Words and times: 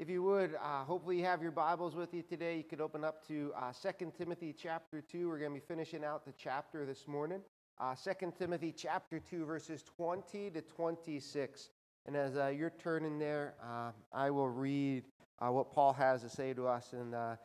If 0.00 0.08
you 0.08 0.22
would, 0.22 0.54
uh, 0.54 0.82
hopefully 0.84 1.18
you 1.18 1.26
have 1.26 1.42
your 1.42 1.50
Bibles 1.50 1.94
with 1.94 2.14
you 2.14 2.22
today. 2.22 2.56
You 2.56 2.64
could 2.64 2.80
open 2.80 3.04
up 3.04 3.22
to 3.28 3.52
uh, 3.54 3.70
2 3.70 4.12
Timothy 4.16 4.54
chapter 4.58 5.02
2. 5.02 5.28
We're 5.28 5.38
going 5.38 5.50
to 5.50 5.60
be 5.60 5.66
finishing 5.68 6.06
out 6.06 6.24
the 6.24 6.32
chapter 6.38 6.86
this 6.86 7.06
morning. 7.06 7.42
Uh, 7.78 7.94
2 7.94 8.32
Timothy 8.38 8.72
chapter 8.74 9.20
2, 9.20 9.44
verses 9.44 9.82
20 9.98 10.52
to 10.52 10.62
26. 10.62 11.68
And 12.06 12.16
as 12.16 12.34
uh, 12.34 12.46
you're 12.46 12.72
turning 12.82 13.18
there, 13.18 13.52
uh, 13.62 13.90
I 14.10 14.30
will 14.30 14.48
read 14.48 15.04
uh, 15.38 15.52
what 15.52 15.70
Paul 15.70 15.92
has 15.92 16.22
to 16.22 16.30
say 16.30 16.54
to 16.54 16.66
us 16.66 16.94
in 16.94 17.12
uh, 17.12 17.36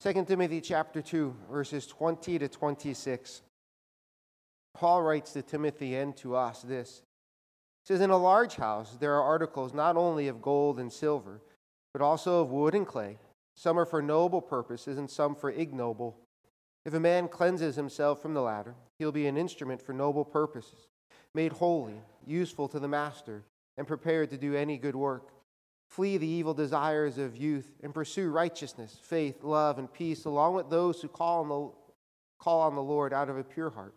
2 0.00 0.24
Timothy 0.24 0.62
chapter 0.62 1.02
2, 1.02 1.36
verses 1.50 1.86
20 1.86 2.38
to 2.38 2.48
26. 2.48 3.42
Paul 4.72 5.02
writes 5.02 5.34
to 5.34 5.42
Timothy 5.42 5.96
and 5.96 6.16
to 6.16 6.36
us 6.36 6.62
this. 6.62 7.02
He 7.82 7.88
says, 7.88 8.00
In 8.00 8.08
a 8.08 8.16
large 8.16 8.56
house 8.56 8.96
there 8.98 9.12
are 9.12 9.22
articles 9.22 9.74
not 9.74 9.98
only 9.98 10.28
of 10.28 10.40
gold 10.40 10.80
and 10.80 10.90
silver, 10.90 11.42
but 11.92 12.02
also 12.02 12.40
of 12.40 12.50
wood 12.50 12.74
and 12.74 12.86
clay. 12.86 13.18
Some 13.54 13.78
are 13.78 13.84
for 13.84 14.00
noble 14.00 14.40
purposes, 14.40 14.98
and 14.98 15.10
some 15.10 15.34
for 15.34 15.50
ignoble. 15.50 16.16
If 16.84 16.94
a 16.94 17.00
man 17.00 17.28
cleanses 17.28 17.76
himself 17.76 18.20
from 18.20 18.34
the 18.34 18.42
latter, 18.42 18.74
he'll 18.98 19.12
be 19.12 19.26
an 19.26 19.36
instrument 19.36 19.82
for 19.82 19.92
noble 19.92 20.24
purposes, 20.24 20.88
made 21.34 21.52
holy, 21.52 22.00
useful 22.26 22.68
to 22.68 22.80
the 22.80 22.88
master, 22.88 23.42
and 23.76 23.86
prepared 23.86 24.30
to 24.30 24.38
do 24.38 24.54
any 24.54 24.78
good 24.78 24.96
work. 24.96 25.28
Flee 25.86 26.16
the 26.16 26.26
evil 26.26 26.54
desires 26.54 27.18
of 27.18 27.36
youth 27.36 27.70
and 27.82 27.92
pursue 27.92 28.30
righteousness, 28.30 28.98
faith, 29.02 29.44
love, 29.44 29.78
and 29.78 29.92
peace, 29.92 30.24
along 30.24 30.54
with 30.54 30.70
those 30.70 31.02
who 31.02 31.08
call 31.08 31.42
on 31.42 31.48
the, 31.48 31.70
call 32.42 32.60
on 32.62 32.74
the 32.74 32.82
Lord 32.82 33.12
out 33.12 33.28
of 33.28 33.36
a 33.36 33.44
pure 33.44 33.70
heart. 33.70 33.94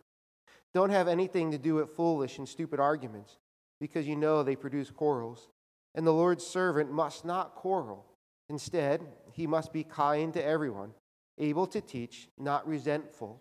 Don't 0.74 0.90
have 0.90 1.08
anything 1.08 1.50
to 1.52 1.58
do 1.58 1.76
with 1.76 1.96
foolish 1.96 2.36
and 2.36 2.46
stupid 2.46 2.78
arguments, 2.78 3.38
because 3.80 4.06
you 4.06 4.14
know 4.14 4.42
they 4.42 4.56
produce 4.56 4.90
quarrels. 4.90 5.48
And 5.96 6.06
the 6.06 6.12
Lord's 6.12 6.46
servant 6.46 6.92
must 6.92 7.24
not 7.24 7.54
quarrel. 7.54 8.04
Instead, 8.48 9.00
he 9.32 9.46
must 9.46 9.72
be 9.72 9.82
kind 9.82 10.32
to 10.34 10.44
everyone, 10.44 10.92
able 11.38 11.66
to 11.68 11.80
teach, 11.80 12.28
not 12.38 12.68
resentful. 12.68 13.40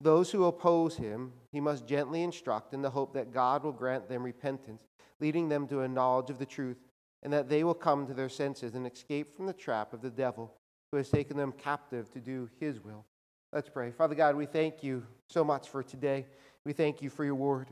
Those 0.00 0.30
who 0.30 0.44
oppose 0.44 0.96
him, 0.96 1.32
he 1.50 1.60
must 1.60 1.88
gently 1.88 2.22
instruct 2.22 2.72
in 2.72 2.82
the 2.82 2.90
hope 2.90 3.14
that 3.14 3.32
God 3.32 3.64
will 3.64 3.72
grant 3.72 4.08
them 4.08 4.22
repentance, 4.22 4.82
leading 5.18 5.48
them 5.48 5.66
to 5.68 5.80
a 5.80 5.88
knowledge 5.88 6.30
of 6.30 6.38
the 6.38 6.46
truth, 6.46 6.76
and 7.24 7.32
that 7.32 7.48
they 7.48 7.64
will 7.64 7.74
come 7.74 8.06
to 8.06 8.14
their 8.14 8.28
senses 8.28 8.74
and 8.74 8.86
escape 8.86 9.34
from 9.34 9.46
the 9.46 9.52
trap 9.52 9.92
of 9.92 10.02
the 10.02 10.10
devil 10.10 10.54
who 10.92 10.98
has 10.98 11.08
taken 11.08 11.36
them 11.36 11.52
captive 11.52 12.10
to 12.12 12.20
do 12.20 12.48
his 12.60 12.78
will. 12.84 13.04
Let's 13.52 13.68
pray. 13.68 13.90
Father 13.90 14.14
God, 14.14 14.36
we 14.36 14.46
thank 14.46 14.82
you 14.84 15.04
so 15.28 15.42
much 15.42 15.68
for 15.68 15.82
today. 15.82 16.26
We 16.64 16.72
thank 16.72 17.02
you 17.02 17.10
for 17.10 17.24
your 17.24 17.34
word. 17.34 17.68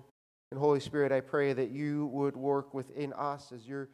And 0.50 0.58
Holy 0.58 0.80
Spirit, 0.80 1.12
I 1.12 1.20
pray 1.20 1.52
that 1.52 1.70
you 1.70 2.06
would 2.06 2.36
work 2.36 2.72
within 2.74 3.12
us 3.12 3.52
as 3.52 3.68
your 3.68 3.88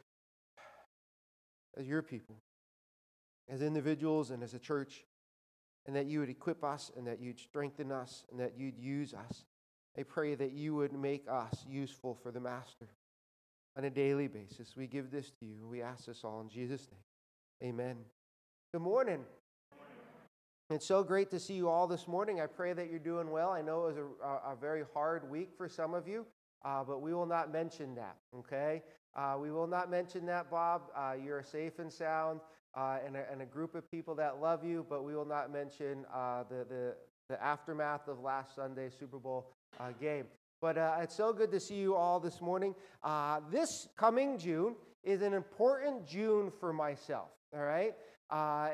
as 1.77 1.87
your 1.87 2.03
people, 2.03 2.37
as 3.49 3.63
individuals 3.63 4.31
and 4.31 4.43
as 4.43 4.55
a 4.55 4.59
church, 4.59 5.05
and 5.87 5.97
that 5.97 6.07
you 6.07 6.21
would 6.21 6.29
equip 6.29 6.63
us 6.63 6.91
and 6.97 7.07
that 7.07 7.21
you'd 7.21 7.41
strengthen 7.41 7.91
us 7.91 8.25
and 8.31 8.39
that 8.41 8.57
you'd 8.57 8.79
use 8.79 9.15
us. 9.15 9.45
I 9.99 10.05
pray 10.05 10.35
that 10.35 10.53
you 10.53 10.75
would 10.75 10.93
make 10.93 11.27
us 11.29 11.65
useful 11.69 12.15
for 12.15 12.31
the 12.31 12.41
Master 12.41 12.89
on 13.77 13.85
a 13.85 13.91
daily 13.91 14.29
basis. 14.29 14.77
We 14.77 14.87
give 14.87 15.11
this 15.11 15.31
to 15.41 15.45
you. 15.45 15.67
We 15.67 15.83
ask 15.83 16.07
this 16.07 16.25
all 16.25 16.41
in 16.41 16.49
Jesus' 16.49 16.89
name. 16.91 17.71
Amen. 17.71 17.97
Good 18.73 18.83
morning. 18.83 19.25
It's 20.71 20.87
so 20.87 21.03
great 21.03 21.31
to 21.33 21.39
see 21.39 21.55
you 21.55 21.69
all 21.69 21.87
this 21.87 22.09
morning. 22.09 22.41
I 22.41 22.47
pray 22.47 22.73
that 22.73 22.89
you're 22.89 22.99
doing 22.99 23.31
well. 23.31 23.51
I 23.51 23.61
know 23.61 23.85
it 23.85 23.95
was 23.95 23.97
a, 23.99 24.53
a 24.53 24.57
very 24.59 24.85
hard 24.95 25.29
week 25.29 25.51
for 25.57 25.69
some 25.69 25.93
of 25.93 26.09
you, 26.09 26.25
uh, 26.65 26.83
but 26.83 27.03
we 27.03 27.13
will 27.13 27.27
not 27.27 27.53
mention 27.53 27.95
that, 27.97 28.17
okay? 28.35 28.83
Uh, 29.15 29.37
we 29.39 29.51
will 29.51 29.67
not 29.67 29.91
mention 29.91 30.25
that, 30.27 30.51
Bob. 30.51 30.83
Uh, 30.97 31.13
you're 31.23 31.43
safe 31.43 31.79
and 31.79 31.93
sound 31.93 32.41
uh, 32.75 32.97
and, 33.05 33.17
a, 33.17 33.31
and, 33.31 33.43
a, 33.43 33.45
group 33.45 33.75
of 33.75 33.91
people 33.91 34.15
that 34.15 34.41
love 34.41 34.65
you, 34.65 34.87
but 34.89 35.05
we 35.05 35.15
will 35.15 35.27
not 35.27 35.53
mention 35.53 36.07
uh, 36.15 36.45
the, 36.49 36.65
the, 36.67 36.95
the, 37.29 37.43
aftermath 37.43 38.09
of 38.09 38.21
last 38.21 38.55
Sunday's 38.55 38.95
Super 38.99 39.19
Bowl 39.19 39.53
uh, 39.79 39.91
game. 40.01 40.25
But 40.63 40.79
uh, 40.79 40.97
it's 41.01 41.15
so 41.15 41.35
good 41.35 41.51
to 41.51 41.61
see 41.61 41.75
you 41.75 41.95
all 41.95 42.21
this 42.21 42.41
morning. 42.41 42.75
this 43.51 43.89
coming 43.99 44.39
June 44.39 44.77
is 45.05 45.21
an 45.21 45.35
important 45.35 46.07
June 46.07 46.51
for 46.59 46.73
myself, 46.73 47.29
all 47.55 47.65
right? 47.65 47.95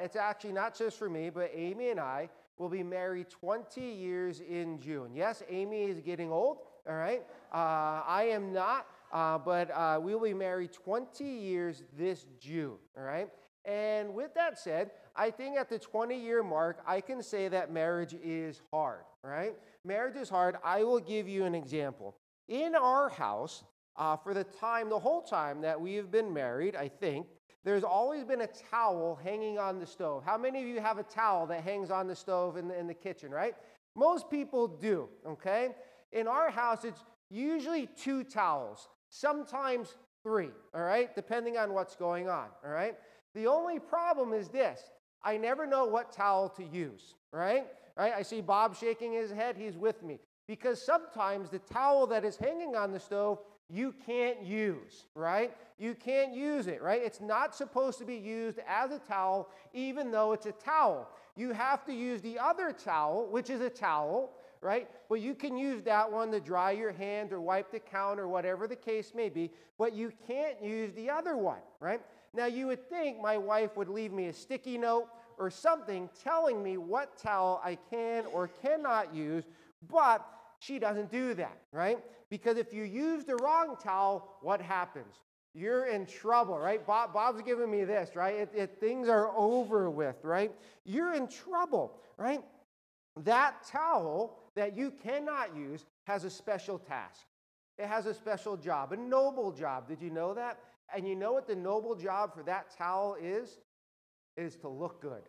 it's 0.01 0.15
actually 0.15 0.53
not 0.53 0.79
just 0.79 0.97
for 0.97 1.11
me, 1.11 1.31
but 1.31 1.51
Amy 1.53 1.89
and 1.89 1.99
I 1.99 2.29
will 2.59 2.69
be 2.69 2.85
married 2.85 3.29
20 3.29 3.81
years 3.81 4.41
in 4.41 4.79
June. 4.79 5.11
Yes, 5.15 5.43
Amy 5.49 5.85
is 5.85 6.01
getting 6.01 6.31
old, 6.31 6.59
all 6.89 6.95
right? 6.95 7.25
I 7.53 8.29
am 8.31 8.53
not. 8.53 8.87
Uh, 9.13 9.39
but 9.39 9.71
uh, 9.71 9.99
we 10.03 10.15
will 10.15 10.23
be 10.23 10.35
married 10.35 10.73
20 10.73 11.25
years 11.25 11.85
this 11.97 12.27
June, 12.41 12.77
all 12.97 13.05
right? 13.05 13.29
And 13.65 14.15
with 14.15 14.35
that 14.35 14.59
said, 14.59 14.91
I 15.15 15.31
think 15.31 15.57
at 15.57 15.69
the 15.69 15.79
20 15.79 16.19
year 16.19 16.43
mark, 16.43 16.79
I 16.87 17.01
can 17.01 17.23
say 17.23 17.49
that 17.49 17.73
marriage 17.73 18.15
is 18.23 18.61
hard, 18.73 19.05
right? 19.23 19.55
Marriage 19.85 20.17
is 20.17 20.29
hard. 20.29 20.57
I 20.65 20.85
will 20.85 21.01
give 21.01 21.29
you 21.29 21.45
an 21.45 21.55
example. 21.55 22.17
In 22.49 22.75
our 22.75 23.09
house, 23.09 23.65
uh, 23.97 24.17
for 24.17 24.33
the 24.33 24.45
time, 24.45 24.89
the 24.89 24.99
whole 24.99 25.23
time 25.23 25.61
that 25.63 25.79
we 25.81 25.95
have 25.95 26.11
been 26.11 26.33
married, 26.33 26.77
I 26.77 26.89
think, 26.89 27.27
there's 27.65 27.85
always 27.85 28.25
been 28.25 28.43
a 28.43 28.49
towel 28.71 29.19
hanging 29.23 29.59
on 29.59 29.79
the 29.79 29.87
stove. 29.87 30.23
How 30.25 30.39
many 30.39 30.63
of 30.63 30.69
you 30.69 30.81
have 30.81 30.99
a 30.99 31.03
towel 31.03 31.47
that 31.49 31.63
hangs 31.63 31.91
on 31.91 32.07
the 32.07 32.15
stove 32.15 32.57
in 32.57 32.69
the, 32.69 32.79
in 32.79 32.87
the 32.87 32.95
kitchen, 32.95 33.31
right? 33.31 33.55
Most 33.95 34.31
people 34.31 34.69
do, 34.69 35.09
okay? 35.27 35.75
In 36.13 36.29
our 36.29 36.51
house, 36.51 36.85
it's 36.85 37.05
usually 37.29 37.87
two 37.87 38.25
towels 38.25 38.89
sometimes 39.11 39.95
three, 40.23 40.51
all 40.75 40.83
right, 40.83 41.15
depending 41.15 41.57
on 41.57 41.73
what's 41.73 41.97
going 41.97 42.29
on, 42.29 42.49
all 42.65 42.71
right? 42.71 42.97
The 43.35 43.47
only 43.47 43.79
problem 43.79 44.33
is 44.33 44.49
this 44.49 44.83
I 45.23 45.37
never 45.37 45.67
know 45.67 45.85
what 45.87 46.13
towel 46.13 46.49
to 46.51 46.65
use, 46.65 47.15
right? 47.33 47.67
Right? 47.97 48.13
I 48.17 48.23
see 48.23 48.41
Bob 48.41 48.77
shaking 48.77 49.13
his 49.13 49.31
head, 49.31 49.57
he's 49.57 49.77
with 49.77 50.03
me. 50.03 50.21
Because 50.47 50.81
sometimes 50.81 51.51
the 51.51 51.59
towel 51.59 52.07
that 52.07 52.25
is 52.25 52.37
hanging 52.37 52.75
on 52.75 52.93
the 52.93 53.01
stove, 53.01 53.41
you 53.69 53.95
can't 54.07 54.43
use, 54.43 55.05
right? 55.15 55.55
You 55.79 55.95
can't 55.95 56.35
use 56.35 56.69
it, 56.69 56.83
right? 56.83 57.03
It's 57.05 57.21
not 57.21 57.55
supposed 57.55 57.99
to 57.99 58.07
be 58.07 58.17
used 58.17 58.59
as 58.67 58.91
a 58.91 58.99
towel, 58.99 59.51
even 59.75 60.11
though 60.11 60.33
it's 60.33 60.47
a 60.47 60.53
towel. 60.53 61.11
You 61.37 61.53
have 61.53 61.85
to 61.85 61.93
use 61.93 62.23
the 62.23 62.39
other 62.39 62.73
towel, 62.73 63.29
which 63.31 63.51
is 63.51 63.61
a 63.61 63.69
towel, 63.69 64.33
right? 64.61 64.89
Well, 65.09 65.21
you 65.21 65.35
can 65.35 65.57
use 65.57 65.83
that 65.83 66.11
one 66.11 66.31
to 66.33 66.41
dry 66.41 66.73
your 66.73 66.93
hand 66.93 67.33
or 67.33 67.41
wipe 67.41 67.71
the 67.71 67.81
counter, 67.81 68.29
whatever 68.29 68.67
the 68.67 68.77
case 68.77 69.13
may 69.15 69.29
be, 69.29 69.51
but 69.79 69.95
you 69.95 70.13
can't 70.27 70.63
use 70.63 70.93
the 70.95 71.11
other 71.11 71.37
one, 71.37 71.61
right? 71.81 72.01
Now, 72.35 72.47
you 72.47 72.67
would 72.67 72.89
think 72.89 73.21
my 73.21 73.39
wife 73.39 73.77
would 73.77 73.89
leave 73.89 74.13
me 74.13 74.27
a 74.27 74.33
sticky 74.33 74.79
note 74.79 75.09
or 75.39 75.51
something 75.51 76.09
telling 76.23 76.63
me 76.63 76.77
what 76.77 77.17
towel 77.17 77.61
I 77.65 77.79
can 77.91 78.27
or 78.33 78.49
cannot 78.63 79.15
use, 79.15 79.45
but 79.89 80.27
she 80.59 80.79
doesn't 80.79 81.11
do 81.11 81.35
that, 81.35 81.59
right? 81.73 81.99
Because 82.31 82.57
if 82.57 82.73
you 82.73 82.83
use 82.83 83.25
the 83.25 83.37
wrong 83.37 83.77
towel, 83.83 84.37
what 84.43 84.61
happens? 84.61 85.15
You're 85.55 85.87
in 85.87 86.07
trouble, 86.07 86.59
right? 86.59 86.87
Bob, 86.87 87.13
Bob's 87.13 87.43
giving 87.43 87.71
me 87.71 87.85
this, 87.85 88.15
right? 88.15 88.35
It, 88.35 88.51
it, 88.55 88.77
things 88.81 89.09
are 89.09 89.31
over 89.37 89.91
with, 89.91 90.17
right? 90.23 90.53
You're 90.85 91.15
in 91.15 91.29
trouble, 91.29 91.95
right? 92.17 92.43
That 93.25 93.67
towel 93.67 94.39
that 94.59 94.77
you 94.77 94.91
cannot 94.91 95.57
use 95.57 95.85
has 96.05 96.25
a 96.25 96.31
special 96.31 96.79
task. 96.79 97.27
It 97.79 97.87
has 97.87 98.07
a 98.07 98.15
special 98.15 98.57
job, 98.57 98.93
a 98.93 98.97
noble 98.97 99.53
job. 99.53 99.89
Did 99.89 100.03
you 100.03 100.11
know 100.11 100.35
that? 100.35 100.59
And 100.95 101.07
you 101.07 101.15
know 101.15 101.33
what 101.33 101.47
the 101.47 101.55
noble 101.55 101.95
job 101.95 102.35
for 102.35 102.43
that 102.43 102.77
towel 102.77 103.17
is? 103.21 103.59
It 104.37 104.43
is 104.43 104.57
to 104.57 104.69
look 104.69 105.01
good, 105.01 105.23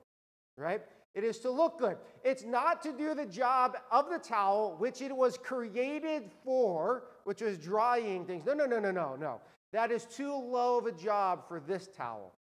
right? 0.58 0.82
It 1.14 1.24
is 1.24 1.40
to 1.40 1.52
look 1.52 1.80
good. 1.80 1.98
It's 2.24 2.44
not 2.44 2.82
to 2.84 2.92
do 2.92 3.14
the 3.14 3.26
job 3.26 3.78
of 3.92 4.10
the 4.10 4.20
towel, 4.20 4.76
which 4.78 5.02
it 5.02 5.16
was 5.16 5.38
created 5.38 6.32
for, 6.44 7.04
which 7.24 7.42
was 7.42 7.58
drying 7.58 8.26
things. 8.26 8.46
No, 8.46 8.54
no, 8.54 8.66
no, 8.66 8.80
no, 8.80 8.92
no, 8.92 9.16
no. 9.16 9.42
That 9.74 9.92
is 9.92 10.06
too 10.06 10.34
low 10.34 10.78
of 10.78 10.86
a 10.86 10.92
job 10.92 11.48
for 11.48 11.60
this 11.60 11.88
towel. 11.96 12.34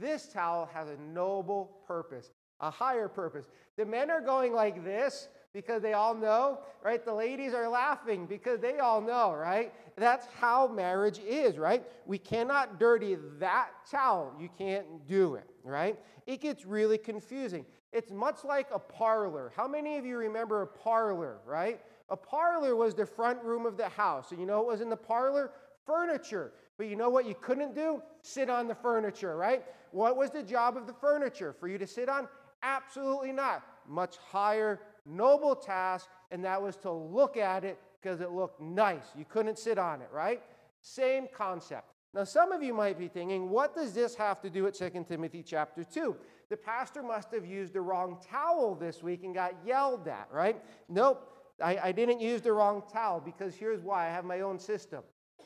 This 0.00 0.28
towel 0.32 0.68
has 0.72 0.88
a 0.88 0.96
noble 1.12 1.78
purpose, 1.86 2.30
a 2.60 2.70
higher 2.70 3.08
purpose. 3.08 3.46
The 3.76 3.84
men 3.84 4.10
are 4.10 4.20
going 4.20 4.52
like 4.52 4.84
this 4.84 5.28
because 5.56 5.80
they 5.80 5.94
all 5.94 6.14
know, 6.14 6.58
right? 6.84 7.02
The 7.02 7.14
ladies 7.14 7.54
are 7.54 7.66
laughing 7.66 8.26
because 8.26 8.60
they 8.60 8.78
all 8.78 9.00
know, 9.00 9.32
right? 9.32 9.72
That's 9.96 10.26
how 10.38 10.68
marriage 10.68 11.18
is, 11.18 11.56
right? 11.56 11.82
We 12.04 12.18
cannot 12.18 12.78
dirty 12.78 13.16
that 13.38 13.70
towel. 13.90 14.34
You 14.38 14.50
can't 14.58 15.08
do 15.08 15.36
it, 15.36 15.48
right? 15.64 15.98
It 16.26 16.42
gets 16.42 16.66
really 16.66 16.98
confusing. 16.98 17.64
It's 17.90 18.10
much 18.10 18.44
like 18.44 18.66
a 18.70 18.78
parlor. 18.78 19.50
How 19.56 19.66
many 19.66 19.96
of 19.96 20.04
you 20.04 20.18
remember 20.18 20.60
a 20.60 20.66
parlor, 20.66 21.38
right? 21.46 21.80
A 22.10 22.16
parlor 22.18 22.76
was 22.76 22.94
the 22.94 23.06
front 23.06 23.42
room 23.42 23.64
of 23.64 23.78
the 23.78 23.88
house. 23.88 24.32
And 24.32 24.40
you 24.40 24.44
know 24.44 24.58
what 24.58 24.66
was 24.66 24.82
in 24.82 24.90
the 24.90 24.96
parlor? 24.96 25.52
Furniture. 25.86 26.52
But 26.76 26.88
you 26.88 26.96
know 26.96 27.08
what 27.08 27.24
you 27.24 27.34
couldn't 27.34 27.74
do? 27.74 28.02
Sit 28.20 28.50
on 28.50 28.68
the 28.68 28.74
furniture, 28.74 29.38
right? 29.38 29.64
What 29.92 30.18
was 30.18 30.28
the 30.30 30.42
job 30.42 30.76
of 30.76 30.86
the 30.86 30.92
furniture? 30.92 31.54
For 31.58 31.66
you 31.66 31.78
to 31.78 31.86
sit 31.86 32.10
on? 32.10 32.28
Absolutely 32.62 33.32
not. 33.32 33.62
Much 33.88 34.16
higher, 34.18 34.80
noble 35.06 35.54
task, 35.54 36.08
and 36.30 36.44
that 36.44 36.60
was 36.60 36.76
to 36.78 36.90
look 36.90 37.36
at 37.36 37.64
it 37.64 37.78
because 38.00 38.20
it 38.20 38.30
looked 38.30 38.60
nice. 38.60 39.04
You 39.16 39.24
couldn't 39.24 39.58
sit 39.58 39.78
on 39.78 40.02
it, 40.02 40.08
right? 40.12 40.42
Same 40.80 41.26
concept. 41.34 41.92
Now, 42.14 42.24
some 42.24 42.52
of 42.52 42.62
you 42.62 42.72
might 42.72 42.98
be 42.98 43.08
thinking, 43.08 43.50
what 43.50 43.74
does 43.74 43.92
this 43.92 44.14
have 44.14 44.40
to 44.40 44.48
do 44.48 44.62
with 44.64 44.78
2 44.78 45.04
Timothy 45.06 45.42
chapter 45.42 45.84
2? 45.84 46.16
The 46.48 46.56
pastor 46.56 47.02
must 47.02 47.32
have 47.32 47.44
used 47.44 47.74
the 47.74 47.80
wrong 47.80 48.18
towel 48.30 48.74
this 48.74 49.02
week 49.02 49.24
and 49.24 49.34
got 49.34 49.54
yelled 49.66 50.08
at, 50.08 50.28
right? 50.32 50.62
Nope, 50.88 51.30
I, 51.62 51.78
I 51.84 51.92
didn't 51.92 52.20
use 52.20 52.40
the 52.40 52.52
wrong 52.52 52.82
towel 52.90 53.20
because 53.20 53.54
here's 53.54 53.82
why 53.82 54.06
I 54.06 54.10
have 54.10 54.24
my 54.24 54.40
own 54.40 54.58
system. 54.58 55.02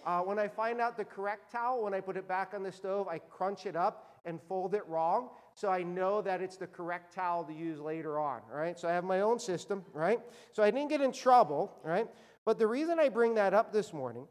Uh, 0.07 0.21
when 0.21 0.39
I 0.39 0.49
find 0.49 0.81
out 0.81 0.97
the 0.97 1.05
correct 1.05 1.51
towel, 1.51 1.85
when 1.85 1.95
I 1.95 2.01
put 2.01 2.17
it 2.17 2.29
back 2.29 2.53
on 2.55 2.63
the 2.63 2.73
stove, 2.73 3.09
I 3.09 3.19
crunch 3.19 3.67
it 3.67 3.77
up 3.77 4.21
and 4.25 4.41
fold 4.41 4.75
it 4.75 4.87
wrong 4.87 5.31
so 5.55 5.69
I 5.69 5.83
know 5.83 6.23
that 6.23 6.41
it's 6.41 6.57
the 6.57 6.67
correct 6.67 7.15
towel 7.15 7.45
to 7.45 7.53
use 7.53 7.79
later 7.79 8.19
on, 8.19 8.41
right? 8.51 8.79
So 8.79 8.89
I 8.89 8.93
have 8.93 9.05
my 9.05 9.21
own 9.21 9.39
system, 9.39 9.85
right? 9.93 10.21
So 10.53 10.63
I 10.63 10.71
didn't 10.71 10.89
get 10.89 11.01
in 11.01 11.13
trouble, 11.13 11.73
right? 11.85 12.09
But 12.45 12.59
the 12.59 12.67
reason 12.67 12.99
I 12.99 13.09
bring 13.09 13.35
that 13.35 13.55
up 13.55 13.73
this 13.73 13.93
morning 13.93 14.27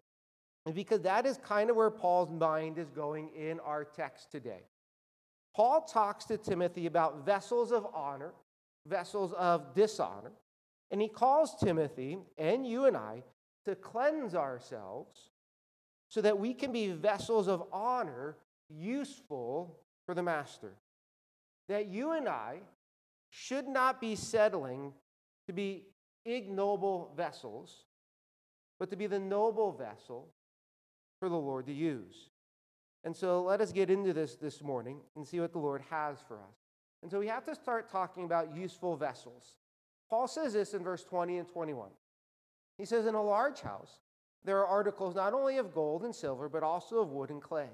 is 0.66 0.74
because 0.74 1.02
that 1.02 1.26
is 1.26 1.38
kind 1.38 1.70
of 1.70 1.76
where 1.76 1.90
Paul's 1.90 2.30
mind 2.30 2.78
is 2.78 2.90
going 2.90 3.30
in 3.36 3.60
our 3.62 3.84
text 3.84 4.32
today. 4.32 4.64
Paul 5.56 5.82
talks 5.82 6.26
to 6.26 6.38
Timothy 6.38 6.86
about 6.86 7.26
vessels 7.26 7.72
of 7.72 7.88
honor, 7.94 8.34
vessels 8.88 9.34
of 9.34 9.74
dishonor, 9.74 10.32
and 10.92 11.02
he 11.02 11.08
calls 11.08 11.56
Timothy 11.62 12.18
and 12.38 12.66
you 12.66 12.86
and 12.86 12.98
I 12.98 13.24
to 13.66 13.76
cleanse 13.76 14.36
ourselves 14.36 15.30
so 16.08 16.22
that 16.22 16.40
we 16.40 16.54
can 16.54 16.72
be 16.72 16.92
vessels 16.92 17.48
of 17.48 17.64
honor 17.72 18.38
useful 18.70 19.78
for 20.06 20.16
the 20.16 20.24
master. 20.24 20.74
That 21.70 21.88
you 21.88 22.12
and 22.12 22.28
I 22.28 22.58
should 23.30 23.68
not 23.68 24.02
be 24.02 24.16
settling 24.16 24.92
to 25.48 25.54
be 25.54 25.86
ignoble 26.26 27.14
vessels, 27.16 27.86
but 28.80 28.90
to 28.90 28.96
be 28.96 29.08
the 29.08 29.20
noble 29.20 29.72
vessel 29.72 30.28
for 31.20 31.30
the 31.30 31.36
Lord 31.36 31.68
to 31.68 31.74
use. 31.74 32.30
And 33.04 33.16
so 33.16 33.42
let 33.44 33.62
us 33.62 33.72
get 33.72 33.90
into 33.90 34.14
this 34.14 34.36
this 34.36 34.62
morning 34.62 35.00
and 35.16 35.26
see 35.26 35.40
what 35.40 35.54
the 35.54 35.60
Lord 35.60 35.82
has 35.90 36.18
for 36.28 36.36
us. 36.36 36.58
And 37.02 37.10
so 37.10 37.20
we 37.20 37.28
have 37.28 37.46
to 37.46 37.56
start 37.56 37.90
talking 37.90 38.26
about 38.26 38.56
useful 38.56 38.98
vessels. 38.98 39.56
Paul 40.10 40.28
says 40.28 40.54
this 40.54 40.74
in 40.74 40.84
verse 40.84 41.04
20 41.04 41.38
and 41.38 41.48
21. 41.48 41.90
He 42.78 42.86
says, 42.86 43.06
In 43.06 43.16
a 43.16 43.24
large 43.24 43.62
house, 43.62 44.00
there 44.44 44.58
are 44.58 44.68
articles 44.68 45.16
not 45.16 45.34
only 45.34 45.58
of 45.58 45.74
gold 45.74 46.04
and 46.04 46.16
silver, 46.16 46.50
but 46.50 46.64
also 46.64 46.98
of 46.98 47.12
wood 47.12 47.30
and 47.30 47.42
clay. 47.42 47.70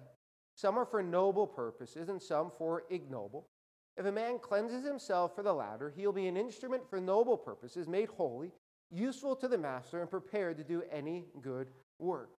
Some 0.54 0.78
are 0.78 0.86
for 0.86 1.02
noble 1.02 1.48
purposes, 1.48 2.10
and 2.10 2.22
some 2.22 2.52
for 2.58 2.84
ignoble. 2.90 3.48
If 3.98 4.06
a 4.06 4.12
man 4.12 4.40
cleanses 4.40 4.86
himself 4.86 5.36
for 5.36 5.44
the 5.44 5.54
latter, 5.54 5.94
he'll 5.96 6.12
be 6.12 6.28
an 6.28 6.38
instrument 6.38 6.90
for 6.90 7.00
noble 7.00 7.38
purposes, 7.38 7.88
made 7.88 8.10
holy, 8.10 8.52
useful 8.92 9.36
to 9.38 9.48
the 9.48 9.58
master, 9.58 10.02
and 10.02 10.10
prepared 10.10 10.58
to 10.58 10.64
do 10.64 10.84
any 10.92 11.26
good 11.42 11.68
work. 12.00 12.32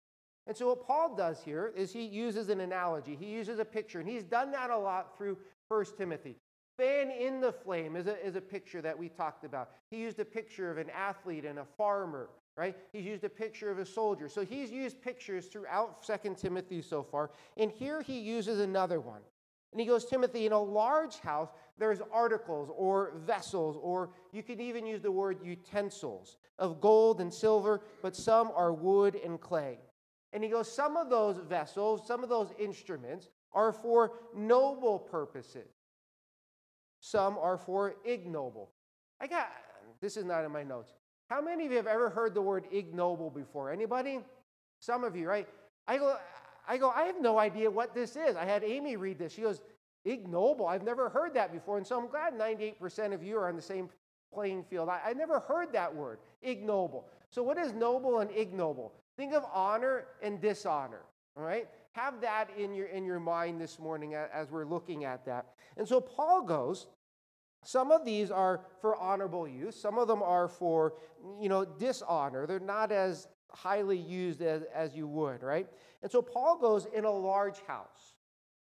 And 0.47 0.56
so, 0.56 0.69
what 0.69 0.87
Paul 0.87 1.17
does 1.17 1.43
here 1.43 1.73
is 1.75 1.93
he 1.93 2.05
uses 2.05 2.50
an 2.50 2.61
analogy, 2.61 3.17
he 3.17 3.26
uses 3.26 3.58
a 3.58 3.64
picture, 3.64 4.00
and 4.00 4.08
he's 4.08 4.23
done 4.23 4.53
that 4.53 4.70
a 4.70 4.76
lot 4.76 5.17
through 5.17 5.38
1 5.69 5.85
Timothy. 5.97 6.37
Fan 6.76 7.11
in 7.11 7.41
the 7.41 7.53
flame 7.53 7.97
is 7.97 8.06
a, 8.06 8.25
is 8.25 8.37
a 8.37 8.41
picture 8.41 8.82
that 8.82 8.97
we 8.97 9.09
talked 9.09 9.44
about. 9.44 9.70
He 9.91 9.97
used 9.97 10.20
a 10.20 10.25
picture 10.26 10.70
of 10.70 10.76
an 10.76 10.91
athlete 10.91 11.47
and 11.47 11.59
a 11.59 11.64
farmer 11.64 12.29
right? 12.56 12.75
He's 12.93 13.05
used 13.05 13.25
a 13.25 13.29
picture 13.29 13.70
of 13.70 13.79
a 13.79 13.87
soldier. 13.87 14.29
So 14.29 14.44
he's 14.44 14.70
used 14.70 15.02
pictures 15.02 15.47
throughout 15.47 16.05
Second 16.05 16.38
Timothy 16.38 16.81
so 16.81 17.02
far. 17.02 17.31
And 17.56 17.70
here 17.70 18.00
he 18.00 18.19
uses 18.19 18.61
another 18.61 19.00
one. 19.00 19.20
And 19.76 19.81
he 19.82 19.87
goes, 19.87 20.06
Timothy, 20.06 20.46
in 20.46 20.52
a 20.52 20.58
large 20.58 21.19
house, 21.19 21.50
there's 21.76 21.99
articles 22.11 22.70
or 22.75 23.12
vessels, 23.26 23.76
or 23.82 24.08
you 24.32 24.43
could 24.43 24.58
even 24.58 24.87
use 24.87 25.02
the 25.02 25.12
word 25.12 25.37
utensils 25.44 26.38
of 26.58 26.81
gold 26.81 27.20
and 27.20 27.31
silver, 27.31 27.82
but 28.00 28.17
some 28.17 28.50
are 28.56 28.73
wood 28.73 29.20
and 29.23 29.38
clay. 29.38 29.78
And 30.32 30.43
he 30.43 30.49
goes, 30.49 30.75
some 30.75 30.96
of 30.96 31.11
those 31.11 31.37
vessels, 31.46 32.06
some 32.06 32.23
of 32.23 32.31
those 32.31 32.55
instruments 32.58 33.28
are 33.52 33.70
for 33.70 34.12
noble 34.34 34.99
purposes. 34.99 35.69
Some 37.00 37.37
are 37.37 37.58
for 37.58 37.96
ignoble. 38.06 38.70
I 39.20 39.26
got 39.26 39.49
this 40.00 40.17
is 40.17 40.25
not 40.25 40.43
in 40.46 40.52
my 40.52 40.62
notes. 40.62 40.94
How 41.28 41.43
many 41.43 41.67
of 41.67 41.70
you 41.70 41.76
have 41.76 41.87
ever 41.87 42.08
heard 42.08 42.32
the 42.32 42.40
word 42.40 42.64
ignoble 42.73 43.28
before? 43.28 43.70
Anybody? 43.70 44.20
Some 44.81 45.05
of 45.05 45.14
you, 45.14 45.28
right? 45.28 45.46
I 45.87 45.99
go, 45.99 46.17
I 46.69 46.77
go, 46.79 46.91
I 46.91 47.05
have 47.05 47.21
no 47.21 47.39
idea 47.39 47.71
what 47.71 47.95
this 47.95 48.17
is. 48.17 48.37
I 48.37 48.45
had 48.45 48.65
Amy 48.65 48.97
read 48.97 49.19
this. 49.19 49.33
She 49.33 49.43
goes, 49.43 49.61
ignoble. 50.05 50.67
I've 50.67 50.85
never 50.85 51.09
heard 51.09 51.35
that 51.35 51.53
before. 51.53 51.79
And 51.79 51.87
so 51.87 51.99
I'm 51.99 52.09
glad 52.09 52.35
98% 52.35 53.13
of 53.13 53.23
you 53.23 53.37
are 53.39 53.49
on 53.49 53.57
the 53.57 53.63
same 53.63 53.89
playing 54.33 54.65
field. 54.65 54.89
I, 54.89 55.01
I 55.07 55.13
never 55.13 55.41
heard 55.41 55.73
that 55.73 55.95
word, 55.95 56.19
ignoble. 56.43 57.07
So 57.31 57.43
what 57.43 57.59
is 57.59 57.73
noble 57.73 58.21
and 58.21 58.31
ignoble? 58.31 58.93
Think 59.17 59.33
of 59.33 59.45
honor 59.53 60.05
and 60.23 60.41
dishonor. 60.41 61.03
All 61.37 61.45
right? 61.45 61.69
Have 61.93 62.21
that 62.21 62.51
in 62.59 62.75
your 62.75 62.89
in 62.89 63.05
your 63.05 63.21
mind 63.21 63.61
this 63.61 63.79
morning 63.79 64.15
as 64.15 64.51
we're 64.51 64.67
looking 64.67 65.05
at 65.05 65.25
that. 65.25 65.47
And 65.79 65.89
so 65.89 66.01
Paul 66.01 66.43
goes, 66.43 66.89
some 67.65 67.91
of 67.91 68.05
these 68.05 68.31
are 68.31 68.61
for 68.81 68.97
honorable 68.97 69.49
use, 69.49 69.75
some 69.75 69.99
of 69.99 70.07
them 70.07 70.23
are 70.23 70.47
for, 70.47 70.95
you 71.41 71.49
know, 71.49 71.65
dishonor. 71.65 72.47
They're 72.47 72.61
not 72.61 72.93
as 72.93 73.29
highly 73.56 73.99
used 73.99 74.43
as, 74.43 74.62
as 74.75 74.94
you 74.94 75.06
would, 75.06 75.43
right? 75.43 75.67
And 76.03 76.11
so 76.11 76.23
Paul 76.23 76.58
goes 76.58 76.87
in 76.94 77.05
a 77.05 77.11
large 77.11 77.61
house. 77.67 78.14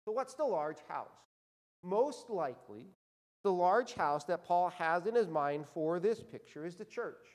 So, 0.05 0.13
what's 0.13 0.35
the 0.35 0.45
large 0.45 0.79
house? 0.89 1.09
Most 1.83 2.31
likely, 2.31 2.87
the 3.43 3.53
large 3.53 3.95
house 3.95 4.25
that 4.25 4.45
Paul 4.45 4.71
has 4.71 5.07
in 5.07 5.15
his 5.15 5.29
mind 5.29 5.67
for 5.73 5.99
this 5.99 6.23
picture 6.23 6.67
is 6.67 6.77
the 6.77 6.85
church. 6.85 7.27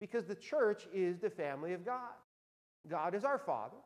Because 0.00 0.24
the 0.24 0.34
church 0.34 0.86
is 0.92 1.18
the 1.18 1.30
family 1.30 1.72
of 1.72 1.84
God. 1.84 2.14
God 2.88 3.14
is 3.14 3.24
our 3.24 3.38
Father. 3.38 3.76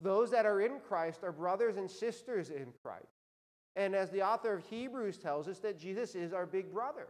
Those 0.00 0.30
that 0.30 0.46
are 0.46 0.60
in 0.60 0.78
Christ 0.88 1.24
are 1.24 1.32
brothers 1.32 1.76
and 1.76 1.90
sisters 1.90 2.50
in 2.50 2.72
Christ. 2.82 3.06
And 3.74 3.94
as 3.94 4.10
the 4.10 4.22
author 4.22 4.54
of 4.54 4.64
Hebrews 4.64 5.18
tells 5.18 5.48
us, 5.48 5.58
that 5.60 5.78
Jesus 5.78 6.14
is 6.14 6.32
our 6.32 6.46
big 6.46 6.72
brother. 6.72 7.08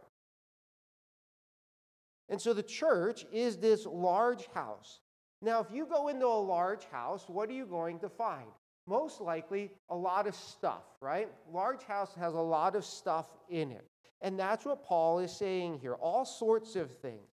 And 2.29 2.39
so 2.39 2.53
the 2.53 2.63
church 2.63 3.25
is 3.33 3.57
this 3.57 3.85
large 3.85 4.47
house. 4.53 4.99
Now, 5.41 5.59
if 5.61 5.71
you 5.71 5.85
go 5.85 6.09
into 6.09 6.25
a 6.27 6.27
large 6.27 6.85
house, 6.85 7.25
what 7.27 7.49
are 7.49 7.53
you 7.53 7.65
going 7.65 7.99
to 7.99 8.09
find? 8.09 8.47
Most 8.87 9.21
likely 9.21 9.71
a 9.89 9.95
lot 9.95 10.27
of 10.27 10.35
stuff, 10.35 10.83
right? 11.01 11.29
Large 11.51 11.83
house 11.83 12.13
has 12.15 12.33
a 12.33 12.39
lot 12.39 12.75
of 12.75 12.85
stuff 12.85 13.27
in 13.49 13.71
it. 13.71 13.85
And 14.21 14.37
that's 14.37 14.65
what 14.65 14.83
Paul 14.83 15.19
is 15.19 15.31
saying 15.31 15.79
here 15.79 15.93
all 15.95 16.25
sorts 16.25 16.75
of 16.75 16.91
things. 16.97 17.29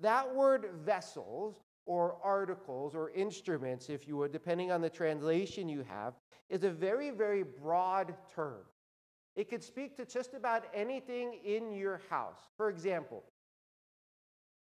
That 0.00 0.34
word 0.34 0.68
vessels 0.84 1.62
or 1.86 2.18
articles 2.22 2.94
or 2.94 3.10
instruments, 3.10 3.88
if 3.88 4.06
you 4.06 4.16
would, 4.18 4.30
depending 4.30 4.70
on 4.70 4.80
the 4.80 4.90
translation 4.90 5.68
you 5.68 5.82
have, 5.88 6.14
is 6.48 6.62
a 6.62 6.70
very, 6.70 7.10
very 7.10 7.42
broad 7.42 8.14
term. 8.34 8.60
It 9.34 9.48
could 9.48 9.62
speak 9.62 9.96
to 9.96 10.04
just 10.04 10.34
about 10.34 10.64
anything 10.74 11.38
in 11.44 11.72
your 11.72 12.00
house. 12.10 12.40
For 12.56 12.68
example, 12.68 13.24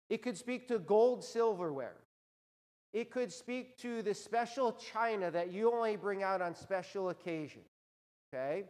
it 0.08 0.22
could 0.22 0.36
speak 0.36 0.68
to 0.68 0.78
gold 0.78 1.24
silverware. 1.24 1.96
It 2.92 3.10
could 3.10 3.30
speak 3.30 3.76
to 3.78 4.02
the 4.02 4.14
special 4.14 4.72
china 4.72 5.30
that 5.30 5.52
you 5.52 5.72
only 5.72 5.96
bring 5.96 6.22
out 6.22 6.40
on 6.40 6.54
special 6.54 7.10
occasions. 7.10 7.66
Okay? 8.32 8.64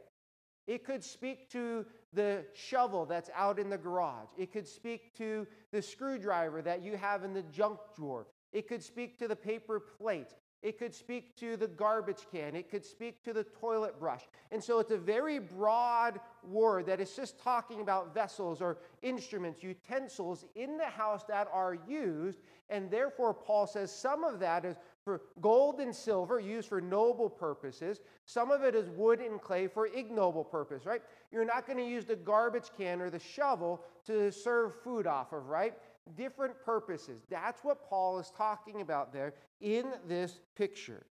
It 0.67 0.85
could 0.85 1.03
speak 1.03 1.49
to 1.51 1.87
the 2.13 2.45
shovel 2.53 3.07
that's 3.07 3.31
out 3.35 3.59
in 3.59 3.71
the 3.71 3.79
garage. 3.79 4.29
It 4.37 4.53
could 4.53 4.67
speak 4.67 5.17
to 5.17 5.47
the 5.73 5.81
screwdriver 5.81 6.63
that 6.63 6.83
you 6.83 6.97
have 6.97 7.25
in 7.25 7.33
the 7.33 7.43
junk 7.43 7.79
drawer. 7.97 8.27
It 8.53 8.69
could 8.69 8.83
speak 8.83 9.19
to 9.19 9.29
the 9.29 9.37
paper 9.37 9.81
plate. 9.81 10.35
It 10.61 10.77
could 10.77 10.93
speak 10.93 11.37
to 11.37 11.57
the 11.57 11.69
garbage 11.69 12.27
can. 12.33 12.57
It 12.57 12.69
could 12.69 12.85
speak 12.85 13.23
to 13.25 13.33
the 13.33 13.45
toilet 13.45 14.01
brush. 14.01 14.23
And 14.51 14.63
so 14.63 14.81
it's 14.81 14.91
a 14.91 14.99
very 14.99 15.39
broad 15.39 16.19
word 16.43 16.87
that 16.87 17.01
is 17.01 17.15
just 17.15 17.39
talking 17.39 17.81
about 17.81 18.13
vessels 18.13 18.61
or 18.61 18.79
instruments, 19.03 19.63
utensils 19.63 20.45
in 20.57 20.77
the 20.77 20.87
house 20.87 21.23
that 21.29 21.49
are 21.53 21.79
used. 21.89 22.41
And 22.71 22.91
therefore, 22.91 23.35
Paul 23.35 23.69
says 23.69 23.95
some 23.95 24.25
of 24.25 24.41
that 24.41 24.65
is 24.65 24.77
for 25.05 25.23
gold 25.41 25.79
and 25.79 25.95
silver 25.95 26.41
used 26.41 26.69
for 26.69 26.81
noble 26.81 27.31
purposes. 27.31 28.01
Some 28.27 28.51
of 28.51 28.65
it 28.65 28.75
is 28.75 28.91
wood 28.91 29.21
and 29.21 29.41
clay 29.41 29.69
for 29.69 29.87
ignoble 29.87 30.45
purpose, 30.45 30.85
right? 30.85 31.03
You're 31.31 31.45
not 31.45 31.67
going 31.67 31.79
to 31.79 31.89
use 31.89 32.05
the 32.05 32.17
garbage 32.17 32.71
can 32.77 33.01
or 33.01 33.11
the 33.11 33.19
shovel 33.21 33.85
to 34.07 34.33
serve 34.33 34.75
food 34.83 35.07
off 35.07 35.33
of, 35.33 35.49
right? 35.49 35.75
Different 36.17 36.55
purposes. 36.65 37.23
That's 37.31 37.63
what 37.63 37.89
Paul 37.89 38.19
is 38.19 38.33
talking 38.37 38.81
about 38.81 39.13
there 39.13 39.35
in 39.61 39.87
this 40.07 40.41
picture. 40.57 41.05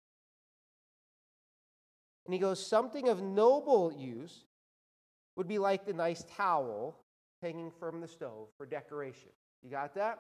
And 2.25 2.35
he 2.35 2.41
goes, 2.41 2.65
something 2.65 3.09
of 3.09 3.23
noble 3.23 3.93
use 3.93 4.45
would 5.37 5.47
be 5.47 5.59
like 5.59 5.87
the 5.87 5.93
nice 5.93 6.25
towel 6.37 6.99
hanging 7.43 7.71
from 7.79 8.01
the 8.01 8.09
stove 8.09 8.49
for 8.57 8.67
decoration. 8.67 9.31
You 9.63 9.71
got 9.71 9.95
that? 9.95 10.19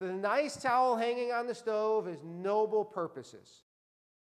The 0.00 0.12
nice 0.12 0.56
towel 0.56 0.96
hanging 0.96 1.32
on 1.32 1.46
the 1.46 1.54
stove 1.54 2.08
is 2.08 2.22
noble 2.22 2.84
purposes. 2.84 3.62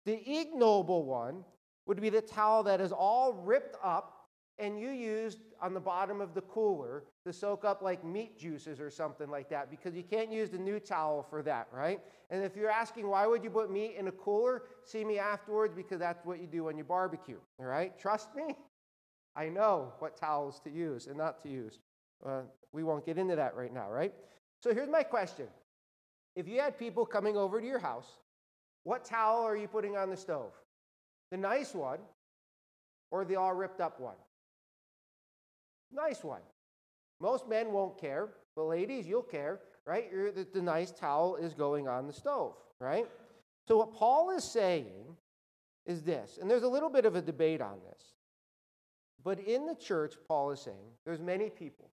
The 0.04 0.40
ignoble 0.40 1.04
one 1.04 1.44
would 1.86 2.00
be 2.00 2.10
the 2.10 2.20
towel 2.20 2.62
that 2.64 2.80
is 2.80 2.92
all 2.92 3.32
ripped 3.32 3.76
up 3.82 4.25
and 4.58 4.80
you 4.80 4.90
used 4.90 5.38
on 5.60 5.74
the 5.74 5.80
bottom 5.80 6.20
of 6.20 6.34
the 6.34 6.40
cooler 6.42 7.04
to 7.24 7.32
soak 7.32 7.64
up 7.64 7.82
like 7.82 8.04
meat 8.04 8.38
juices 8.38 8.80
or 8.80 8.90
something 8.90 9.30
like 9.30 9.50
that 9.50 9.70
because 9.70 9.94
you 9.94 10.02
can't 10.02 10.32
use 10.32 10.50
the 10.50 10.58
new 10.58 10.80
towel 10.80 11.26
for 11.28 11.42
that, 11.42 11.68
right? 11.72 12.00
And 12.30 12.42
if 12.42 12.56
you're 12.56 12.70
asking 12.70 13.08
why 13.08 13.26
would 13.26 13.44
you 13.44 13.50
put 13.50 13.70
meat 13.70 13.96
in 13.98 14.08
a 14.08 14.12
cooler, 14.12 14.62
see 14.82 15.04
me 15.04 15.18
afterwards 15.18 15.74
because 15.74 15.98
that's 15.98 16.24
what 16.24 16.40
you 16.40 16.46
do 16.46 16.64
when 16.64 16.78
you 16.78 16.84
barbecue, 16.84 17.38
all 17.58 17.66
right? 17.66 17.98
Trust 17.98 18.34
me, 18.34 18.56
I 19.34 19.48
know 19.48 19.92
what 19.98 20.16
towels 20.16 20.60
to 20.64 20.70
use 20.70 21.06
and 21.06 21.18
not 21.18 21.42
to 21.42 21.48
use. 21.48 21.78
Uh, 22.24 22.42
we 22.72 22.82
won't 22.82 23.04
get 23.04 23.18
into 23.18 23.36
that 23.36 23.54
right 23.54 23.72
now, 23.72 23.90
right? 23.90 24.14
So 24.62 24.72
here's 24.72 24.88
my 24.88 25.02
question. 25.02 25.46
If 26.34 26.48
you 26.48 26.60
had 26.60 26.78
people 26.78 27.04
coming 27.04 27.36
over 27.36 27.60
to 27.60 27.66
your 27.66 27.78
house, 27.78 28.08
what 28.84 29.04
towel 29.04 29.42
are 29.42 29.56
you 29.56 29.68
putting 29.68 29.96
on 29.96 30.10
the 30.10 30.16
stove? 30.16 30.52
The 31.30 31.36
nice 31.36 31.74
one 31.74 31.98
or 33.10 33.24
the 33.24 33.36
all 33.36 33.54
ripped 33.54 33.80
up 33.80 34.00
one? 34.00 34.16
Nice 35.96 36.22
one. 36.22 36.42
Most 37.20 37.48
men 37.48 37.72
won't 37.72 37.98
care, 37.98 38.28
but 38.54 38.64
ladies, 38.64 39.06
you'll 39.06 39.22
care, 39.22 39.60
right? 39.86 40.10
The, 40.12 40.46
the 40.52 40.60
nice 40.60 40.90
towel 40.90 41.36
is 41.36 41.54
going 41.54 41.88
on 41.88 42.06
the 42.06 42.12
stove, 42.12 42.54
right? 42.78 43.06
So, 43.66 43.78
what 43.78 43.94
Paul 43.94 44.30
is 44.30 44.52
saying 44.52 45.16
is 45.86 46.02
this, 46.02 46.38
and 46.40 46.50
there's 46.50 46.64
a 46.64 46.68
little 46.68 46.90
bit 46.90 47.06
of 47.06 47.16
a 47.16 47.22
debate 47.22 47.62
on 47.62 47.78
this. 47.88 48.02
But 49.24 49.40
in 49.40 49.66
the 49.66 49.74
church, 49.74 50.14
Paul 50.28 50.50
is 50.50 50.60
saying 50.60 50.92
there's 51.04 51.20
many 51.20 51.48
people, 51.48 51.90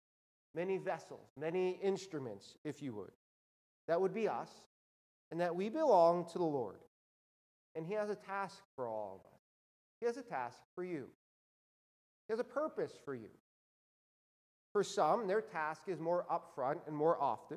many 0.54 0.76
vessels, 0.76 1.30
many 1.38 1.78
instruments, 1.82 2.56
if 2.64 2.82
you 2.82 2.92
would. 2.94 3.12
That 3.88 4.00
would 4.00 4.12
be 4.12 4.28
us, 4.28 4.50
and 5.30 5.40
that 5.40 5.56
we 5.56 5.70
belong 5.70 6.26
to 6.32 6.38
the 6.38 6.44
Lord. 6.44 6.76
And 7.74 7.86
He 7.86 7.94
has 7.94 8.10
a 8.10 8.14
task 8.14 8.58
for 8.74 8.86
all 8.86 9.22
of 9.24 9.32
us. 9.32 9.40
He 10.00 10.06
has 10.06 10.18
a 10.18 10.22
task 10.22 10.58
for 10.74 10.84
you. 10.84 11.06
He 12.28 12.32
has 12.32 12.40
a 12.40 12.44
purpose 12.44 12.92
for 13.04 13.14
you. 13.14 13.30
For 14.76 14.84
some, 14.84 15.26
their 15.26 15.40
task 15.40 15.84
is 15.86 15.98
more 15.98 16.26
upfront 16.30 16.80
and 16.86 16.94
more 16.94 17.18
often. 17.18 17.56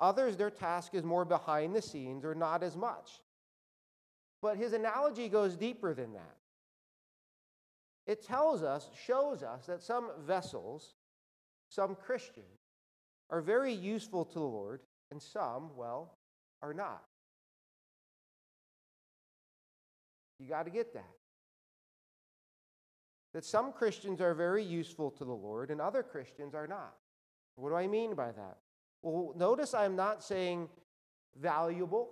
Others, 0.00 0.36
their 0.36 0.50
task 0.50 0.92
is 0.92 1.04
more 1.04 1.24
behind 1.24 1.76
the 1.76 1.80
scenes 1.80 2.24
or 2.24 2.34
not 2.34 2.64
as 2.64 2.76
much. 2.76 3.20
But 4.42 4.56
his 4.56 4.72
analogy 4.72 5.28
goes 5.28 5.54
deeper 5.54 5.94
than 5.94 6.12
that. 6.14 6.34
It 8.08 8.26
tells 8.26 8.64
us, 8.64 8.90
shows 9.06 9.44
us 9.44 9.66
that 9.66 9.80
some 9.80 10.10
vessels, 10.26 10.94
some 11.68 11.94
Christians, 11.94 12.58
are 13.30 13.40
very 13.40 13.72
useful 13.72 14.24
to 14.24 14.34
the 14.34 14.40
Lord, 14.40 14.80
and 15.12 15.22
some, 15.22 15.70
well, 15.76 16.18
are 16.62 16.74
not. 16.74 17.04
You 20.40 20.48
got 20.48 20.64
to 20.64 20.72
get 20.72 20.94
that 20.94 21.14
that 23.34 23.44
some 23.44 23.72
Christians 23.72 24.20
are 24.20 24.32
very 24.32 24.62
useful 24.62 25.10
to 25.10 25.24
the 25.24 25.32
Lord 25.32 25.70
and 25.70 25.80
other 25.80 26.02
Christians 26.02 26.54
are 26.54 26.68
not. 26.68 26.94
What 27.56 27.70
do 27.70 27.74
I 27.74 27.88
mean 27.88 28.14
by 28.14 28.30
that? 28.32 28.58
Well, 29.02 29.34
notice 29.36 29.74
I'm 29.74 29.96
not 29.96 30.22
saying 30.22 30.68
valuable 31.40 32.10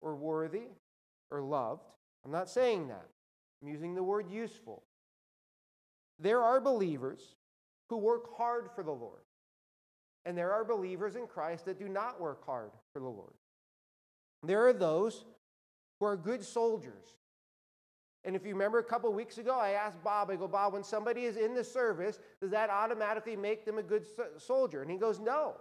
or 0.00 0.14
worthy 0.14 0.68
or 1.30 1.42
loved. 1.42 1.82
I'm 2.24 2.30
not 2.30 2.48
saying 2.48 2.88
that. 2.88 3.06
I'm 3.60 3.68
using 3.68 3.94
the 3.94 4.02
word 4.02 4.30
useful. 4.30 4.84
There 6.20 6.42
are 6.42 6.60
believers 6.60 7.34
who 7.90 7.96
work 7.98 8.36
hard 8.36 8.70
for 8.74 8.84
the 8.84 8.92
Lord, 8.92 9.22
and 10.24 10.38
there 10.38 10.52
are 10.52 10.64
believers 10.64 11.16
in 11.16 11.26
Christ 11.26 11.64
that 11.64 11.78
do 11.78 11.88
not 11.88 12.20
work 12.20 12.46
hard 12.46 12.70
for 12.92 13.00
the 13.00 13.08
Lord. 13.08 13.34
There 14.42 14.66
are 14.66 14.72
those 14.72 15.24
who 15.98 16.06
are 16.06 16.16
good 16.16 16.44
soldiers 16.44 17.16
and 18.24 18.34
if 18.34 18.46
you 18.46 18.54
remember 18.54 18.78
a 18.78 18.84
couple 18.84 19.12
weeks 19.12 19.36
ago, 19.36 19.58
I 19.58 19.70
asked 19.70 20.02
Bob, 20.02 20.30
I 20.30 20.36
go, 20.36 20.48
Bob, 20.48 20.72
when 20.72 20.82
somebody 20.82 21.24
is 21.24 21.36
in 21.36 21.54
the 21.54 21.64
service, 21.64 22.18
does 22.40 22.50
that 22.52 22.70
automatically 22.70 23.36
make 23.36 23.66
them 23.66 23.78
a 23.78 23.82
good 23.82 24.06
soldier? 24.38 24.80
And 24.80 24.90
he 24.90 24.96
goes, 24.96 25.20
no. 25.20 25.54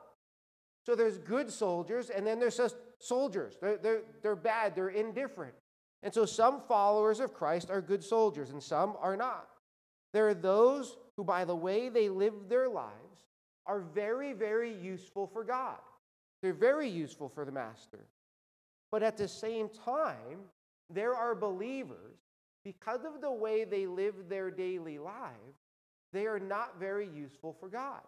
So 0.85 0.95
there's 0.95 1.17
good 1.17 1.51
soldiers, 1.51 2.09
and 2.09 2.25
then 2.25 2.39
there's 2.39 2.57
just 2.57 2.75
soldiers. 2.99 3.57
They're, 3.61 3.77
they're, 3.77 4.01
they're 4.21 4.35
bad, 4.35 4.75
they're 4.75 4.89
indifferent. 4.89 5.53
And 6.03 6.13
so 6.13 6.25
some 6.25 6.61
followers 6.67 7.19
of 7.19 7.33
Christ 7.33 7.69
are 7.69 7.81
good 7.81 8.03
soldiers, 8.03 8.51
and 8.51 8.63
some 8.63 8.95
are 8.99 9.17
not. 9.17 9.47
There 10.13 10.27
are 10.27 10.33
those 10.33 10.97
who, 11.17 11.23
by 11.23 11.43
the 11.45 11.55
way 11.55 11.89
they 11.89 12.07
live 12.07 12.33
their 12.47 12.69
lives, 12.69 13.27
are 13.65 13.79
very, 13.79 14.33
very 14.33 14.73
useful 14.73 15.27
for 15.27 15.43
God. 15.43 15.79
They're 16.41 16.53
very 16.53 16.89
useful 16.89 17.29
for 17.29 17.45
the 17.45 17.51
Master. 17.51 18.05
But 18.91 19.03
at 19.03 19.17
the 19.17 19.27
same 19.27 19.69
time, 19.69 20.39
there 20.89 21.15
are 21.15 21.33
believers 21.33 22.19
because 22.63 23.01
of 23.03 23.21
the 23.21 23.31
way 23.31 23.63
they 23.63 23.85
live 23.87 24.15
their 24.29 24.49
daily 24.49 24.97
lives, 24.99 25.57
they 26.11 26.25
are 26.25 26.39
not 26.39 26.79
very 26.79 27.07
useful 27.07 27.55
for 27.59 27.67
God. 27.67 28.01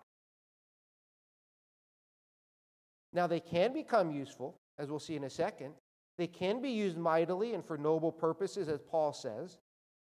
Now, 3.14 3.28
they 3.28 3.40
can 3.40 3.74
become 3.74 4.12
useful, 4.12 4.58
as 4.78 4.90
we'll 4.90 5.00
see 5.00 5.16
in 5.16 5.24
a 5.24 5.30
second. 5.30 5.74
They 6.18 6.28
can 6.28 6.62
be 6.62 6.70
used 6.70 6.98
mightily 6.98 7.54
and 7.54 7.66
for 7.66 7.78
noble 7.78 8.12
purposes, 8.12 8.70
as 8.70 8.82
Paul 8.82 9.14
says. 9.14 9.58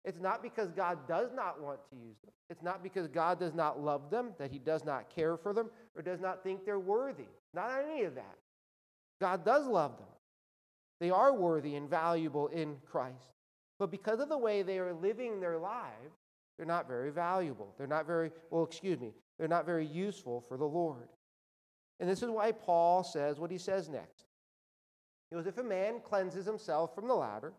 It's 0.04 0.20
not 0.20 0.42
because 0.42 0.70
God 0.72 1.06
does 1.06 1.30
not 1.34 1.60
want 1.60 1.80
to 1.90 1.96
use 1.96 2.16
them. 2.24 2.32
It's 2.48 2.62
not 2.62 2.82
because 2.82 3.06
God 3.06 3.38
does 3.38 3.52
not 3.52 3.80
love 3.80 4.10
them, 4.10 4.30
that 4.38 4.50
He 4.50 4.58
does 4.58 4.84
not 4.84 5.14
care 5.14 5.36
for 5.36 5.52
them, 5.52 5.70
or 5.94 6.02
does 6.02 6.20
not 6.20 6.42
think 6.42 6.64
they're 6.64 6.78
worthy. 6.78 7.28
Not 7.52 7.70
any 7.84 8.04
of 8.04 8.14
that. 8.14 8.38
God 9.20 9.44
does 9.44 9.66
love 9.66 9.98
them. 9.98 10.06
They 11.00 11.10
are 11.10 11.34
worthy 11.34 11.76
and 11.76 11.88
valuable 11.88 12.48
in 12.48 12.76
Christ. 12.90 13.34
But 13.80 13.90
because 13.90 14.20
of 14.20 14.28
the 14.28 14.36
way 14.36 14.62
they 14.62 14.78
are 14.78 14.92
living 14.92 15.40
their 15.40 15.56
lives, 15.56 16.12
they're 16.56 16.66
not 16.66 16.86
very 16.86 17.10
valuable. 17.10 17.74
They're 17.78 17.86
not 17.86 18.06
very, 18.06 18.30
well, 18.50 18.62
excuse 18.62 19.00
me, 19.00 19.14
they're 19.38 19.48
not 19.48 19.64
very 19.64 19.86
useful 19.86 20.42
for 20.42 20.58
the 20.58 20.66
Lord. 20.66 21.08
And 21.98 22.08
this 22.08 22.22
is 22.22 22.28
why 22.28 22.52
Paul 22.52 23.02
says 23.02 23.40
what 23.40 23.50
he 23.50 23.56
says 23.56 23.88
next. 23.88 24.26
He 25.30 25.36
goes, 25.36 25.46
If 25.46 25.56
a 25.56 25.62
man 25.64 26.00
cleanses 26.04 26.44
himself 26.44 26.94
from 26.94 27.08
the 27.08 27.14
latter, 27.14 27.54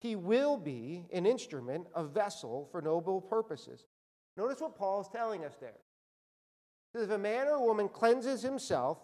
he 0.00 0.16
will 0.16 0.56
be 0.56 1.04
an 1.12 1.26
instrument, 1.26 1.86
a 1.94 2.02
vessel 2.02 2.66
for 2.72 2.80
noble 2.80 3.20
purposes. 3.20 3.84
Notice 4.38 4.60
what 4.60 4.74
Paul 4.74 5.02
is 5.02 5.08
telling 5.08 5.44
us 5.44 5.56
there. 5.60 5.80
He 6.92 6.98
says, 6.98 7.08
If 7.08 7.14
a 7.14 7.18
man 7.18 7.48
or 7.48 7.56
a 7.56 7.62
woman 7.62 7.90
cleanses 7.90 8.40
himself, 8.40 8.96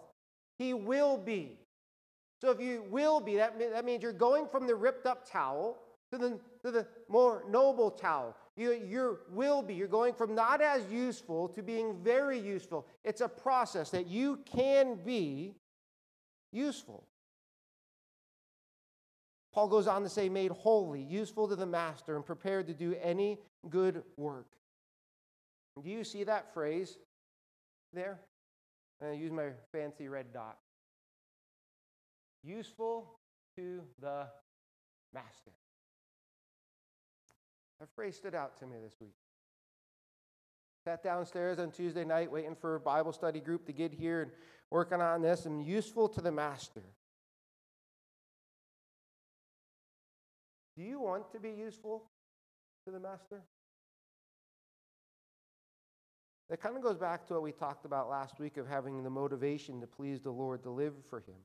he 0.57 0.73
will 0.73 1.15
be. 1.15 1.59
So 2.41 2.49
if 2.49 2.59
you 2.59 2.85
will 2.89 3.19
be, 3.19 3.35
that, 3.35 3.59
that 3.59 3.85
means 3.85 4.01
you're 4.01 4.13
going 4.13 4.47
from 4.47 4.65
the 4.65 4.75
ripped 4.75 5.05
up 5.05 5.29
towel 5.29 5.77
to 6.11 6.17
the, 6.17 6.39
to 6.63 6.71
the 6.71 6.87
more 7.07 7.43
noble 7.49 7.91
towel. 7.91 8.35
You, 8.55 8.73
you 8.73 9.19
will 9.31 9.61
be. 9.61 9.73
You're 9.73 9.87
going 9.87 10.13
from 10.13 10.35
not 10.35 10.61
as 10.61 10.83
useful 10.91 11.47
to 11.49 11.63
being 11.63 11.95
very 12.03 12.39
useful. 12.39 12.87
It's 13.03 13.21
a 13.21 13.29
process 13.29 13.89
that 13.91 14.07
you 14.07 14.39
can 14.45 14.95
be 15.05 15.55
useful. 16.51 17.05
Paul 19.53 19.67
goes 19.67 19.87
on 19.87 20.03
to 20.03 20.09
say, 20.09 20.29
made 20.29 20.51
holy, 20.51 21.01
useful 21.01 21.47
to 21.47 21.55
the 21.55 21.65
master, 21.65 22.15
and 22.15 22.25
prepared 22.25 22.67
to 22.67 22.73
do 22.73 22.95
any 23.01 23.39
good 23.69 24.03
work. 24.17 24.47
Do 25.81 25.89
you 25.89 26.03
see 26.03 26.23
that 26.25 26.53
phrase 26.53 26.97
there? 27.93 28.19
I 29.01 29.11
use 29.11 29.31
my 29.31 29.49
fancy 29.71 30.07
red 30.07 30.33
dot. 30.33 30.57
Useful 32.43 33.17
to 33.57 33.81
the 34.01 34.27
master. 35.13 35.51
That 37.79 37.89
phrase 37.95 38.15
stood 38.17 38.35
out 38.35 38.57
to 38.59 38.65
me 38.65 38.75
this 38.83 38.95
week. 38.99 39.15
Sat 40.83 41.03
downstairs 41.03 41.59
on 41.59 41.71
Tuesday 41.71 42.03
night 42.03 42.31
waiting 42.31 42.55
for 42.55 42.75
a 42.75 42.79
Bible 42.79 43.13
study 43.13 43.39
group 43.39 43.65
to 43.65 43.73
get 43.73 43.93
here 43.93 44.21
and 44.21 44.31
working 44.69 45.01
on 45.01 45.21
this 45.21 45.45
and 45.45 45.65
useful 45.65 46.07
to 46.09 46.21
the 46.21 46.31
master. 46.31 46.83
Do 50.77 50.83
you 50.83 50.99
want 50.99 51.31
to 51.33 51.39
be 51.39 51.51
useful 51.51 52.03
to 52.85 52.91
the 52.91 52.99
master? 52.99 53.41
That 56.49 56.61
kind 56.61 56.75
of 56.75 56.81
goes 56.81 56.97
back 56.97 57.27
to 57.27 57.33
what 57.33 57.43
we 57.43 57.51
talked 57.51 57.85
about 57.85 58.09
last 58.09 58.39
week 58.39 58.57
of 58.57 58.67
having 58.67 59.03
the 59.03 59.09
motivation 59.09 59.81
to 59.81 59.87
please 59.87 60.21
the 60.21 60.31
Lord 60.31 60.63
to 60.63 60.69
live 60.69 60.93
for 61.09 61.19
him. 61.19 61.35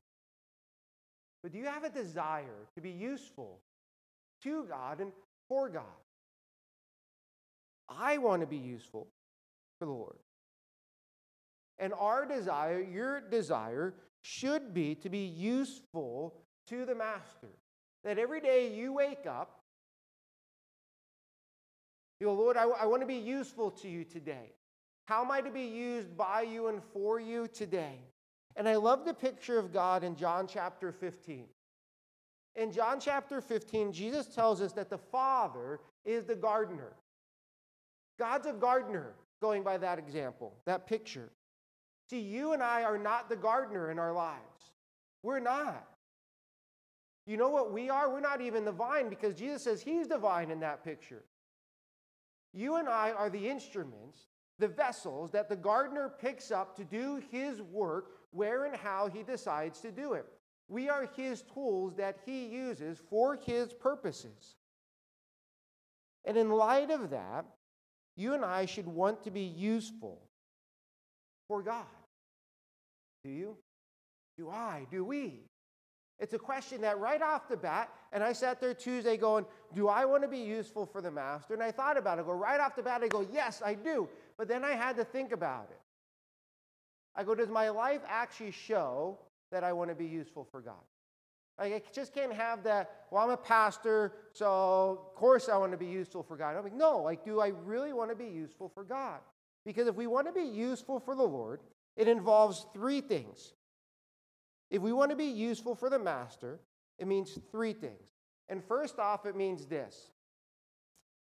but 1.43 1.51
do 1.51 1.59
you 1.59 1.65
have 1.65 1.83
a 1.83 1.89
desire 1.89 2.67
to 2.73 2.81
be 2.81 2.89
useful 2.89 3.59
to 4.43 4.63
God 4.63 4.99
and 4.99 5.11
for 5.47 5.69
God? 5.69 5.83
I 7.89 8.17
want 8.17 8.41
to 8.41 8.47
be 8.47 8.57
useful 8.57 9.07
for 9.79 9.85
the 9.85 9.91
Lord. 9.91 10.17
And 11.77 11.93
our 11.93 12.25
desire, 12.25 12.81
your 12.81 13.21
desire, 13.21 13.93
should 14.21 14.73
be 14.73 14.95
to 14.95 15.09
be 15.09 15.25
useful 15.25 16.35
to 16.67 16.85
the 16.85 16.95
Master. 16.95 17.49
That 18.03 18.17
every 18.17 18.39
day 18.39 18.73
you 18.73 18.93
wake 18.93 19.25
up, 19.27 19.59
you 22.19 22.27
go, 22.27 22.33
Lord, 22.33 22.55
I, 22.55 22.63
I 22.63 22.85
want 22.85 23.01
to 23.01 23.07
be 23.07 23.15
useful 23.15 23.71
to 23.71 23.89
you 23.89 24.03
today. 24.03 24.53
How 25.05 25.23
am 25.23 25.31
I 25.31 25.41
to 25.41 25.51
be 25.51 25.65
used 25.65 26.15
by 26.15 26.41
you 26.41 26.67
and 26.67 26.81
for 26.93 27.19
you 27.19 27.47
today? 27.47 27.99
And 28.55 28.69
I 28.69 28.75
love 28.75 29.05
the 29.05 29.13
picture 29.13 29.59
of 29.59 29.73
God 29.73 30.03
in 30.03 30.15
John 30.15 30.47
chapter 30.47 30.91
15. 30.91 31.45
In 32.55 32.71
John 32.71 32.99
chapter 32.99 33.41
15, 33.41 33.91
Jesus 33.91 34.27
tells 34.27 34.61
us 34.61 34.71
that 34.73 34.89
the 34.89 34.97
Father 34.97 35.81
is 36.05 36.23
the 36.23 36.35
gardener. 36.35 36.93
God's 38.17 38.47
a 38.47 38.53
gardener, 38.53 39.13
going 39.41 39.63
by 39.63 39.77
that 39.77 39.99
example, 39.99 40.53
that 40.65 40.87
picture. 40.87 41.31
See, 42.09 42.19
you 42.19 42.53
and 42.53 42.61
I 42.61 42.83
are 42.83 42.97
not 42.97 43.29
the 43.29 43.35
gardener 43.35 43.91
in 43.91 43.99
our 43.99 44.13
lives. 44.13 44.71
We're 45.23 45.39
not. 45.39 45.85
You 47.25 47.37
know 47.37 47.49
what 47.49 47.73
we 47.73 47.89
are? 47.89 48.11
We're 48.11 48.19
not 48.19 48.41
even 48.41 48.65
the 48.65 48.71
vine 48.71 49.09
because 49.09 49.33
Jesus 49.33 49.63
says 49.63 49.81
he's 49.81 50.07
the 50.07 50.17
vine 50.17 50.51
in 50.51 50.59
that 50.59 50.83
picture. 50.83 51.23
You 52.53 52.75
and 52.75 52.87
I 52.87 53.11
are 53.11 53.29
the 53.29 53.49
instruments, 53.49 54.27
the 54.59 54.67
vessels 54.67 55.31
that 55.31 55.49
the 55.49 55.55
gardener 55.55 56.13
picks 56.21 56.51
up 56.51 56.75
to 56.77 56.83
do 56.83 57.21
his 57.31 57.61
work 57.61 58.11
where 58.31 58.65
and 58.65 58.75
how 58.75 59.09
he 59.09 59.23
decides 59.23 59.79
to 59.81 59.91
do 59.91 60.13
it. 60.13 60.25
We 60.67 60.89
are 60.89 61.09
his 61.15 61.41
tools 61.41 61.95
that 61.95 62.17
he 62.25 62.45
uses 62.45 62.99
for 63.09 63.35
his 63.35 63.73
purposes. 63.73 64.55
And 66.23 66.37
in 66.37 66.49
light 66.49 66.91
of 66.91 67.09
that, 67.09 67.45
you 68.15 68.33
and 68.33 68.45
I 68.45 68.65
should 68.65 68.87
want 68.87 69.23
to 69.23 69.31
be 69.31 69.41
useful 69.41 70.21
for 71.47 71.61
God. 71.61 71.85
Do 73.23 73.29
you? 73.29 73.57
Do 74.37 74.49
I? 74.49 74.85
Do 74.89 75.03
we? 75.03 75.41
It's 76.19 76.33
a 76.33 76.39
question 76.39 76.81
that 76.81 76.99
right 76.99 77.21
off 77.21 77.49
the 77.49 77.57
bat, 77.57 77.89
and 78.13 78.23
I 78.23 78.31
sat 78.31 78.61
there 78.61 78.73
Tuesday 78.73 79.17
going, 79.17 79.45
Do 79.73 79.89
I 79.89 80.05
want 80.05 80.23
to 80.23 80.29
be 80.29 80.37
useful 80.37 80.85
for 80.85 81.01
the 81.01 81.11
master? 81.11 81.53
And 81.53 81.61
I 81.61 81.71
thought 81.71 81.97
about 81.97 82.19
it. 82.19 82.21
I 82.21 82.25
go, 82.25 82.31
right 82.31 82.59
off 82.59 82.75
the 82.75 82.83
bat, 82.83 83.01
I 83.03 83.07
go, 83.07 83.25
Yes, 83.33 83.61
I 83.65 83.73
do. 83.73 84.07
But 84.37 84.47
then 84.47 84.63
I 84.63 84.71
had 84.71 84.95
to 84.95 85.03
think 85.03 85.31
about 85.31 85.67
it. 85.71 85.79
I 87.15 87.23
go, 87.23 87.35
Does 87.35 87.49
my 87.49 87.69
life 87.69 88.01
actually 88.07 88.51
show 88.51 89.19
that 89.51 89.63
I 89.63 89.73
want 89.73 89.89
to 89.89 89.95
be 89.95 90.05
useful 90.05 90.47
for 90.49 90.61
God? 90.61 90.75
Like, 91.57 91.73
I 91.73 91.81
just 91.93 92.13
can't 92.13 92.33
have 92.33 92.63
that, 92.63 93.05
well, 93.11 93.23
I'm 93.23 93.29
a 93.29 93.37
pastor, 93.37 94.13
so 94.33 94.99
of 95.01 95.15
course 95.15 95.47
I 95.47 95.57
want 95.57 95.71
to 95.71 95.77
be 95.77 95.85
useful 95.85 96.21
for 96.21 96.35
God. 96.35 96.55
I'm 96.57 96.63
like, 96.63 96.75
no, 96.75 96.99
like, 96.99 97.23
do 97.23 97.39
I 97.39 97.53
really 97.63 97.93
want 97.93 98.09
to 98.09 98.15
be 98.15 98.27
useful 98.27 98.67
for 98.67 98.83
God? 98.83 99.19
Because 99.65 99.87
if 99.87 99.95
we 99.95 100.05
want 100.07 100.27
to 100.27 100.33
be 100.33 100.47
useful 100.47 100.99
for 100.99 101.15
the 101.15 101.23
Lord, 101.23 101.61
it 101.95 102.07
involves 102.07 102.65
three 102.73 102.99
things. 102.99 103.53
If 104.69 104.81
we 104.81 104.91
want 104.91 105.11
to 105.11 105.15
be 105.15 105.25
useful 105.25 105.75
for 105.75 105.89
the 105.89 105.99
master, 105.99 106.59
it 106.99 107.07
means 107.07 107.39
three 107.51 107.73
things. 107.73 108.11
And 108.49 108.63
first 108.63 108.99
off, 108.99 109.25
it 109.25 109.35
means 109.35 109.65
this. 109.65 110.11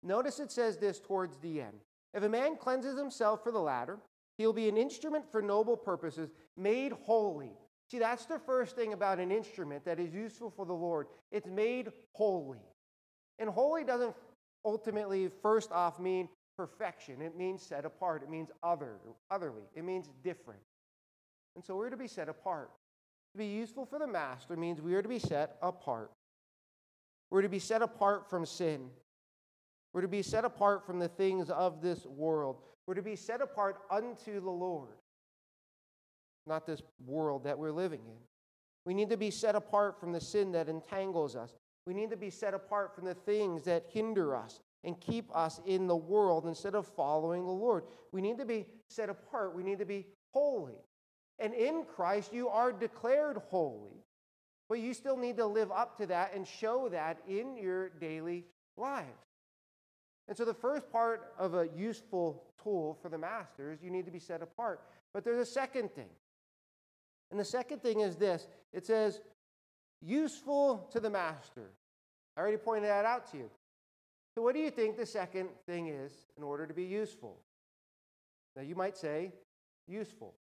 Notice 0.02 0.40
it 0.40 0.50
says 0.50 0.76
this 0.76 1.00
towards 1.00 1.38
the 1.38 1.60
end. 1.60 1.80
If 2.14 2.22
a 2.22 2.28
man 2.28 2.56
cleanses 2.56 2.98
himself 2.98 3.42
for 3.42 3.52
the 3.52 3.60
latter, 3.60 3.98
he'll 4.38 4.52
be 4.52 4.68
an 4.68 4.76
instrument 4.76 5.30
for 5.30 5.40
noble 5.40 5.76
purposes, 5.76 6.30
made 6.56 6.92
holy. 6.92 7.52
See, 7.90 7.98
that's 7.98 8.26
the 8.26 8.38
first 8.38 8.74
thing 8.74 8.92
about 8.92 9.20
an 9.20 9.30
instrument 9.30 9.84
that 9.84 10.00
is 10.00 10.12
useful 10.12 10.50
for 10.50 10.66
the 10.66 10.72
Lord. 10.72 11.06
It's 11.30 11.46
made 11.46 11.92
holy. 12.12 12.58
And 13.38 13.48
holy 13.48 13.84
doesn't 13.84 14.14
ultimately, 14.64 15.30
first 15.42 15.70
off, 15.70 16.00
mean 16.00 16.28
perfection. 16.56 17.22
It 17.22 17.36
means 17.36 17.62
set 17.62 17.84
apart. 17.84 18.22
It 18.22 18.30
means 18.30 18.50
other, 18.62 18.96
otherly. 19.30 19.62
It 19.74 19.84
means 19.84 20.10
different. 20.24 20.60
And 21.54 21.64
so 21.64 21.76
we're 21.76 21.90
to 21.90 21.96
be 21.96 22.08
set 22.08 22.28
apart. 22.28 22.70
To 23.32 23.38
be 23.38 23.46
useful 23.46 23.84
for 23.86 23.98
the 23.98 24.06
master 24.06 24.56
means 24.56 24.80
we 24.80 24.94
are 24.94 25.02
to 25.02 25.08
be 25.08 25.18
set 25.18 25.56
apart. 25.62 26.10
We're 27.30 27.42
to 27.42 27.48
be 27.48 27.58
set 27.58 27.82
apart 27.82 28.28
from 28.28 28.46
sin. 28.46 28.88
We're 29.92 30.02
to 30.02 30.08
be 30.08 30.22
set 30.22 30.44
apart 30.44 30.84
from 30.86 30.98
the 30.98 31.08
things 31.08 31.50
of 31.50 31.80
this 31.80 32.04
world. 32.06 32.58
We're 32.86 32.94
to 32.94 33.02
be 33.02 33.16
set 33.16 33.40
apart 33.40 33.78
unto 33.90 34.40
the 34.40 34.50
Lord, 34.50 34.94
not 36.46 36.66
this 36.66 36.82
world 37.04 37.44
that 37.44 37.58
we're 37.58 37.72
living 37.72 38.00
in. 38.06 38.18
We 38.84 38.94
need 38.94 39.10
to 39.10 39.16
be 39.16 39.30
set 39.30 39.54
apart 39.54 39.98
from 39.98 40.12
the 40.12 40.20
sin 40.20 40.52
that 40.52 40.68
entangles 40.68 41.34
us. 41.34 41.52
We 41.86 41.94
need 41.94 42.10
to 42.10 42.16
be 42.16 42.30
set 42.30 42.54
apart 42.54 42.94
from 42.94 43.04
the 43.04 43.14
things 43.14 43.64
that 43.64 43.86
hinder 43.88 44.36
us 44.36 44.60
and 44.84 45.00
keep 45.00 45.34
us 45.34 45.60
in 45.66 45.86
the 45.86 45.96
world 45.96 46.46
instead 46.46 46.74
of 46.74 46.86
following 46.86 47.44
the 47.44 47.50
Lord. 47.50 47.84
We 48.12 48.20
need 48.20 48.38
to 48.38 48.44
be 48.44 48.66
set 48.88 49.08
apart. 49.08 49.54
We 49.54 49.64
need 49.64 49.80
to 49.80 49.84
be 49.84 50.06
holy. 50.32 50.78
And 51.38 51.52
in 51.52 51.84
Christ, 51.84 52.32
you 52.32 52.48
are 52.48 52.72
declared 52.72 53.38
holy. 53.50 54.04
But 54.68 54.78
you 54.78 54.94
still 54.94 55.16
need 55.16 55.36
to 55.36 55.46
live 55.46 55.70
up 55.70 55.96
to 55.98 56.06
that 56.06 56.34
and 56.34 56.46
show 56.46 56.88
that 56.88 57.18
in 57.28 57.56
your 57.56 57.88
daily 57.88 58.44
lives. 58.76 59.06
And 60.28 60.36
so, 60.36 60.44
the 60.44 60.54
first 60.54 60.90
part 60.90 61.32
of 61.38 61.54
a 61.54 61.68
useful 61.76 62.42
tool 62.62 62.98
for 63.00 63.08
the 63.08 63.18
master 63.18 63.70
is 63.70 63.82
you 63.82 63.90
need 63.90 64.06
to 64.06 64.10
be 64.10 64.18
set 64.18 64.42
apart. 64.42 64.80
But 65.14 65.24
there's 65.24 65.48
a 65.48 65.50
second 65.50 65.92
thing. 65.94 66.08
And 67.36 67.40
the 67.42 67.44
second 67.44 67.82
thing 67.82 68.00
is 68.00 68.16
this 68.16 68.46
it 68.72 68.86
says, 68.86 69.20
useful 70.00 70.88
to 70.90 71.00
the 71.00 71.10
master. 71.10 71.68
I 72.34 72.40
already 72.40 72.56
pointed 72.56 72.88
that 72.88 73.04
out 73.04 73.30
to 73.32 73.36
you. 73.36 73.50
So, 74.34 74.40
what 74.40 74.54
do 74.54 74.60
you 74.62 74.70
think 74.70 74.96
the 74.96 75.04
second 75.04 75.50
thing 75.66 75.88
is 75.88 76.14
in 76.38 76.42
order 76.42 76.66
to 76.66 76.72
be 76.72 76.84
useful? 76.84 77.36
Now, 78.56 78.62
you 78.62 78.74
might 78.74 78.96
say, 78.96 79.34
useful. 79.86 80.32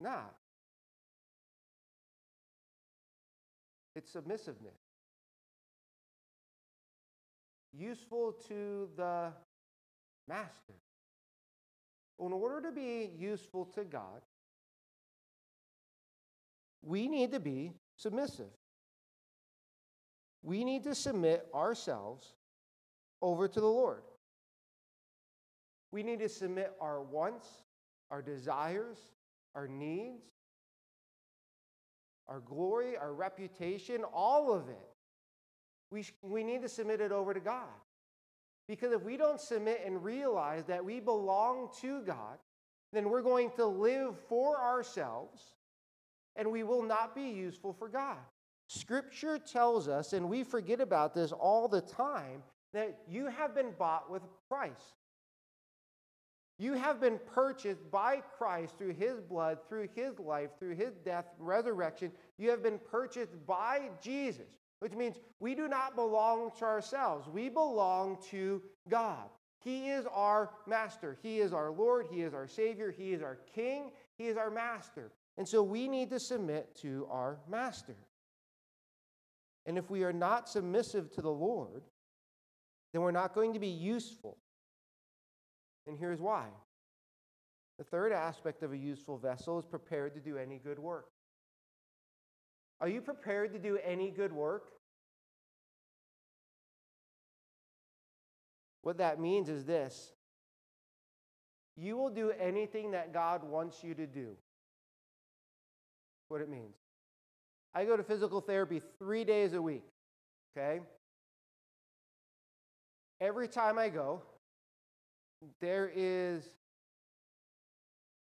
Not. 0.00 0.32
It's 3.96 4.12
submissiveness. 4.12 4.78
Useful 7.76 8.36
to 8.46 8.88
the 8.96 9.32
master. 10.28 10.74
In 12.20 12.32
order 12.32 12.60
to 12.60 12.70
be 12.70 13.10
useful 13.18 13.64
to 13.74 13.82
God, 13.82 14.22
we 16.82 17.08
need 17.08 17.32
to 17.32 17.40
be 17.40 17.72
submissive 17.96 18.50
we 20.42 20.64
need 20.64 20.84
to 20.84 20.94
submit 20.94 21.46
ourselves 21.54 22.34
over 23.20 23.46
to 23.46 23.60
the 23.60 23.66
Lord. 23.66 24.02
We 25.92 26.02
need 26.02 26.20
to 26.20 26.28
submit 26.28 26.72
our 26.80 27.02
wants, 27.02 27.46
our 28.10 28.22
desires, 28.22 28.96
our 29.54 29.68
needs, 29.68 30.24
our 32.28 32.40
glory, 32.40 32.96
our 32.96 33.12
reputation, 33.12 34.04
all 34.14 34.52
of 34.52 34.68
it. 34.68 34.88
We, 35.90 36.06
we 36.22 36.44
need 36.44 36.62
to 36.62 36.68
submit 36.68 37.00
it 37.00 37.12
over 37.12 37.34
to 37.34 37.40
God. 37.40 37.66
Because 38.68 38.92
if 38.92 39.02
we 39.02 39.16
don't 39.16 39.40
submit 39.40 39.82
and 39.84 40.02
realize 40.02 40.64
that 40.66 40.84
we 40.84 41.00
belong 41.00 41.70
to 41.80 42.02
God, 42.02 42.38
then 42.92 43.10
we're 43.10 43.22
going 43.22 43.50
to 43.56 43.66
live 43.66 44.14
for 44.28 44.60
ourselves 44.60 45.42
and 46.36 46.50
we 46.50 46.62
will 46.62 46.82
not 46.82 47.14
be 47.14 47.30
useful 47.30 47.72
for 47.72 47.88
God. 47.88 48.18
Scripture 48.68 49.38
tells 49.38 49.88
us, 49.88 50.12
and 50.12 50.28
we 50.28 50.44
forget 50.44 50.80
about 50.80 51.14
this 51.14 51.32
all 51.32 51.66
the 51.66 51.80
time, 51.80 52.42
that 52.72 52.98
you 53.08 53.26
have 53.26 53.54
been 53.54 53.72
bought 53.78 54.10
with 54.10 54.22
price. 54.48 54.94
You 56.60 56.74
have 56.74 57.00
been 57.00 57.18
purchased 57.34 57.90
by 57.90 58.20
Christ 58.36 58.76
through 58.76 58.92
his 58.92 59.18
blood, 59.20 59.58
through 59.68 59.88
his 59.94 60.18
life, 60.18 60.50
through 60.58 60.74
his 60.76 60.94
death, 61.04 61.24
resurrection. 61.38 62.12
You 62.38 62.50
have 62.50 62.62
been 62.62 62.78
purchased 62.78 63.32
by 63.46 63.88
Jesus, 64.02 64.58
which 64.80 64.92
means 64.92 65.16
we 65.40 65.54
do 65.54 65.68
not 65.68 65.96
belong 65.96 66.50
to 66.58 66.64
ourselves. 66.64 67.26
We 67.28 67.48
belong 67.48 68.18
to 68.30 68.62
God. 68.88 69.30
He 69.64 69.88
is 69.88 70.06
our 70.12 70.50
master. 70.66 71.18
He 71.22 71.40
is 71.40 71.52
our 71.52 71.70
Lord. 71.70 72.06
He 72.10 72.22
is 72.22 72.34
our 72.34 72.46
Savior. 72.46 72.90
He 72.90 73.14
is 73.14 73.22
our 73.22 73.38
King. 73.54 73.92
He 74.16 74.26
is 74.28 74.36
our 74.36 74.50
master. 74.50 75.12
And 75.38 75.48
so 75.48 75.62
we 75.62 75.88
need 75.88 76.10
to 76.10 76.20
submit 76.20 76.74
to 76.82 77.06
our 77.10 77.38
master. 77.48 77.96
And 79.66 79.78
if 79.78 79.90
we 79.90 80.04
are 80.04 80.12
not 80.12 80.48
submissive 80.48 81.10
to 81.12 81.22
the 81.22 81.30
Lord, 81.30 81.82
then 82.92 83.02
we're 83.02 83.10
not 83.10 83.34
going 83.34 83.52
to 83.52 83.58
be 83.58 83.68
useful. 83.68 84.36
And 85.86 85.98
here's 85.98 86.20
why. 86.20 86.46
The 87.78 87.84
third 87.84 88.12
aspect 88.12 88.62
of 88.62 88.72
a 88.72 88.76
useful 88.76 89.16
vessel 89.16 89.58
is 89.58 89.64
prepared 89.64 90.14
to 90.14 90.20
do 90.20 90.36
any 90.36 90.58
good 90.58 90.78
work. 90.78 91.06
Are 92.80 92.88
you 92.88 93.00
prepared 93.00 93.52
to 93.52 93.58
do 93.58 93.78
any 93.84 94.10
good 94.10 94.32
work? 94.32 94.70
What 98.82 98.98
that 98.98 99.20
means 99.20 99.48
is 99.48 99.64
this 99.64 100.12
you 101.76 101.96
will 101.96 102.10
do 102.10 102.32
anything 102.38 102.90
that 102.90 103.12
God 103.12 103.44
wants 103.44 103.82
you 103.82 103.94
to 103.94 104.06
do. 104.06 104.36
What 106.30 106.40
it 106.40 106.48
means. 106.48 106.76
I 107.74 107.84
go 107.84 107.96
to 107.96 108.04
physical 108.04 108.40
therapy 108.40 108.80
three 109.00 109.24
days 109.24 109.52
a 109.52 109.60
week. 109.60 109.82
Okay? 110.56 110.78
Every 113.20 113.48
time 113.48 113.78
I 113.80 113.88
go, 113.88 114.22
there 115.60 115.90
is, 115.92 116.44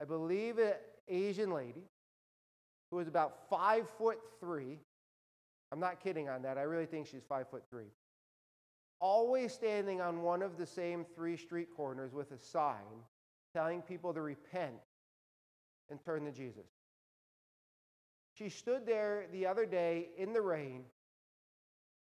I 0.01 0.07
believe, 0.07 0.57
an 0.59 0.73
Asian 1.07 1.51
lady 1.51 1.85
who 2.91 2.99
is 2.99 3.09
about 3.09 3.49
five 3.51 3.87
foot 3.99 4.19
three. 4.41 4.79
I'm 5.71 5.81
not 5.81 6.01
kidding 6.01 6.31
on 6.31 6.41
that. 6.43 6.57
I 6.57 6.63
really 6.63 6.87
think 6.87 7.09
she's 7.09 7.25
five 7.29 7.51
foot 7.51 7.65
three. 7.71 7.93
Always 9.01 9.53
standing 9.53 10.01
on 10.01 10.23
one 10.23 10.41
of 10.41 10.57
the 10.57 10.67
same 10.67 11.05
three 11.15 11.37
street 11.37 11.69
corners 11.77 12.15
with 12.15 12.33
a 12.33 12.39
sign 12.39 13.05
telling 13.55 13.83
people 13.83 14.15
to 14.15 14.23
repent 14.23 14.73
and 15.91 16.03
turn 16.03 16.25
to 16.25 16.33
Jesus. 16.33 16.78
She 18.39 18.49
stood 18.49 18.87
there 18.87 19.27
the 19.33 19.47
other 19.47 19.67
day 19.67 20.11
in 20.17 20.33
the 20.33 20.41
rain 20.41 20.85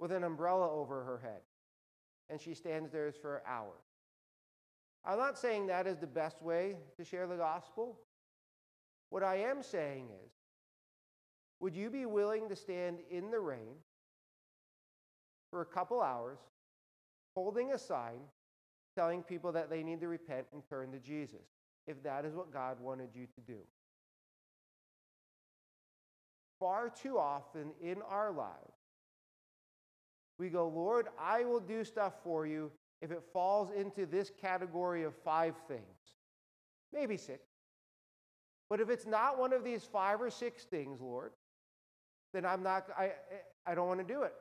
with 0.01 0.11
an 0.11 0.25
umbrella 0.25 0.69
over 0.69 1.05
her 1.05 1.19
head, 1.19 1.43
and 2.29 2.41
she 2.41 2.55
stands 2.55 2.91
there 2.91 3.13
for 3.13 3.41
hours. 3.47 3.85
I'm 5.05 5.19
not 5.19 5.39
saying 5.39 5.69
that 5.69 5.87
is 5.87 5.99
the 5.99 6.09
best 6.09 6.43
way 6.43 6.79
to 6.97 7.05
share 7.05 7.29
the 7.29 7.37
gospel. 7.37 8.01
What 9.11 9.23
I 9.23 9.37
am 9.37 9.63
saying 9.63 10.09
is, 10.25 10.33
would 11.61 11.77
you 11.77 11.89
be 11.89 12.05
willing 12.05 12.49
to 12.49 12.57
stand 12.57 12.99
in 13.11 13.31
the 13.31 13.39
rain 13.39 13.77
for 15.51 15.61
a 15.61 15.67
couple 15.67 16.03
hours, 16.03 16.39
holding 17.37 17.73
a 17.73 17.79
sign, 17.79 18.19
telling 18.97 19.23
people 19.23 19.53
that 19.53 19.71
they 19.71 19.85
need 19.85 20.01
to 20.01 20.09
repent 20.09 20.47
and 20.53 20.65
turn 20.69 20.91
to 20.91 20.99
Jesus, 20.99 21.47
if 21.87 22.03
that 22.03 22.25
is 22.25 22.35
what 22.35 22.53
God 22.53 22.81
wanted 22.81 23.11
you 23.15 23.27
to 23.27 23.41
do? 23.41 23.61
Far 26.65 26.89
too 26.89 27.19
often 27.19 27.73
in 27.83 28.01
our 28.09 28.33
lives, 28.33 28.79
we 30.39 30.49
go, 30.49 30.67
Lord, 30.67 31.09
I 31.21 31.45
will 31.45 31.61
do 31.61 31.85
stuff 31.85 32.15
for 32.25 32.47
you 32.47 32.73
if 33.03 33.11
it 33.11 33.23
falls 33.35 33.69
into 33.71 34.07
this 34.07 34.33
category 34.41 35.03
of 35.03 35.15
five 35.15 35.57
things, 35.69 35.83
maybe 36.91 37.19
six. 37.19 37.41
But 38.71 38.81
if 38.81 38.89
it's 38.89 39.05
not 39.05 39.39
one 39.39 39.53
of 39.53 39.63
these 39.63 39.85
five 39.85 40.23
or 40.23 40.31
six 40.31 40.65
things, 40.65 41.03
Lord, 41.03 41.33
then 42.33 42.47
I'm 42.47 42.63
not, 42.63 42.87
I, 42.97 43.13
I 43.67 43.75
don't 43.75 43.87
want 43.87 44.01
to 44.01 44.15
do 44.15 44.23
it. 44.23 44.33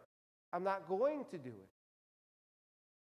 I'm 0.53 0.63
not 0.63 0.87
going 0.87 1.25
to 1.31 1.37
do 1.37 1.49
it. 1.49 1.69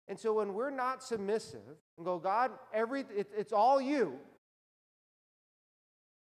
And 0.07 0.17
so 0.17 0.35
when 0.35 0.53
we're 0.53 0.69
not 0.69 1.03
submissive 1.03 1.59
and 1.97 2.05
go, 2.05 2.19
God, 2.19 2.51
every, 2.73 3.01
it, 3.01 3.29
it's 3.37 3.51
all 3.51 3.81
you, 3.81 4.17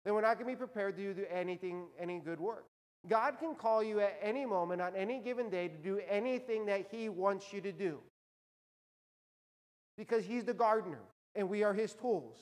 then 0.04 0.14
we're 0.14 0.20
not 0.20 0.38
going 0.38 0.50
to 0.50 0.52
be 0.52 0.56
prepared 0.56 0.96
to 0.96 1.14
do 1.14 1.24
anything, 1.30 1.86
any 1.98 2.18
good 2.18 2.40
work. 2.40 2.66
God 3.08 3.38
can 3.38 3.54
call 3.54 3.82
you 3.82 4.00
at 4.00 4.18
any 4.22 4.46
moment 4.46 4.80
on 4.80 4.94
any 4.96 5.18
given 5.18 5.50
day 5.50 5.68
to 5.68 5.76
do 5.76 6.00
anything 6.08 6.66
that 6.66 6.86
He 6.90 7.08
wants 7.08 7.52
you 7.52 7.60
to 7.60 7.72
do 7.72 7.98
because 9.96 10.24
He's 10.24 10.44
the 10.44 10.54
gardener 10.54 11.00
and 11.34 11.48
we 11.48 11.62
are 11.62 11.74
His 11.74 11.94
tools. 11.94 12.36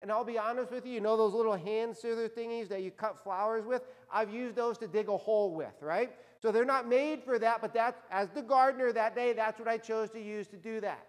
And 0.00 0.12
I'll 0.12 0.24
be 0.24 0.38
honest 0.38 0.70
with 0.70 0.86
you, 0.86 0.92
you 0.92 1.00
know 1.00 1.16
those 1.16 1.34
little 1.34 1.56
hand 1.56 1.96
scissor 1.96 2.28
thingies 2.28 2.68
that 2.68 2.82
you 2.82 2.90
cut 2.90 3.22
flowers 3.22 3.66
with? 3.66 3.82
I've 4.12 4.32
used 4.32 4.54
those 4.54 4.78
to 4.78 4.86
dig 4.86 5.08
a 5.08 5.16
hole 5.16 5.54
with, 5.54 5.74
right? 5.80 6.12
So 6.40 6.52
they're 6.52 6.64
not 6.64 6.88
made 6.88 7.24
for 7.24 7.38
that, 7.40 7.60
but 7.60 7.74
that, 7.74 7.96
as 8.10 8.28
the 8.30 8.42
gardener 8.42 8.92
that 8.92 9.16
day, 9.16 9.32
that's 9.32 9.58
what 9.58 9.66
I 9.66 9.76
chose 9.76 10.08
to 10.10 10.22
use 10.22 10.46
to 10.48 10.56
do 10.56 10.80
that. 10.82 11.04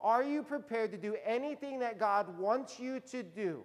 Are 0.00 0.24
you 0.24 0.42
prepared 0.42 0.90
to 0.92 0.98
do 0.98 1.16
anything 1.24 1.78
that 1.78 1.98
God 1.98 2.38
wants 2.38 2.80
you 2.80 2.98
to 3.12 3.22
do? 3.22 3.62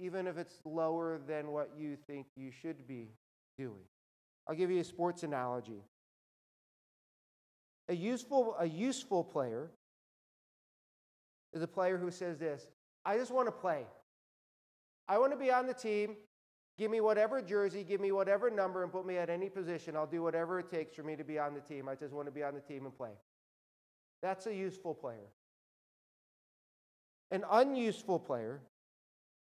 Even 0.00 0.26
if 0.26 0.38
it's 0.38 0.56
lower 0.64 1.20
than 1.28 1.52
what 1.52 1.70
you 1.78 1.96
think 2.06 2.26
you 2.34 2.50
should 2.50 2.86
be 2.86 3.10
doing. 3.58 3.84
I'll 4.48 4.54
give 4.54 4.70
you 4.70 4.80
a 4.80 4.84
sports 4.84 5.22
analogy. 5.22 5.84
A 7.88 7.94
useful, 7.94 8.56
a 8.58 8.66
useful 8.66 9.22
player 9.22 9.70
is 11.52 11.62
a 11.62 11.68
player 11.68 11.98
who 11.98 12.10
says 12.10 12.38
this 12.38 12.66
I 13.04 13.16
just 13.16 13.32
want 13.32 13.46
to 13.48 13.52
play. 13.52 13.84
I 15.08 15.18
want 15.18 15.32
to 15.32 15.38
be 15.38 15.50
on 15.50 15.66
the 15.66 15.74
team. 15.74 16.16
Give 16.78 16.90
me 16.90 17.00
whatever 17.00 17.42
jersey, 17.42 17.84
give 17.84 18.00
me 18.00 18.10
whatever 18.10 18.48
number, 18.48 18.82
and 18.82 18.90
put 18.90 19.04
me 19.04 19.18
at 19.18 19.28
any 19.28 19.50
position. 19.50 19.96
I'll 19.96 20.06
do 20.06 20.22
whatever 20.22 20.58
it 20.60 20.70
takes 20.70 20.96
for 20.96 21.02
me 21.02 21.14
to 21.14 21.24
be 21.24 21.38
on 21.38 21.52
the 21.52 21.60
team. 21.60 21.88
I 21.88 21.94
just 21.94 22.14
want 22.14 22.26
to 22.26 22.32
be 22.32 22.42
on 22.42 22.54
the 22.54 22.60
team 22.60 22.86
and 22.86 22.96
play. 22.96 23.10
That's 24.22 24.46
a 24.46 24.54
useful 24.54 24.94
player. 24.94 25.28
An 27.30 27.44
unuseful 27.50 28.18
player 28.18 28.60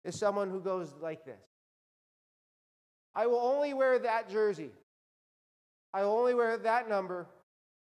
is 0.05 0.19
someone 0.19 0.51
who 0.51 0.61
goes 0.61 0.95
like 1.01 1.25
this 1.25 1.41
I 3.15 3.27
will 3.27 3.39
only 3.39 3.75
wear 3.75 3.99
that 3.99 4.29
jersey. 4.29 4.71
I 5.93 6.03
will 6.03 6.13
only 6.13 6.35
wear 6.35 6.57
that 6.57 6.89
number. 6.89 7.27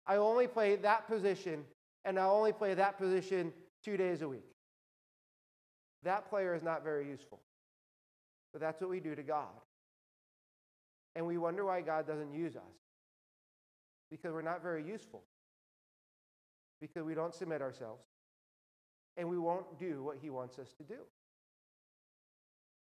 I 0.07 0.17
only 0.17 0.47
play 0.47 0.77
that 0.77 1.07
position. 1.07 1.65
And 2.05 2.19
I 2.19 2.25
only 2.25 2.53
play 2.53 2.75
that 2.75 2.99
position 2.99 3.53
two 3.85 3.97
days 3.97 4.23
a 4.23 4.29
week. 4.29 4.45
That 6.03 6.29
player 6.29 6.55
is 6.55 6.63
not 6.63 6.85
very 6.85 7.09
useful. 7.09 7.41
But 8.53 8.61
that's 8.61 8.81
what 8.81 8.91
we 8.91 9.01
do 9.01 9.15
to 9.15 9.23
God. 9.23 9.49
And 11.15 11.27
we 11.27 11.39
wonder 11.39 11.65
why 11.65 11.81
God 11.81 12.07
doesn't 12.07 12.35
use 12.35 12.57
us. 12.57 12.63
Because 14.11 14.33
we're 14.33 14.43
not 14.43 14.63
very 14.63 14.85
useful. 14.85 15.23
Because 16.81 17.05
we 17.05 17.15
don't 17.15 17.35
submit 17.35 17.63
ourselves. 17.63 18.03
And 19.17 19.29
we 19.29 19.39
won't 19.39 19.79
do 19.79 20.03
what 20.03 20.19
He 20.21 20.29
wants 20.29 20.59
us 20.59 20.73
to 20.79 20.83
do. 20.83 21.01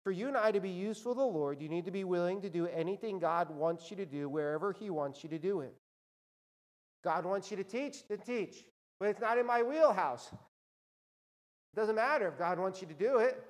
For 0.03 0.12
you 0.12 0.27
and 0.27 0.38
I 0.38 0.51
to 0.51 0.59
be 0.59 0.69
useful 0.69 1.13
to 1.13 1.19
the 1.19 1.25
Lord, 1.25 1.62
you 1.62 1.69
need 1.69 1.85
to 1.85 1.91
be 1.91 2.03
willing 2.03 2.41
to 2.41 2.49
do 2.49 2.67
anything 2.67 3.19
God 3.19 3.49
wants 3.51 3.91
you 3.91 3.97
to 3.97 4.05
do 4.05 4.29
wherever 4.29 4.71
He 4.71 4.89
wants 4.89 5.23
you 5.23 5.29
to 5.29 5.39
do 5.39 5.62
it. 5.62 5.75
God 7.03 7.25
wants 7.25 7.51
you 7.51 7.57
to 7.57 7.63
teach, 7.63 8.07
then 8.07 8.19
teach. 8.19 8.65
But 8.99 9.09
it's 9.09 9.21
not 9.21 9.38
in 9.38 9.45
my 9.45 9.62
wheelhouse. 9.62 10.29
It 10.31 11.79
doesn't 11.79 11.95
matter 11.95 12.27
if 12.27 12.38
God 12.38 12.59
wants 12.59 12.81
you 12.81 12.88
to 12.88 12.93
do 12.93 13.17
it. 13.17 13.41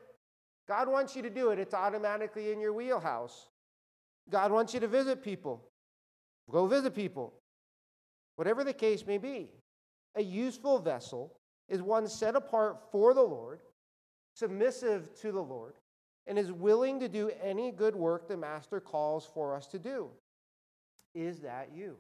God 0.68 0.88
wants 0.88 1.16
you 1.16 1.24
to 1.24 1.32
do 1.32 1.50
it, 1.50 1.58
it's 1.58 1.74
automatically 1.74 2.52
in 2.52 2.60
your 2.60 2.74
wheelhouse. 2.74 3.48
God 4.30 4.52
wants 4.52 4.74
you 4.76 4.80
to 4.80 4.88
visit 4.88 5.24
people. 5.24 5.68
Go 6.52 6.68
visit 6.68 6.94
people. 6.94 7.34
Whatever 8.36 8.64
the 8.64 8.74
case 8.74 9.06
may 9.06 9.18
be, 9.18 9.50
a 10.16 10.22
useful 10.22 10.78
vessel 10.78 11.40
is 11.68 11.82
one 11.82 12.08
set 12.08 12.36
apart 12.36 12.78
for 12.92 13.16
the 13.16 13.22
Lord, 13.22 13.62
submissive 14.36 15.14
to 15.22 15.32
the 15.32 15.42
Lord, 15.42 15.74
and 16.30 16.38
is 16.38 16.52
willing 16.52 17.00
to 17.00 17.10
do 17.10 17.32
any 17.44 17.72
good 17.72 17.96
work 17.96 18.28
the 18.28 18.38
Master 18.38 18.80
calls 18.80 19.28
for 19.34 19.56
us 19.56 19.66
to 19.66 19.80
do. 19.80 20.10
Is 21.16 21.40
that 21.40 21.72
you? 21.74 21.98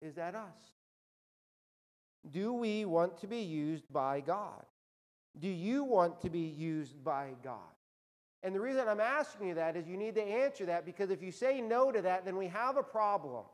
Is 0.00 0.14
that 0.14 0.34
us? 0.34 0.72
Do 2.30 2.54
we 2.54 2.86
want 2.86 3.20
to 3.20 3.26
be 3.26 3.40
used 3.40 3.84
by 3.92 4.20
God? 4.20 4.64
Do 5.38 5.48
you 5.48 5.84
want 5.84 6.22
to 6.22 6.30
be 6.30 6.40
used 6.40 7.04
by 7.04 7.32
God? 7.44 7.58
And 8.42 8.54
the 8.54 8.60
reason 8.60 8.88
I'm 8.88 9.00
asking 9.00 9.48
you 9.48 9.54
that 9.56 9.76
is 9.76 9.86
you 9.86 9.98
need 9.98 10.14
to 10.14 10.22
answer 10.22 10.64
that 10.66 10.86
because 10.86 11.10
if 11.10 11.22
you 11.22 11.30
say 11.30 11.60
no 11.60 11.92
to 11.92 12.00
that, 12.00 12.24
then 12.24 12.38
we 12.38 12.46
have 12.46 12.78
a 12.78 12.82
problem. 12.82 13.44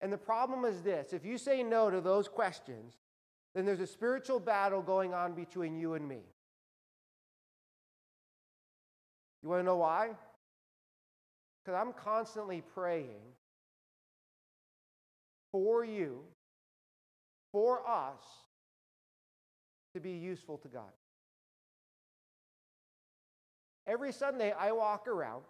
And 0.00 0.10
the 0.10 0.18
problem 0.18 0.64
is 0.64 0.80
this 0.80 1.12
if 1.12 1.26
you 1.26 1.36
say 1.36 1.62
no 1.62 1.90
to 1.90 2.00
those 2.00 2.28
questions, 2.28 2.94
then 3.54 3.66
there's 3.66 3.80
a 3.80 3.86
spiritual 3.86 4.40
battle 4.40 4.80
going 4.80 5.12
on 5.12 5.34
between 5.34 5.76
you 5.76 5.92
and 5.92 6.08
me. 6.08 6.22
You 9.42 9.48
want 9.48 9.60
to 9.60 9.64
know 9.64 9.76
why? 9.76 10.10
Because 11.64 11.78
I'm 11.80 11.92
constantly 11.92 12.62
praying 12.74 13.20
for 15.52 15.84
you, 15.84 16.20
for 17.52 17.80
us, 17.88 18.22
to 19.94 20.00
be 20.00 20.12
useful 20.12 20.58
to 20.58 20.68
God. 20.68 20.92
Every 23.86 24.12
Sunday, 24.12 24.52
I 24.52 24.72
walk 24.72 25.08
around 25.08 25.42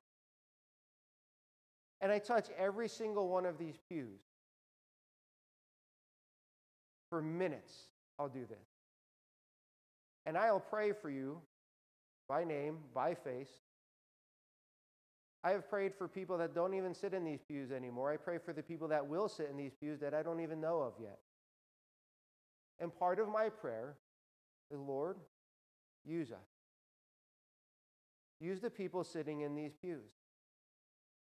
and 2.01 2.11
I 2.11 2.19
touch 2.19 2.49
every 2.59 2.89
single 2.89 3.29
one 3.29 3.45
of 3.45 3.59
these 3.59 3.75
pews. 3.89 4.21
For 7.11 7.21
minutes, 7.21 7.73
I'll 8.19 8.29
do 8.29 8.47
this. 8.49 8.59
And 10.25 10.39
I'll 10.39 10.61
pray 10.61 10.93
for 10.93 11.11
you 11.11 11.41
by 12.29 12.45
name, 12.45 12.79
by 12.95 13.15
face, 13.15 13.51
I 15.43 15.51
have 15.51 15.69
prayed 15.69 15.95
for 15.95 16.07
people 16.07 16.37
that 16.39 16.55
don't 16.55 16.75
even 16.75 16.95
sit 16.95 17.15
in 17.15 17.25
these 17.25 17.41
pews 17.41 17.73
anymore. 17.73 18.13
I 18.13 18.19
pray 18.19 18.39
for 18.39 18.53
the 18.53 18.63
people 18.63 18.89
that 18.89 19.07
will 19.07 19.29
sit 19.29 19.49
in 19.51 19.57
these 19.57 19.73
pews 19.73 20.01
that 20.01 20.13
I 20.13 20.23
don't 20.23 20.41
even 20.41 20.61
know 20.61 20.81
of 20.81 20.93
yet. 21.01 21.19
And 22.79 22.95
part 22.95 23.19
of 23.19 23.29
my 23.29 23.49
prayer 23.49 23.97
is 24.71 24.79
Lord, 24.79 25.17
use 26.05 26.31
us. 26.31 26.39
Use 28.41 28.61
the 28.61 28.71
people 28.71 29.05
sitting 29.05 29.43
in 29.43 29.55
these 29.55 29.73
pews. 29.75 30.11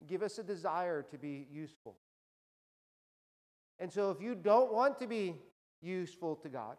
Give 0.06 0.22
us 0.22 0.38
a 0.38 0.42
desire 0.42 1.02
to 1.10 1.18
be 1.18 1.46
useful. 1.50 1.96
And 3.78 3.92
so, 3.92 4.10
if 4.10 4.20
you 4.20 4.34
don't 4.34 4.72
want 4.72 4.98
to 4.98 5.06
be 5.06 5.34
useful 5.82 6.36
to 6.36 6.48
God, 6.48 6.76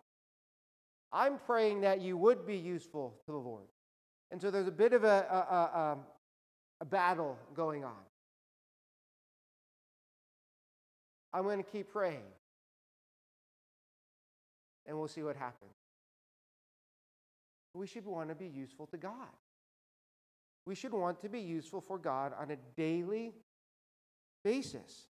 I'm 1.11 1.37
praying 1.37 1.81
that 1.81 2.01
you 2.01 2.17
would 2.17 2.45
be 2.45 2.57
useful 2.57 3.15
to 3.25 3.31
the 3.31 3.37
Lord. 3.37 3.67
And 4.31 4.41
so, 4.41 4.51
there's 4.51 4.67
a 4.67 4.71
bit 4.71 4.93
of 4.93 5.03
a, 5.03 5.25
a, 5.29 5.55
a, 5.55 5.91
um, 5.91 5.99
a 6.79 6.85
battle 6.85 7.37
going 7.55 7.83
on. 7.83 7.91
I'm 11.33 11.43
going 11.43 11.63
to 11.63 11.69
keep 11.69 11.91
praying. 11.91 12.23
And 14.85 14.97
we'll 14.97 15.07
see 15.07 15.23
what 15.23 15.35
happens. 15.35 15.73
We 17.73 17.85
should 17.85 18.05
want 18.05 18.29
to 18.29 18.35
be 18.35 18.47
useful 18.47 18.87
to 18.87 18.97
God. 18.97 19.27
We 20.65 20.75
should 20.75 20.93
want 20.93 21.21
to 21.21 21.29
be 21.29 21.39
useful 21.39 21.81
for 21.81 21.97
God 21.97 22.33
on 22.39 22.51
a 22.51 22.57
daily 22.75 23.33
basis. 24.43 25.07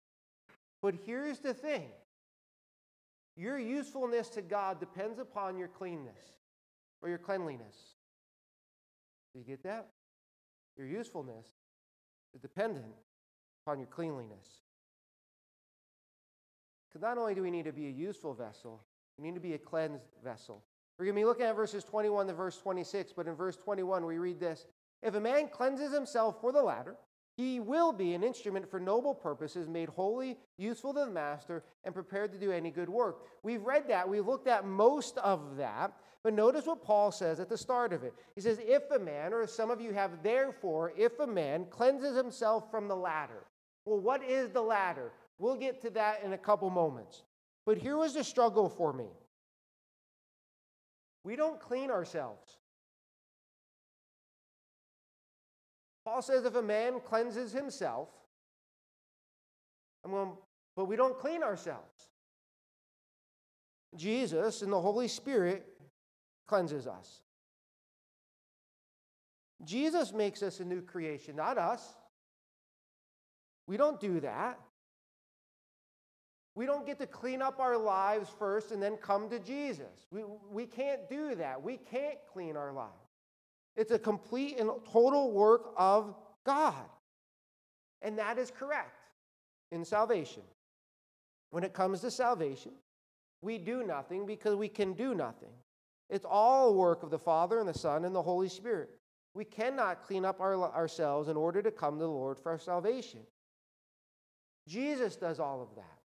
But 0.82 0.96
here's 1.06 1.40
the 1.40 1.54
thing 1.54 1.90
your 3.36 3.58
usefulness 3.58 4.30
to 4.30 4.42
God 4.42 4.80
depends 4.80 5.20
upon 5.20 5.58
your 5.58 5.68
cleanness 5.68 6.20
or 7.02 7.10
your 7.10 7.18
cleanliness. 7.18 7.76
Do 9.34 9.40
you 9.40 9.46
get 9.46 9.64
that? 9.64 9.90
Your 10.78 10.88
usefulness 10.88 11.48
is 12.34 12.42
dependent 12.42 12.94
upon 13.66 13.80
your 13.80 13.88
cleanliness. 13.88 14.62
Because 16.88 17.02
not 17.02 17.18
only 17.18 17.34
do 17.34 17.42
we 17.42 17.52
need 17.52 17.66
to 17.66 17.72
be 17.72 17.88
a 17.88 17.92
useful 17.92 18.34
vessel, 18.34 18.84
we 19.18 19.26
need 19.26 19.36
to 19.36 19.42
be 19.42 19.54
a 19.54 19.58
cleansed 19.58 20.06
vessel. 20.24 20.64
We're 20.98 21.06
going 21.06 21.16
to 21.16 21.22
be 21.22 21.26
looking 21.26 21.46
at 21.46 21.56
verses 21.56 21.84
21 21.84 22.28
to 22.28 22.34
verse 22.34 22.58
26, 22.58 23.14
but 23.14 23.28
in 23.28 23.34
verse 23.34 23.56
21 23.58 24.06
we 24.06 24.18
read 24.18 24.40
this 24.40 24.66
If 25.02 25.16
a 25.16 25.20
man 25.20 25.48
cleanses 25.48 25.94
himself 25.94 26.40
for 26.40 26.52
the 26.52 26.62
latter, 26.62 26.96
he 27.36 27.60
will 27.60 27.92
be 27.92 28.14
an 28.14 28.24
instrument 28.24 28.70
for 28.70 28.80
noble 28.80 29.16
purposes, 29.16 29.68
made 29.68 29.90
holy, 29.90 30.38
useful 30.58 30.94
to 30.94 31.02
the 31.02 31.12
master, 31.12 31.64
and 31.84 31.94
prepared 31.94 32.32
to 32.32 32.38
do 32.38 32.52
any 32.52 32.70
good 32.70 32.90
work. 32.90 33.26
We've 33.42 33.64
read 33.64 33.88
that. 33.88 34.08
We've 34.08 34.28
looked 34.28 34.48
at 34.48 34.66
most 34.66 35.18
of 35.18 35.58
that. 35.58 35.94
But 36.24 36.34
notice 36.34 36.66
what 36.66 36.84
Paul 36.84 37.12
says 37.12 37.40
at 37.40 37.50
the 37.50 37.58
start 37.58 37.92
of 37.92 38.04
it. 38.04 38.14
He 38.36 38.42
says, 38.42 38.60
If 38.62 38.84
a 38.92 39.00
man, 39.00 39.34
or 39.34 39.46
some 39.48 39.72
of 39.72 39.82
you 39.82 39.94
have 39.94 40.22
therefore, 40.22 40.94
if 40.96 41.20
a 41.20 41.28
man 41.28 41.66
cleanses 41.70 42.16
himself 42.16 42.70
from 42.70 42.88
the 42.88 42.96
latter. 42.96 43.46
Well, 43.86 44.00
what 44.00 44.24
is 44.24 44.52
the 44.52 44.62
latter? 44.62 45.12
We'll 45.40 45.58
get 45.58 45.82
to 45.82 45.90
that 45.92 46.24
in 46.24 46.34
a 46.34 46.38
couple 46.38 46.70
moments. 46.70 47.24
But 47.66 47.78
here 47.78 47.98
was 47.98 48.14
the 48.14 48.24
struggle 48.24 48.70
for 48.70 48.94
me 48.94 49.08
we 51.24 51.36
don't 51.36 51.60
clean 51.60 51.90
ourselves. 51.90 52.58
Paul 56.06 56.22
says 56.22 56.46
if 56.46 56.56
a 56.56 56.62
man 56.62 57.00
cleanses 57.00 57.52
himself, 57.52 58.10
I'm 60.04 60.12
going, 60.12 60.32
but 60.76 60.86
we 60.86 60.96
don't 60.96 61.18
clean 61.18 61.44
ourselves. 61.44 62.10
Jesus 63.96 64.62
and 64.62 64.72
the 64.72 64.82
Holy 64.82 65.08
Spirit 65.08 65.66
cleanses 66.48 66.88
us. 66.88 67.22
Jesus 69.64 70.12
makes 70.12 70.44
us 70.44 70.60
a 70.60 70.66
new 70.66 70.82
creation, 70.82 71.36
not 71.36 71.58
us. 71.58 71.96
We 73.68 73.78
don't 73.78 74.00
do 74.00 74.20
that. 74.20 74.60
We 76.56 76.66
don't 76.66 76.86
get 76.86 77.00
to 77.00 77.08
clean 77.08 77.42
up 77.42 77.60
our 77.60 77.78
lives 77.78 78.30
first 78.38 78.72
and 78.72 78.84
then 78.84 78.98
come 78.98 79.30
to 79.30 79.40
Jesus. 79.40 80.08
We, 80.12 80.24
we 80.52 80.66
can't 80.66 81.10
do 81.10 81.36
that. 81.36 81.64
We 81.64 81.78
can't 81.78 82.18
clean 82.32 82.58
our 82.58 82.72
lives. 82.72 82.92
It's 83.76 83.92
a 83.92 84.00
complete 84.00 84.60
and 84.60 84.70
total 84.92 85.32
work 85.32 85.74
of 85.78 86.16
God. 86.46 86.86
And 88.02 88.18
that 88.20 88.38
is 88.38 88.52
correct 88.52 89.10
in 89.72 89.84
salvation. 89.84 90.44
When 91.50 91.64
it 91.64 91.74
comes 91.74 92.02
to 92.02 92.12
salvation, 92.12 92.74
we 93.42 93.58
do 93.58 93.84
nothing 93.84 94.26
because 94.26 94.56
we 94.56 94.68
can 94.68 94.94
do 94.94 95.14
nothing. 95.14 95.50
It's 96.10 96.26
all 96.30 96.76
work 96.76 97.04
of 97.04 97.10
the 97.10 97.20
Father 97.20 97.60
and 97.60 97.68
the 97.68 97.74
Son 97.74 98.06
and 98.06 98.16
the 98.16 98.22
Holy 98.22 98.50
Spirit. 98.50 98.90
We 99.34 99.46
cannot 99.46 100.04
clean 100.04 100.26
up 100.26 100.40
our, 100.42 100.56
ourselves 100.56 101.30
in 101.30 101.38
order 101.38 101.62
to 101.62 101.72
come 101.72 101.96
to 101.96 102.04
the 102.04 102.10
Lord 102.10 102.40
for 102.40 102.52
our 102.52 102.60
salvation. 102.60 103.22
Jesus 104.68 105.16
does 105.16 105.40
all 105.40 105.62
of 105.62 105.76
that. 105.76 106.00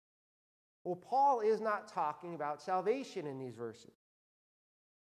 Well, 0.85 0.96
Paul 0.96 1.40
is 1.40 1.61
not 1.61 1.88
talking 1.88 2.35
about 2.35 2.61
salvation 2.61 3.27
in 3.27 3.38
these 3.38 3.55
verses. 3.55 3.94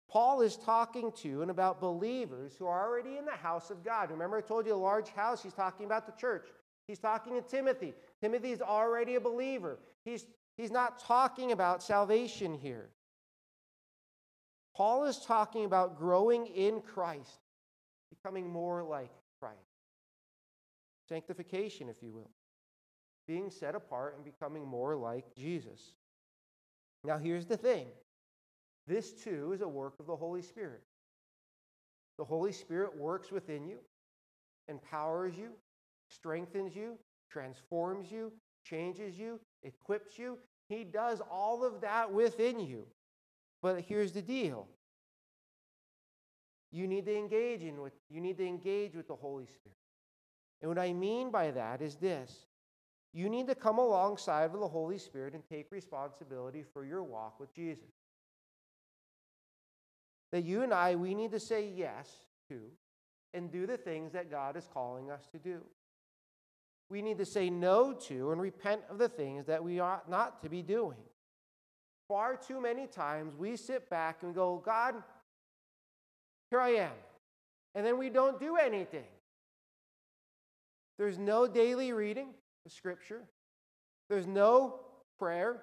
Paul 0.09 0.41
is 0.41 0.55
talking 0.57 1.11
to 1.23 1.41
and 1.41 1.51
about 1.51 1.81
believers 1.81 2.53
who 2.57 2.67
are 2.67 2.87
already 2.87 3.17
in 3.17 3.25
the 3.25 3.31
house 3.31 3.69
of 3.69 3.83
God. 3.83 4.11
Remember, 4.11 4.37
I 4.37 4.41
told 4.41 4.65
you 4.65 4.73
a 4.73 4.75
large 4.75 5.09
house? 5.09 5.41
He's 5.41 5.53
talking 5.53 5.85
about 5.85 6.05
the 6.05 6.19
church. 6.19 6.47
He's 6.87 6.99
talking 6.99 7.33
to 7.33 7.41
Timothy. 7.41 7.93
Timothy 8.21 8.51
is 8.51 8.61
already 8.61 9.15
a 9.15 9.19
believer. 9.19 9.79
He's, 10.03 10.25
he's 10.57 10.71
not 10.71 10.99
talking 10.99 11.51
about 11.51 11.81
salvation 11.81 12.53
here. 12.53 12.89
Paul 14.75 15.05
is 15.05 15.17
talking 15.17 15.65
about 15.65 15.97
growing 15.97 16.47
in 16.47 16.81
Christ, 16.81 17.39
becoming 18.09 18.47
more 18.47 18.83
like 18.83 19.11
Christ. 19.39 19.57
Sanctification, 21.07 21.89
if 21.89 22.03
you 22.03 22.11
will. 22.11 22.29
Being 23.27 23.49
set 23.49 23.73
apart 23.73 24.15
and 24.15 24.23
becoming 24.23 24.67
more 24.67 24.95
like 24.95 25.33
Jesus. 25.35 25.93
Now, 27.03 27.17
here's 27.17 27.45
the 27.45 27.57
thing 27.57 27.87
this 28.87 29.11
too 29.11 29.51
is 29.53 29.61
a 29.61 29.67
work 29.67 29.95
of 29.99 30.05
the 30.05 30.15
Holy 30.15 30.41
Spirit. 30.41 30.81
The 32.17 32.23
Holy 32.23 32.51
Spirit 32.51 32.97
works 32.97 33.31
within 33.31 33.67
you, 33.67 33.77
empowers 34.67 35.35
you, 35.37 35.49
strengthens 36.09 36.75
you, 36.75 36.97
transforms 37.29 38.11
you, 38.11 38.31
changes 38.63 39.17
you, 39.17 39.39
equips 39.63 40.17
you. 40.17 40.37
He 40.69 40.83
does 40.83 41.21
all 41.29 41.63
of 41.65 41.81
that 41.81 42.11
within 42.11 42.59
you. 42.59 42.85
But 43.61 43.81
here's 43.81 44.11
the 44.11 44.21
deal. 44.21 44.67
You 46.71 46.87
need 46.87 47.05
to 47.05 47.17
engage 47.17 47.63
in 47.63 47.81
with 47.81 47.93
you 48.09 48.21
need 48.21 48.37
to 48.37 48.45
engage 48.45 48.95
with 48.95 49.07
the 49.07 49.15
Holy 49.15 49.45
Spirit. 49.45 49.77
And 50.61 50.69
what 50.69 50.79
I 50.79 50.93
mean 50.93 51.31
by 51.31 51.51
that 51.51 51.81
is 51.81 51.95
this. 51.95 52.45
You 53.13 53.29
need 53.29 53.47
to 53.47 53.55
come 53.55 53.77
alongside 53.77 54.51
of 54.51 54.59
the 54.59 54.67
Holy 54.67 54.97
Spirit 54.97 55.33
and 55.33 55.43
take 55.49 55.71
responsibility 55.71 56.63
for 56.73 56.85
your 56.85 57.01
walk 57.01 57.39
with 57.39 57.53
Jesus 57.53 57.87
that 60.31 60.43
you 60.43 60.63
and 60.63 60.73
I, 60.73 60.95
we 60.95 61.13
need 61.13 61.31
to 61.31 61.39
say 61.39 61.71
yes 61.75 62.09
to 62.49 62.59
and 63.33 63.51
do 63.51 63.65
the 63.67 63.77
things 63.77 64.13
that 64.13 64.31
God 64.31 64.55
is 64.55 64.67
calling 64.73 65.11
us 65.11 65.27
to 65.31 65.39
do. 65.39 65.61
We 66.89 67.01
need 67.01 67.17
to 67.17 67.25
say 67.25 67.49
no 67.49 67.93
to 67.93 68.31
and 68.31 68.39
repent 68.39 68.81
of 68.89 68.97
the 68.97 69.09
things 69.09 69.45
that 69.47 69.63
we 69.63 69.79
ought 69.79 70.09
not 70.09 70.41
to 70.43 70.49
be 70.49 70.61
doing. 70.61 70.97
Far 72.07 72.35
too 72.35 72.61
many 72.61 72.85
times 72.85 73.35
we 73.35 73.55
sit 73.55 73.89
back 73.89 74.21
and 74.21 74.35
go, 74.35 74.61
God, 74.63 74.95
here 76.51 76.59
I 76.59 76.69
am. 76.69 76.91
And 77.73 77.85
then 77.85 77.97
we 77.97 78.09
don't 78.09 78.39
do 78.39 78.55
anything. 78.57 79.07
There's 80.97 81.17
no 81.17 81.47
daily 81.47 81.91
reading 81.91 82.29
of 82.65 82.71
Scripture, 82.71 83.23
there's 84.09 84.27
no 84.27 84.79
prayer, 85.19 85.61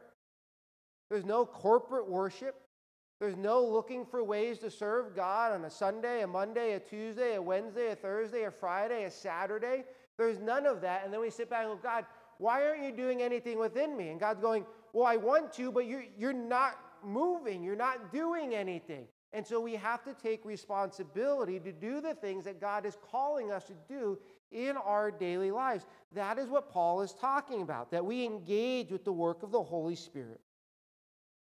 there's 1.09 1.25
no 1.25 1.47
corporate 1.47 2.09
worship, 2.09 2.62
there's 3.23 3.37
no 3.37 3.65
looking 3.65 4.05
for 4.05 4.25
ways 4.25 4.59
to 4.59 4.69
serve 4.69 5.15
God 5.15 5.53
on 5.53 5.65
a 5.65 5.71
Sunday, 5.71 6.23
a 6.23 6.27
Monday, 6.27 6.73
a 6.73 6.81
Tuesday, 6.81 7.37
a 7.37 7.41
Wednesday, 7.41 7.93
a 7.93 7.95
Thursday, 7.95 8.43
a 8.47 8.51
Friday, 8.51 9.05
a 9.05 9.11
Saturday. 9.13 9.85
There's 10.19 10.41
none 10.41 10.67
of 10.67 10.81
that. 10.81 11.05
And 11.05 11.15
then 11.15 11.21
we 11.21 11.31
sit 11.31 11.49
back 11.49 11.65
and 11.65 11.75
go, 11.75 11.81
God, 11.81 12.05
why 12.39 12.67
aren't 12.67 12.83
you 12.83 12.91
doing 12.91 13.23
anything 13.23 13.61
within 13.61 13.97
me? 13.97 14.09
And 14.09 14.19
God's 14.19 14.41
going, 14.41 14.67
Well, 14.93 15.07
I 15.07 15.19
want 15.19 15.53
to, 15.53 15.71
but 15.71 15.87
you're, 15.87 16.03
you're 16.19 16.33
not 16.33 16.77
moving. 17.05 17.63
You're 17.63 17.77
not 17.77 18.13
doing 18.13 18.57
anything. 18.57 19.07
And 19.33 19.47
so 19.47 19.61
we 19.61 19.77
have 19.77 20.03
to 20.03 20.15
take 20.15 20.45
responsibility 20.45 21.61
to 21.61 21.71
do 21.71 22.01
the 22.01 22.15
things 22.15 22.45
that 22.47 22.61
God 22.61 22.85
is 22.85 22.99
calling 23.09 23.53
us 23.53 23.63
to 23.67 23.75
do 23.89 24.19
in 24.51 24.77
our 24.77 25.13
daily 25.13 25.53
lives. 25.53 25.87
That 26.13 26.39
is 26.39 26.49
what 26.49 26.73
Paul 26.73 27.03
is 27.03 27.13
talking 27.13 27.63
about, 27.63 27.93
that 27.93 28.05
we 28.05 28.25
engage 28.25 28.91
with 28.91 29.05
the 29.05 29.13
work 29.13 29.45
of 29.45 29.53
the 29.53 29.63
Holy 29.63 29.95
Spirit. 29.95 30.41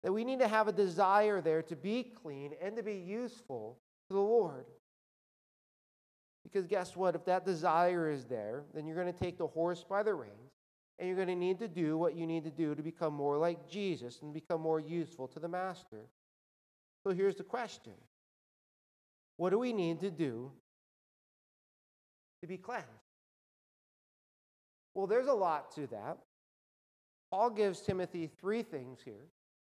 That 0.03 0.13
we 0.13 0.25
need 0.25 0.41
to 0.41 0.49
have 0.49 0.69
a 0.69 0.73
desire 0.73 1.41
there 1.41 1.63
to 1.63 1.77
be 1.77 2.03
clean 2.05 2.53
and 2.63 2.77
to 2.77 2.83
be 2.83 2.95
useful 2.95 3.79
to 4.09 4.15
the 4.15 4.21
Lord. 4.21 4.67
Because 6.45 6.67
guess 6.67 6.95
what? 6.95 7.15
If 7.15 7.25
that 7.25 7.45
desire 7.45 8.11
is 8.11 8.25
there, 8.27 8.63
then 8.73 8.87
you're 8.87 8.97
going 8.97 9.13
to 9.13 9.19
take 9.19 9.37
the 9.39 9.49
horse 9.49 9.85
by 9.89 10.03
the 10.03 10.15
reins 10.15 10.53
and 10.99 11.09
you're 11.09 11.17
going 11.17 11.29
to 11.29 11.35
need 11.35 11.59
to 11.59 11.69
do 11.69 11.99
what 11.99 12.15
you 12.15 12.27
need 12.27 12.45
to 12.45 12.51
do 12.51 12.75
to 12.75 12.83
become 12.83 13.13
more 13.13 13.37
like 13.37 13.69
Jesus 13.69 14.23
and 14.23 14.33
become 14.33 14.61
more 14.61 14.81
useful 14.81 15.29
to 15.29 15.41
the 15.41 15.49
Master. 15.49 16.07
So 17.05 17.13
here's 17.13 17.37
the 17.37 17.45
question 17.45 17.93
What 19.37 19.51
do 19.51 19.59
we 19.59 19.73
need 19.73 20.01
to 20.01 20.11
do 20.11 20.51
to 22.41 22.47
be 22.47 22.57
cleansed? 22.57 22.87
Well, 24.95 25.07
there's 25.07 25.27
a 25.27 25.35
lot 25.35 25.75
to 25.75 25.87
that. 25.89 26.19
Paul 27.31 27.51
gives 27.51 27.81
Timothy 27.81 28.31
three 28.41 28.63
things 28.63 29.01
here. 29.05 29.27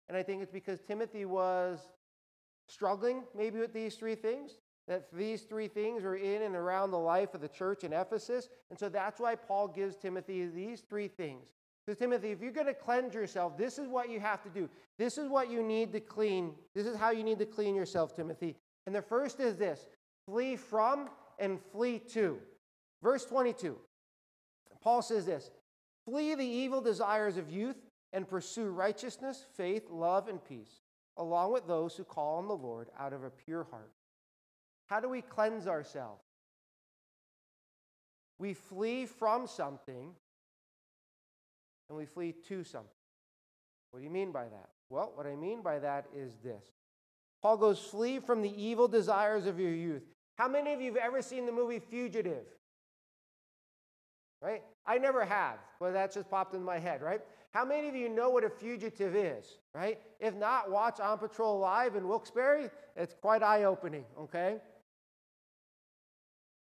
And 0.10 0.18
I 0.18 0.24
think 0.24 0.42
it's 0.42 0.52
because 0.52 0.82
Timothy 0.82 1.26
was 1.26 1.80
struggling 2.68 3.24
maybe 3.36 3.60
with 3.60 3.74
these 3.74 3.96
three 3.96 4.16
things, 4.16 4.58
that 4.88 5.08
these 5.14 5.44
three 5.44 5.68
things 5.68 6.04
are 6.04 6.16
in 6.16 6.42
and 6.42 6.56
around 6.56 6.92
the 6.92 7.00
life 7.00 7.34
of 7.34 7.42
the 7.42 7.48
church 7.48 7.84
in 7.84 7.94
Ephesus. 7.94 8.50
And 8.70 8.78
so 8.78 8.90
that's 8.90 9.20
why 9.20 9.36
Paul 9.36 9.68
gives 9.68 9.96
Timothy 9.96 10.46
these 10.48 10.82
three 10.82 11.08
things. 11.08 11.48
Because, 11.86 12.00
Timothy, 12.00 12.32
if 12.32 12.42
you're 12.42 12.52
going 12.52 12.68
to 12.68 12.74
cleanse 12.74 13.14
yourself, 13.14 13.58
this 13.58 13.78
is 13.78 13.88
what 13.88 14.10
you 14.10 14.20
have 14.20 14.42
to 14.44 14.50
do. 14.50 14.70
This 14.98 15.18
is 15.18 15.28
what 15.28 15.50
you 15.50 15.62
need 15.62 15.92
to 15.94 16.00
clean. 16.00 16.54
This 16.74 16.88
is 16.88 16.96
how 16.96 17.12
you 17.12 17.24
need 17.24 17.40
to 17.40 17.46
clean 17.46 17.76
yourself, 17.76 18.16
Timothy. 18.16 18.56
And 18.86 18.96
the 18.96 19.02
first 19.02 19.40
is 19.40 19.58
this 19.58 19.88
flee 20.26 20.56
from 20.56 21.10
and 21.40 21.60
flee 21.72 22.00
to. 22.00 22.40
Verse 23.02 23.26
22. 23.26 23.78
Paul 24.82 25.02
says 25.02 25.26
this 25.26 25.52
Flee 26.06 26.36
the 26.36 26.46
evil 26.46 26.82
desires 26.82 27.38
of 27.38 27.50
youth 27.50 27.78
and 28.14 28.28
pursue 28.28 28.70
righteousness, 28.70 29.44
faith, 29.58 29.90
love, 29.90 30.28
and 30.28 30.44
peace, 30.44 30.82
along 31.18 31.52
with 31.52 31.68
those 31.68 31.96
who 31.96 32.04
call 32.04 32.38
on 32.38 32.48
the 32.48 32.56
Lord 32.56 32.88
out 32.98 33.12
of 33.12 33.24
a 33.24 33.30
pure 33.30 33.66
heart. 33.70 33.92
How 34.86 35.00
do 35.00 35.10
we 35.10 35.22
cleanse 35.22 35.68
ourselves? 35.68 36.22
We 38.38 38.54
flee 38.54 39.08
from 39.08 39.48
something 39.48 40.12
and 41.90 41.98
we 41.98 42.06
flee 42.06 42.34
to 42.48 42.64
something. 42.64 42.90
What 43.92 44.00
do 44.00 44.06
you 44.06 44.12
mean 44.12 44.32
by 44.32 44.44
that? 44.44 44.70
Well, 44.90 45.12
what 45.16 45.26
I 45.26 45.36
mean 45.36 45.62
by 45.62 45.80
that 45.80 46.06
is 46.16 46.36
this 46.44 46.64
Paul 47.42 47.58
goes, 47.58 47.80
Flee 47.80 48.20
from 48.20 48.42
the 48.42 48.62
evil 48.62 48.88
desires 48.88 49.46
of 49.46 49.60
your 49.60 49.74
youth. 49.74 50.04
How 50.38 50.48
many 50.48 50.74
of 50.74 50.82
you 50.82 50.94
have 50.94 51.02
ever 51.04 51.22
seen 51.22 51.46
the 51.46 51.52
movie 51.52 51.80
Fugitive? 51.80 52.46
Right? 54.42 54.64
I 54.86 54.98
never 54.98 55.24
have, 55.24 55.60
but 55.80 55.94
that 55.94 56.14
just 56.14 56.30
popped 56.30 56.54
in 56.54 56.64
my 56.64 56.78
head, 56.78 57.02
right? 57.02 57.22
How 57.54 57.64
many 57.64 57.88
of 57.88 57.96
you 57.96 58.10
know 58.10 58.30
what 58.30 58.44
a 58.44 58.50
fugitive 58.50 59.16
is, 59.16 59.60
right? 59.74 60.00
If 60.20 60.36
not, 60.36 60.72
watch 60.72 61.00
On 61.00 61.18
Patrol 61.18 61.60
Live 61.60 61.96
in 61.96 62.08
Wilkes-Barre. 62.08 62.70
It's 62.96 63.14
quite 63.22 63.44
eye-opening, 63.44 64.06
okay? 64.20 64.58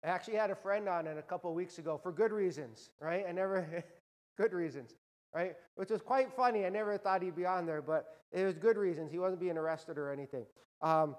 I 0.03 0.09
actually 0.09 0.35
had 0.35 0.51
a 0.51 0.55
friend 0.55 0.89
on 0.89 1.07
it 1.07 1.17
a 1.17 1.21
couple 1.21 1.53
weeks 1.53 1.77
ago 1.77 1.97
for 2.01 2.11
good 2.11 2.31
reasons, 2.31 2.89
right? 2.99 3.25
I 3.27 3.31
never, 3.31 3.83
good 4.37 4.51
reasons, 4.51 4.95
right? 5.33 5.55
Which 5.75 5.89
was 5.89 6.01
quite 6.01 6.33
funny. 6.33 6.65
I 6.65 6.69
never 6.69 6.97
thought 6.97 7.23
he'd 7.23 7.35
be 7.35 7.45
on 7.45 7.65
there, 7.65 7.81
but 7.81 8.05
it 8.33 8.43
was 8.43 8.57
good 8.57 8.77
reasons. 8.77 9.11
He 9.11 9.19
wasn't 9.19 9.39
being 9.39 9.57
arrested 9.57 9.97
or 9.97 10.11
anything. 10.11 10.45
Um, 10.81 11.15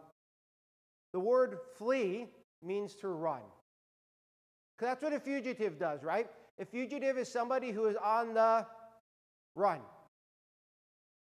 the 1.15 1.21
word 1.21 1.59
flee 1.79 2.27
means 2.63 2.95
to 2.97 3.09
run. 3.09 3.41
Because 4.77 4.93
that's 4.93 5.03
what 5.03 5.13
a 5.13 5.21
fugitive 5.21 5.79
does, 5.79 6.03
right? 6.03 6.29
A 6.61 6.65
fugitive 6.65 7.19
is 7.19 7.29
somebody 7.29 7.71
who 7.71 7.87
is 7.87 7.97
on 7.97 8.35
the 8.35 8.67
run. 9.55 9.81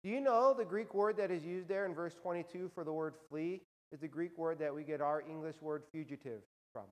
Do 0.04 0.10
you 0.10 0.22
know 0.22 0.54
the 0.54 0.66
Greek 0.66 0.94
word 0.94 1.18
that 1.18 1.32
is 1.32 1.44
used 1.44 1.68
there 1.68 1.86
in 1.86 1.96
verse 1.96 2.14
22 2.22 2.70
for 2.76 2.84
the 2.84 2.92
word 2.92 3.16
flee 3.30 3.62
is 3.92 4.02
the 4.02 4.08
Greek 4.08 4.38
word 4.38 4.60
that 4.60 4.74
we 4.74 4.84
get 4.84 5.02
our 5.02 5.22
English 5.22 5.56
word 5.62 5.84
fugitive 5.92 6.42
from? 6.74 6.84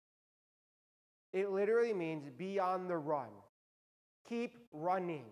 It 1.34 1.52
literally 1.52 1.94
means 1.94 2.30
be 2.30 2.60
on 2.60 2.88
the 2.88 2.98
run, 2.98 3.30
keep 4.28 4.58
running. 4.72 5.26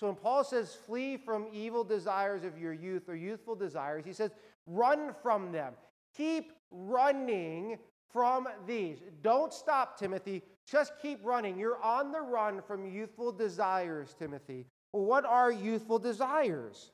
So 0.00 0.06
when 0.06 0.16
Paul 0.16 0.44
says 0.44 0.76
flee 0.86 1.16
from 1.16 1.48
evil 1.52 1.84
desires 1.84 2.44
of 2.44 2.58
your 2.58 2.72
youth 2.72 3.08
or 3.08 3.16
youthful 3.16 3.56
desires, 3.56 4.04
he 4.04 4.12
says 4.12 4.30
run 4.66 5.14
from 5.22 5.52
them. 5.52 5.74
Keep 6.16 6.52
running 6.70 7.78
from 8.12 8.48
these. 8.66 8.98
Don't 9.22 9.52
stop, 9.52 9.98
Timothy. 9.98 10.42
Just 10.70 10.92
keep 11.00 11.20
running. 11.24 11.58
You're 11.58 11.82
on 11.82 12.12
the 12.12 12.20
run 12.20 12.60
from 12.66 12.86
youthful 12.86 13.32
desires, 13.32 14.14
Timothy. 14.18 14.66
Well, 14.92 15.04
what 15.04 15.24
are 15.24 15.50
youthful 15.50 15.98
desires? 15.98 16.90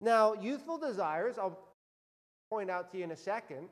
Now, 0.00 0.34
youthful 0.34 0.78
desires, 0.78 1.38
I'll 1.38 1.58
point 2.50 2.70
out 2.70 2.90
to 2.92 2.98
you 2.98 3.04
in 3.04 3.10
a 3.10 3.16
second, 3.16 3.68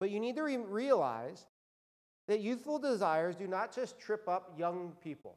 but 0.00 0.10
you 0.10 0.18
need 0.18 0.36
to 0.36 0.42
re- 0.42 0.56
realize 0.56 1.46
that 2.28 2.40
youthful 2.40 2.78
desires 2.78 3.36
do 3.36 3.46
not 3.46 3.74
just 3.74 4.00
trip 4.00 4.28
up 4.28 4.54
young 4.58 4.92
people. 5.02 5.36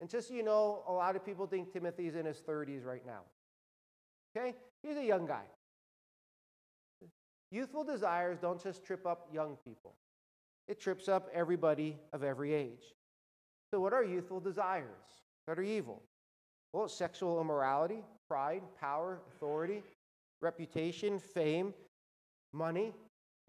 And 0.00 0.10
just 0.10 0.28
so 0.28 0.34
you 0.34 0.42
know, 0.42 0.82
a 0.86 0.92
lot 0.92 1.16
of 1.16 1.24
people 1.24 1.46
think 1.46 1.72
Timothy's 1.72 2.14
in 2.14 2.26
his 2.26 2.42
30s 2.46 2.84
right 2.84 3.06
now. 3.06 3.20
Okay? 4.36 4.54
He's 4.82 4.96
a 4.96 5.04
young 5.04 5.26
guy. 5.26 5.44
Youthful 7.50 7.84
desires 7.84 8.38
don't 8.40 8.62
just 8.62 8.84
trip 8.84 9.06
up 9.06 9.28
young 9.32 9.56
people, 9.64 9.94
it 10.68 10.80
trips 10.80 11.08
up 11.08 11.28
everybody 11.32 11.98
of 12.12 12.22
every 12.22 12.54
age. 12.54 12.94
So, 13.70 13.80
what 13.80 13.92
are 13.92 14.04
youthful 14.04 14.40
desires 14.40 15.22
that 15.46 15.58
are 15.58 15.62
evil? 15.62 16.02
Well, 16.72 16.88
sexual 16.88 17.40
immorality, 17.40 18.02
pride, 18.28 18.62
power, 18.80 19.20
authority, 19.28 19.82
reputation, 20.40 21.18
fame, 21.18 21.74
money, 22.52 22.92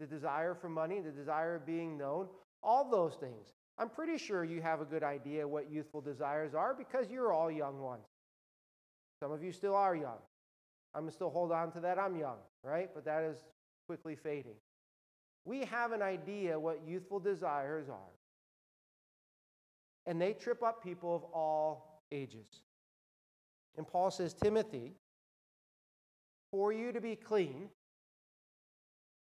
the 0.00 0.06
desire 0.06 0.54
for 0.54 0.68
money, 0.68 1.00
the 1.00 1.10
desire 1.10 1.54
of 1.56 1.66
being 1.66 1.96
known, 1.96 2.28
all 2.62 2.90
those 2.90 3.14
things. 3.14 3.52
I'm 3.78 3.88
pretty 3.88 4.18
sure 4.18 4.44
you 4.44 4.62
have 4.62 4.80
a 4.80 4.84
good 4.84 5.02
idea 5.02 5.46
what 5.46 5.70
youthful 5.70 6.00
desires 6.00 6.54
are 6.54 6.74
because 6.74 7.10
you're 7.10 7.32
all 7.32 7.50
young 7.50 7.80
ones. 7.80 8.04
Some 9.20 9.32
of 9.32 9.42
you 9.42 9.52
still 9.52 9.74
are 9.74 9.96
young. 9.96 10.18
I'm 10.94 11.10
still 11.10 11.30
hold 11.30 11.50
on 11.50 11.72
to 11.72 11.80
that. 11.80 11.98
I'm 11.98 12.16
young, 12.16 12.36
right? 12.62 12.88
But 12.94 13.04
that 13.04 13.22
is 13.24 13.38
quickly 13.88 14.14
fading. 14.16 14.54
We 15.44 15.64
have 15.66 15.92
an 15.92 16.02
idea 16.02 16.58
what 16.58 16.80
youthful 16.86 17.20
desires 17.20 17.88
are. 17.88 18.14
And 20.06 20.20
they 20.20 20.32
trip 20.32 20.62
up 20.62 20.82
people 20.82 21.14
of 21.14 21.24
all 21.24 22.02
ages. 22.12 22.46
And 23.76 23.86
Paul 23.86 24.10
says, 24.10 24.34
Timothy, 24.34 24.92
for 26.50 26.72
you 26.72 26.92
to 26.92 27.00
be 27.00 27.16
clean, 27.16 27.68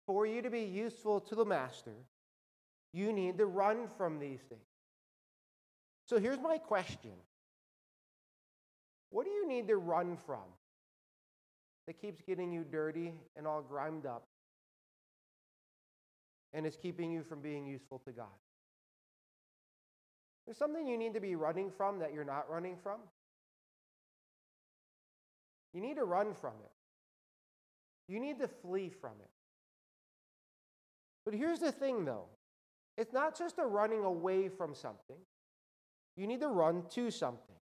for 0.07 0.27
you 0.27 0.43
to 0.43 0.51
be 0.51 0.61
useful 0.61 1.21
to 1.21 1.35
the 1.35 1.45
master, 1.45 1.95
you 2.93 3.13
need 3.13 3.39
to 3.39 3.47
run 3.47 3.89
from 3.97 4.19
these 4.19 4.41
things. 4.49 4.61
So 6.07 6.19
here's 6.19 6.41
my 6.41 6.59
question 6.59 7.13
What 9.11 9.25
do 9.25 9.31
you 9.31 9.49
need 9.49 9.69
to 9.69 9.77
run 9.77 10.17
from 10.27 10.45
that 11.87 12.01
keeps 12.01 12.21
getting 12.21 12.53
you 12.53 12.65
dirty 12.65 13.15
and 13.37 13.47
all 13.47 13.63
grimed 13.63 14.07
up 14.07 14.27
and 16.55 16.65
is 16.65 16.77
keeping 16.77 17.11
you 17.11 17.23
from 17.23 17.41
being 17.41 17.67
useful 17.67 17.99
to 18.07 18.13
God? 18.13 18.27
There's 20.47 20.57
something 20.57 20.87
you 20.87 20.97
need 20.97 21.15
to 21.15 21.21
be 21.21 21.35
running 21.35 21.71
from 21.71 21.99
that 21.99 22.15
you're 22.15 22.25
not 22.25 22.49
running 22.49 22.77
from. 22.83 23.01
You 25.75 25.81
need 25.81 25.97
to 25.97 26.05
run 26.05 26.33
from 26.35 26.53
it. 26.65 28.13
You 28.13 28.21
need 28.21 28.39
to 28.39 28.49
flee 28.49 28.89
from 28.89 29.13
it. 29.21 29.31
But 31.25 31.35
here's 31.35 31.59
the 31.59 31.73
thing, 31.73 32.05
though 32.05 32.27
it's 32.97 33.13
not 33.13 33.37
just 33.37 33.59
a 33.59 33.67
running 33.67 34.05
away 34.05 34.49
from 34.49 34.75
something, 34.75 35.17
you 36.17 36.27
need 36.27 36.41
to 36.41 36.49
run 36.49 36.85
to 36.91 37.11
something. 37.11 37.57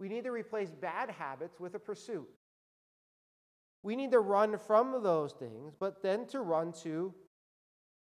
We 0.00 0.08
need 0.08 0.24
to 0.24 0.32
replace 0.32 0.70
bad 0.70 1.10
habits 1.10 1.60
with 1.60 1.74
a 1.74 1.78
pursuit. 1.78 2.28
We 3.82 3.94
need 3.94 4.10
to 4.10 4.18
run 4.18 4.58
from 4.58 5.02
those 5.02 5.32
things, 5.32 5.74
but 5.78 6.02
then 6.02 6.26
to 6.28 6.40
run 6.40 6.72
to 6.82 7.14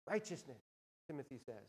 righteousness, 0.07 0.61
Timothy 1.07 1.39
says. 1.45 1.67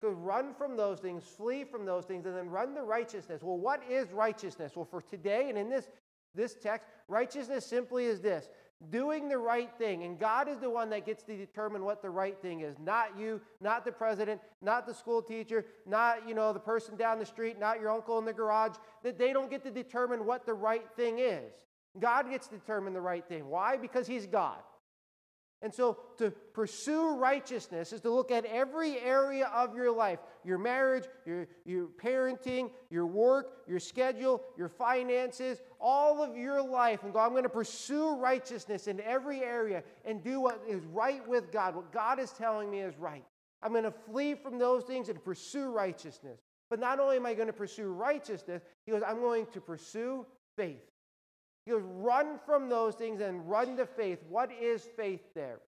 To 0.00 0.10
run 0.10 0.52
from 0.54 0.76
those 0.76 1.00
things, 1.00 1.24
flee 1.24 1.64
from 1.64 1.86
those 1.86 2.04
things, 2.04 2.26
and 2.26 2.36
then 2.36 2.50
run 2.50 2.74
to 2.74 2.82
righteousness. 2.82 3.42
Well, 3.42 3.58
what 3.58 3.82
is 3.88 4.10
righteousness? 4.12 4.72
Well, 4.74 4.84
for 4.84 5.00
today 5.00 5.48
and 5.48 5.56
in 5.56 5.70
this, 5.70 5.88
this 6.34 6.54
text, 6.54 6.88
righteousness 7.08 7.64
simply 7.64 8.04
is 8.04 8.20
this 8.20 8.48
doing 8.90 9.28
the 9.28 9.38
right 9.38 9.70
thing. 9.78 10.02
And 10.04 10.18
God 10.18 10.48
is 10.48 10.58
the 10.58 10.70
one 10.70 10.90
that 10.90 11.06
gets 11.06 11.22
to 11.24 11.36
determine 11.36 11.84
what 11.84 12.02
the 12.02 12.10
right 12.10 12.36
thing 12.40 12.60
is. 12.60 12.76
Not 12.78 13.18
you, 13.18 13.40
not 13.60 13.84
the 13.84 13.92
president, 13.92 14.40
not 14.60 14.86
the 14.86 14.94
school 14.94 15.22
teacher, 15.22 15.64
not, 15.86 16.28
you 16.28 16.34
know, 16.34 16.52
the 16.52 16.60
person 16.60 16.96
down 16.96 17.18
the 17.18 17.26
street, 17.26 17.58
not 17.58 17.80
your 17.80 17.90
uncle 17.90 18.18
in 18.18 18.24
the 18.24 18.32
garage. 18.32 18.76
That 19.02 19.18
they 19.18 19.32
don't 19.32 19.50
get 19.50 19.62
to 19.64 19.70
determine 19.70 20.26
what 20.26 20.44
the 20.46 20.54
right 20.54 20.84
thing 20.96 21.18
is. 21.18 21.52
God 21.98 22.28
gets 22.30 22.48
to 22.48 22.56
determine 22.56 22.92
the 22.92 23.00
right 23.00 23.24
thing. 23.26 23.46
Why? 23.46 23.76
Because 23.76 24.06
he's 24.06 24.26
God. 24.26 24.58
And 25.64 25.72
so 25.72 25.96
to 26.18 26.30
pursue 26.52 27.16
righteousness 27.16 27.94
is 27.94 28.02
to 28.02 28.10
look 28.10 28.30
at 28.30 28.44
every 28.44 29.00
area 29.00 29.46
of 29.46 29.74
your 29.74 29.90
life 29.90 30.18
your 30.44 30.58
marriage, 30.58 31.04
your, 31.24 31.48
your 31.64 31.86
parenting, 31.86 32.70
your 32.90 33.06
work, 33.06 33.62
your 33.66 33.80
schedule, 33.80 34.42
your 34.58 34.68
finances, 34.68 35.62
all 35.80 36.22
of 36.22 36.36
your 36.36 36.62
life, 36.62 37.02
and 37.02 37.14
go, 37.14 37.18
I'm 37.18 37.30
going 37.30 37.44
to 37.44 37.48
pursue 37.48 38.14
righteousness 38.16 38.88
in 38.88 39.00
every 39.00 39.40
area 39.40 39.82
and 40.04 40.22
do 40.22 40.38
what 40.38 40.62
is 40.68 40.84
right 40.84 41.26
with 41.26 41.50
God, 41.50 41.74
what 41.74 41.90
God 41.92 42.18
is 42.18 42.30
telling 42.32 42.70
me 42.70 42.80
is 42.80 42.98
right. 42.98 43.24
I'm 43.62 43.72
going 43.72 43.84
to 43.84 43.90
flee 43.90 44.34
from 44.34 44.58
those 44.58 44.84
things 44.84 45.08
and 45.08 45.24
pursue 45.24 45.70
righteousness. 45.70 46.40
But 46.68 46.78
not 46.78 47.00
only 47.00 47.16
am 47.16 47.24
I 47.24 47.32
going 47.32 47.46
to 47.46 47.54
pursue 47.54 47.90
righteousness, 47.90 48.62
he 48.84 48.92
goes, 48.92 49.02
I'm 49.06 49.20
going 49.20 49.46
to 49.54 49.62
pursue 49.62 50.26
faith. 50.56 50.82
He 51.64 51.72
goes, 51.72 51.82
run 51.82 52.38
from 52.44 52.68
those 52.68 52.94
things 52.94 53.20
and 53.20 53.48
run 53.48 53.76
to 53.78 53.86
faith. 53.86 54.18
What 54.28 54.50
is 54.52 54.86
faith 54.96 55.22
there? 55.34 55.60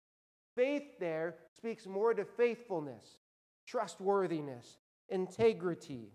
Faith 0.56 1.00
there 1.00 1.36
speaks 1.56 1.86
more 1.86 2.14
to 2.14 2.26
faithfulness, 2.26 3.20
trustworthiness, 3.66 4.78
integrity. 5.10 6.10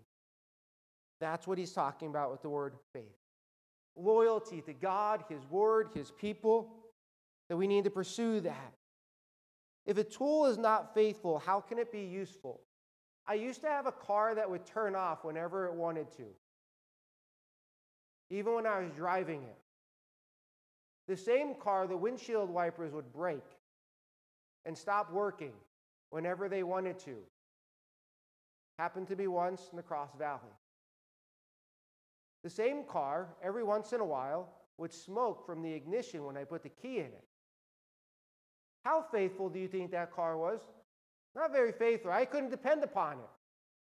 That's 1.19 1.47
what 1.47 1.57
he's 1.57 1.73
talking 1.73 2.09
about 2.09 2.31
with 2.31 2.41
the 2.41 2.49
word 2.49 2.73
faith. 2.93 3.03
Loyalty 3.95 4.61
to 4.61 4.73
God, 4.73 5.25
His 5.27 5.43
Word, 5.49 5.89
His 5.93 6.11
people, 6.11 6.73
that 7.49 7.57
we 7.57 7.67
need 7.67 7.83
to 7.83 7.89
pursue 7.89 8.39
that. 8.41 8.73
If 9.85 9.97
a 9.97 10.03
tool 10.03 10.45
is 10.45 10.57
not 10.57 10.93
faithful, 10.93 11.39
how 11.39 11.59
can 11.59 11.77
it 11.77 11.91
be 11.91 12.01
useful? 12.01 12.61
I 13.27 13.33
used 13.33 13.61
to 13.61 13.67
have 13.67 13.87
a 13.87 13.91
car 13.91 14.33
that 14.35 14.49
would 14.49 14.65
turn 14.65 14.95
off 14.95 15.23
whenever 15.23 15.65
it 15.67 15.73
wanted 15.73 16.09
to, 16.17 16.23
even 18.29 18.55
when 18.55 18.65
I 18.65 18.79
was 18.79 18.91
driving 18.95 19.43
it. 19.43 19.57
The 21.07 21.17
same 21.17 21.55
car, 21.55 21.87
the 21.87 21.97
windshield 21.97 22.49
wipers 22.49 22.93
would 22.93 23.11
break 23.11 23.43
and 24.65 24.77
stop 24.77 25.11
working 25.11 25.53
whenever 26.09 26.47
they 26.47 26.63
wanted 26.63 26.99
to. 26.99 27.15
Happened 28.77 29.07
to 29.07 29.15
be 29.15 29.27
once 29.27 29.69
in 29.71 29.77
the 29.77 29.83
Cross 29.83 30.11
Valley. 30.17 30.39
The 32.43 32.49
same 32.49 32.83
car, 32.83 33.27
every 33.43 33.63
once 33.63 33.93
in 33.93 33.99
a 33.99 34.05
while, 34.05 34.49
would 34.77 34.93
smoke 34.93 35.45
from 35.45 35.61
the 35.61 35.71
ignition 35.71 36.25
when 36.25 36.37
I 36.37 36.43
put 36.43 36.63
the 36.63 36.69
key 36.69 36.97
in 36.97 37.05
it. 37.05 37.23
How 38.83 39.05
faithful 39.11 39.49
do 39.49 39.59
you 39.59 39.67
think 39.67 39.91
that 39.91 40.11
car 40.11 40.37
was? 40.37 40.61
Not 41.35 41.51
very 41.51 41.71
faithful. 41.71 42.11
I 42.11 42.25
couldn't 42.25 42.49
depend 42.49 42.83
upon 42.83 43.13
it. 43.13 43.29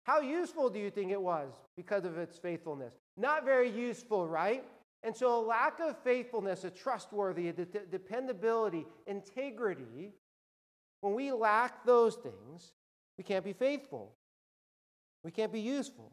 How 0.05 0.21
useful 0.21 0.69
do 0.69 0.81
you 0.81 0.91
think 0.91 1.13
it 1.13 1.23
was 1.23 1.53
because 1.77 2.05
of 2.05 2.19
its 2.19 2.37
faithfulness? 2.37 2.95
Not 3.17 3.45
very 3.45 3.71
useful, 3.71 4.27
right? 4.27 4.65
And 5.05 5.17
so, 5.17 5.37
a 5.37 5.43
lack 5.45 5.81
of 5.81 5.99
faithfulness, 6.03 6.65
a 6.65 6.71
trustworthy, 6.71 7.49
a 7.49 7.53
de- 7.53 7.87
dependability, 7.91 8.87
integrity, 9.07 10.13
when 11.01 11.15
we 11.15 11.33
lack 11.33 11.85
those 11.85 12.15
things, 12.15 12.73
we 13.19 13.25
can't 13.25 13.45
be 13.45 13.53
faithful. 13.53 14.15
We 15.25 15.33
can't 15.33 15.53
be 15.53 15.61
useful. 15.61 16.13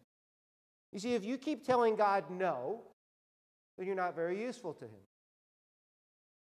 You 0.92 1.00
see, 1.00 1.14
if 1.14 1.24
you 1.24 1.38
keep 1.38 1.66
telling 1.66 1.96
God 1.96 2.32
no, 2.32 2.82
then 3.78 3.86
you're 3.86 3.96
not 3.96 4.16
very 4.16 4.42
useful 4.42 4.74
to 4.74 4.86
Him. 4.86 5.02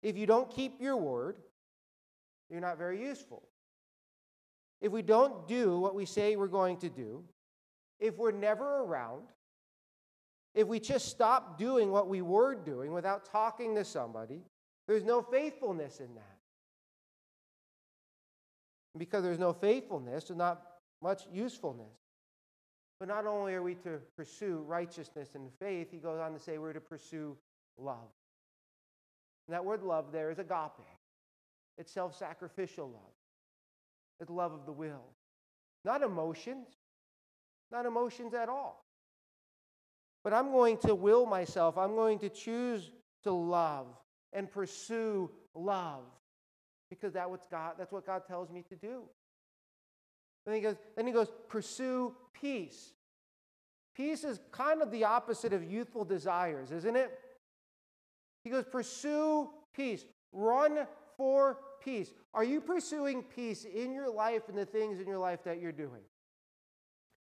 If 0.02 0.16
you 0.16 0.26
don't 0.26 0.50
keep 0.50 0.80
your 0.80 0.96
word, 0.96 1.36
you're 2.50 2.60
not 2.60 2.76
very 2.76 3.00
useful. 3.00 3.44
If 4.80 4.90
we 4.90 5.02
don't 5.02 5.46
do 5.46 5.78
what 5.78 5.94
we 5.94 6.04
say 6.04 6.34
we're 6.34 6.48
going 6.48 6.76
to 6.78 6.88
do, 6.88 7.22
if 8.00 8.16
we're 8.18 8.32
never 8.32 8.82
around, 8.82 9.28
if 10.54 10.66
we 10.66 10.78
just 10.80 11.08
stop 11.08 11.58
doing 11.58 11.90
what 11.90 12.08
we 12.08 12.22
were 12.22 12.54
doing 12.54 12.92
without 12.92 13.24
talking 13.24 13.74
to 13.76 13.84
somebody, 13.84 14.42
there's 14.86 15.04
no 15.04 15.22
faithfulness 15.22 16.00
in 16.00 16.14
that. 16.14 16.38
Because 18.98 19.22
there's 19.22 19.38
no 19.38 19.52
faithfulness, 19.52 20.24
there's 20.24 20.36
not 20.36 20.62
much 21.00 21.22
usefulness. 21.32 21.96
But 23.00 23.08
not 23.08 23.26
only 23.26 23.54
are 23.54 23.62
we 23.62 23.74
to 23.76 23.98
pursue 24.16 24.62
righteousness 24.66 25.30
and 25.34 25.50
faith, 25.58 25.88
he 25.90 25.96
goes 25.96 26.20
on 26.20 26.32
to 26.34 26.38
say 26.38 26.58
we're 26.58 26.72
to 26.72 26.80
pursue 26.80 27.36
love. 27.78 28.10
And 29.48 29.54
that 29.54 29.64
word 29.64 29.82
love 29.82 30.12
there 30.12 30.30
is 30.30 30.38
agape. 30.38 30.86
It's 31.78 31.90
self 31.90 32.16
sacrificial 32.16 32.90
love, 32.90 33.14
it's 34.20 34.30
love 34.30 34.52
of 34.52 34.66
the 34.66 34.72
will. 34.72 35.04
Not 35.84 36.02
emotions, 36.02 36.68
not 37.72 37.86
emotions 37.86 38.34
at 38.34 38.48
all. 38.48 38.81
But 40.24 40.32
I'm 40.32 40.52
going 40.52 40.78
to 40.78 40.94
will 40.94 41.26
myself, 41.26 41.76
I'm 41.76 41.94
going 41.94 42.18
to 42.20 42.28
choose 42.28 42.90
to 43.24 43.32
love 43.32 43.86
and 44.32 44.50
pursue 44.50 45.30
love 45.54 46.04
because 46.90 47.12
that 47.14 47.28
what's 47.28 47.46
God, 47.46 47.74
that's 47.78 47.92
what 47.92 48.06
God 48.06 48.22
tells 48.26 48.50
me 48.50 48.64
to 48.68 48.76
do. 48.76 49.02
Then 50.44 50.54
he 50.54 50.60
goes, 50.60 50.76
then 50.96 51.06
he 51.06 51.12
goes, 51.12 51.28
pursue 51.48 52.14
peace. 52.32 52.92
Peace 53.94 54.24
is 54.24 54.40
kind 54.50 54.82
of 54.82 54.90
the 54.90 55.04
opposite 55.04 55.52
of 55.52 55.64
youthful 55.70 56.04
desires, 56.04 56.70
isn't 56.70 56.96
it? 56.96 57.18
He 58.44 58.50
goes, 58.50 58.64
pursue 58.64 59.50
peace. 59.74 60.04
Run 60.32 60.86
for 61.16 61.58
peace. 61.82 62.12
Are 62.34 62.44
you 62.44 62.60
pursuing 62.60 63.22
peace 63.22 63.64
in 63.64 63.92
your 63.92 64.10
life 64.10 64.48
and 64.48 64.56
the 64.56 64.64
things 64.64 64.98
in 64.98 65.06
your 65.06 65.18
life 65.18 65.44
that 65.44 65.60
you're 65.60 65.72
doing? 65.72 66.02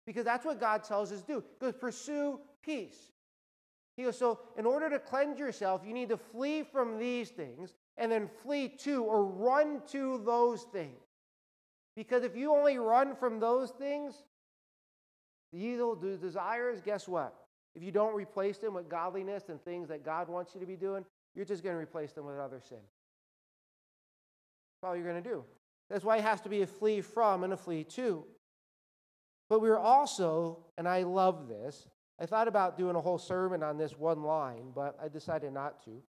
Because 0.06 0.24
that's 0.24 0.44
what 0.44 0.60
God 0.60 0.84
tells 0.84 1.12
us 1.12 1.20
to 1.22 1.26
do. 1.26 1.44
He 1.58 1.66
goes, 1.66 1.74
pursue 1.78 2.40
peace. 2.62 3.12
He 3.96 4.04
goes, 4.04 4.16
so 4.18 4.40
in 4.56 4.66
order 4.66 4.88
to 4.90 4.98
cleanse 4.98 5.38
yourself, 5.38 5.82
you 5.84 5.92
need 5.92 6.08
to 6.08 6.16
flee 6.16 6.62
from 6.62 6.98
these 6.98 7.30
things 7.30 7.74
and 7.96 8.10
then 8.10 8.28
flee 8.42 8.68
to 8.78 9.04
or 9.04 9.24
run 9.24 9.82
to 9.88 10.22
those 10.24 10.62
things. 10.62 11.02
Because 11.96 12.22
if 12.22 12.36
you 12.36 12.54
only 12.54 12.78
run 12.78 13.14
from 13.14 13.40
those 13.40 13.70
things, 13.72 14.14
the 15.52 15.58
evil 15.58 15.94
desires, 15.96 16.80
guess 16.80 17.08
what? 17.08 17.34
If 17.74 17.82
you 17.82 17.92
don't 17.92 18.14
replace 18.14 18.58
them 18.58 18.74
with 18.74 18.88
godliness 18.88 19.48
and 19.48 19.62
things 19.62 19.88
that 19.88 20.04
God 20.04 20.28
wants 20.28 20.54
you 20.54 20.60
to 20.60 20.66
be 20.66 20.76
doing, 20.76 21.04
you're 21.34 21.44
just 21.44 21.62
going 21.62 21.74
to 21.74 21.80
replace 21.80 22.12
them 22.12 22.26
with 22.26 22.38
other 22.38 22.60
sin. 22.66 22.78
That's 24.80 24.88
all 24.88 24.96
you're 24.96 25.04
going 25.04 25.22
to 25.22 25.28
do. 25.28 25.44
That's 25.90 26.04
why 26.04 26.16
it 26.18 26.22
has 26.22 26.40
to 26.42 26.48
be 26.48 26.62
a 26.62 26.66
flee 26.66 27.00
from 27.00 27.44
and 27.44 27.52
a 27.52 27.56
flee 27.56 27.84
to. 27.84 28.24
But 29.48 29.60
we're 29.60 29.78
also, 29.78 30.58
and 30.78 30.88
I 30.88 31.02
love 31.02 31.48
this, 31.48 31.86
I 32.20 32.26
thought 32.26 32.48
about 32.48 32.76
doing 32.76 32.96
a 32.96 33.00
whole 33.00 33.18
sermon 33.18 33.62
on 33.62 33.78
this 33.78 33.98
one 33.98 34.22
line, 34.22 34.72
but 34.74 34.98
I 35.02 35.08
decided 35.08 35.52
not 35.52 35.82
to. 35.84 36.02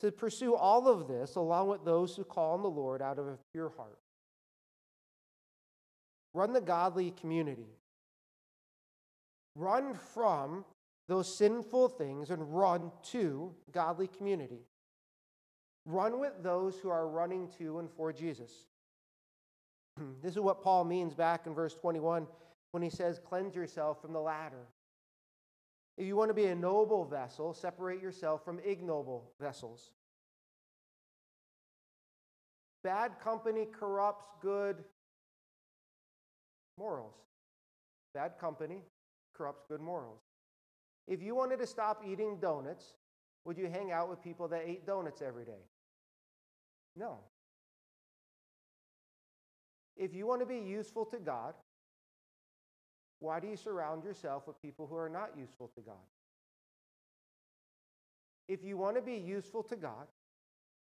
To 0.00 0.12
pursue 0.12 0.54
all 0.54 0.88
of 0.88 1.08
this 1.08 1.36
along 1.36 1.68
with 1.68 1.84
those 1.84 2.14
who 2.14 2.24
call 2.24 2.54
on 2.54 2.62
the 2.62 2.68
Lord 2.68 3.00
out 3.00 3.18
of 3.18 3.26
a 3.26 3.38
pure 3.52 3.72
heart. 3.76 3.98
Run 6.34 6.52
the 6.52 6.60
godly 6.60 7.12
community. 7.12 7.68
Run 9.54 9.94
from 9.94 10.64
those 11.08 11.34
sinful 11.34 11.88
things 11.90 12.30
and 12.30 12.54
run 12.54 12.90
to 13.10 13.54
godly 13.70 14.08
community. 14.08 14.66
Run 15.86 16.20
with 16.20 16.42
those 16.42 16.76
who 16.78 16.90
are 16.90 17.08
running 17.08 17.48
to 17.58 17.78
and 17.78 17.90
for 17.90 18.12
Jesus. 18.12 18.50
this 20.22 20.32
is 20.32 20.40
what 20.40 20.62
Paul 20.62 20.84
means 20.84 21.14
back 21.14 21.46
in 21.46 21.54
verse 21.54 21.74
21 21.74 22.26
when 22.70 22.82
he 22.82 22.90
says, 22.90 23.18
Cleanse 23.18 23.54
yourself 23.54 24.00
from 24.00 24.12
the 24.12 24.20
latter. 24.20 24.66
If 26.02 26.08
you 26.08 26.16
want 26.16 26.30
to 26.30 26.34
be 26.34 26.46
a 26.46 26.54
noble 26.56 27.04
vessel, 27.04 27.54
separate 27.54 28.02
yourself 28.02 28.44
from 28.44 28.58
ignoble 28.64 29.30
vessels. 29.40 29.92
Bad 32.82 33.20
company 33.22 33.68
corrupts 33.72 34.26
good 34.42 34.82
morals. 36.76 37.14
Bad 38.14 38.32
company 38.40 38.78
corrupts 39.32 39.62
good 39.68 39.80
morals. 39.80 40.18
If 41.06 41.22
you 41.22 41.36
wanted 41.36 41.60
to 41.60 41.68
stop 41.68 42.02
eating 42.04 42.38
donuts, 42.40 42.96
would 43.44 43.56
you 43.56 43.68
hang 43.68 43.92
out 43.92 44.10
with 44.10 44.20
people 44.20 44.48
that 44.48 44.64
ate 44.66 44.84
donuts 44.84 45.22
every 45.22 45.44
day? 45.44 45.62
No. 46.96 47.18
If 49.96 50.16
you 50.16 50.26
want 50.26 50.40
to 50.40 50.46
be 50.46 50.58
useful 50.58 51.04
to 51.04 51.18
God, 51.18 51.54
why 53.22 53.40
do 53.40 53.46
you 53.46 53.56
surround 53.56 54.04
yourself 54.04 54.46
with 54.46 54.60
people 54.60 54.86
who 54.86 54.96
are 54.96 55.08
not 55.08 55.30
useful 55.38 55.70
to 55.76 55.80
God? 55.80 55.94
If 58.48 58.64
you 58.64 58.76
want 58.76 58.96
to 58.96 59.02
be 59.02 59.14
useful 59.14 59.62
to 59.64 59.76
God, 59.76 60.08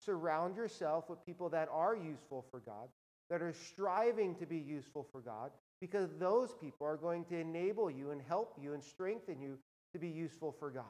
surround 0.04 0.56
yourself 0.56 1.10
with 1.10 1.24
people 1.26 1.48
that 1.50 1.68
are 1.72 1.96
useful 1.96 2.46
for 2.50 2.60
God, 2.60 2.88
that 3.28 3.42
are 3.42 3.52
striving 3.52 4.34
to 4.36 4.46
be 4.46 4.56
useful 4.56 5.06
for 5.10 5.20
God, 5.20 5.50
because 5.80 6.08
those 6.18 6.54
people 6.60 6.86
are 6.86 6.96
going 6.96 7.24
to 7.26 7.36
enable 7.36 7.90
you 7.90 8.12
and 8.12 8.22
help 8.22 8.56
you 8.60 8.74
and 8.74 8.82
strengthen 8.82 9.40
you 9.40 9.58
to 9.92 9.98
be 9.98 10.08
useful 10.08 10.54
for 10.58 10.70
God. 10.70 10.84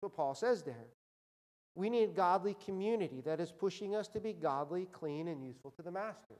What 0.00 0.16
Paul 0.16 0.34
says 0.34 0.62
there. 0.62 0.88
We 1.76 1.88
need 1.88 2.16
godly 2.16 2.56
community 2.64 3.20
that 3.24 3.38
is 3.38 3.52
pushing 3.52 3.94
us 3.94 4.08
to 4.08 4.20
be 4.20 4.32
godly, 4.32 4.88
clean, 4.90 5.28
and 5.28 5.44
useful 5.44 5.70
to 5.72 5.82
the 5.82 5.90
Master. 5.92 6.34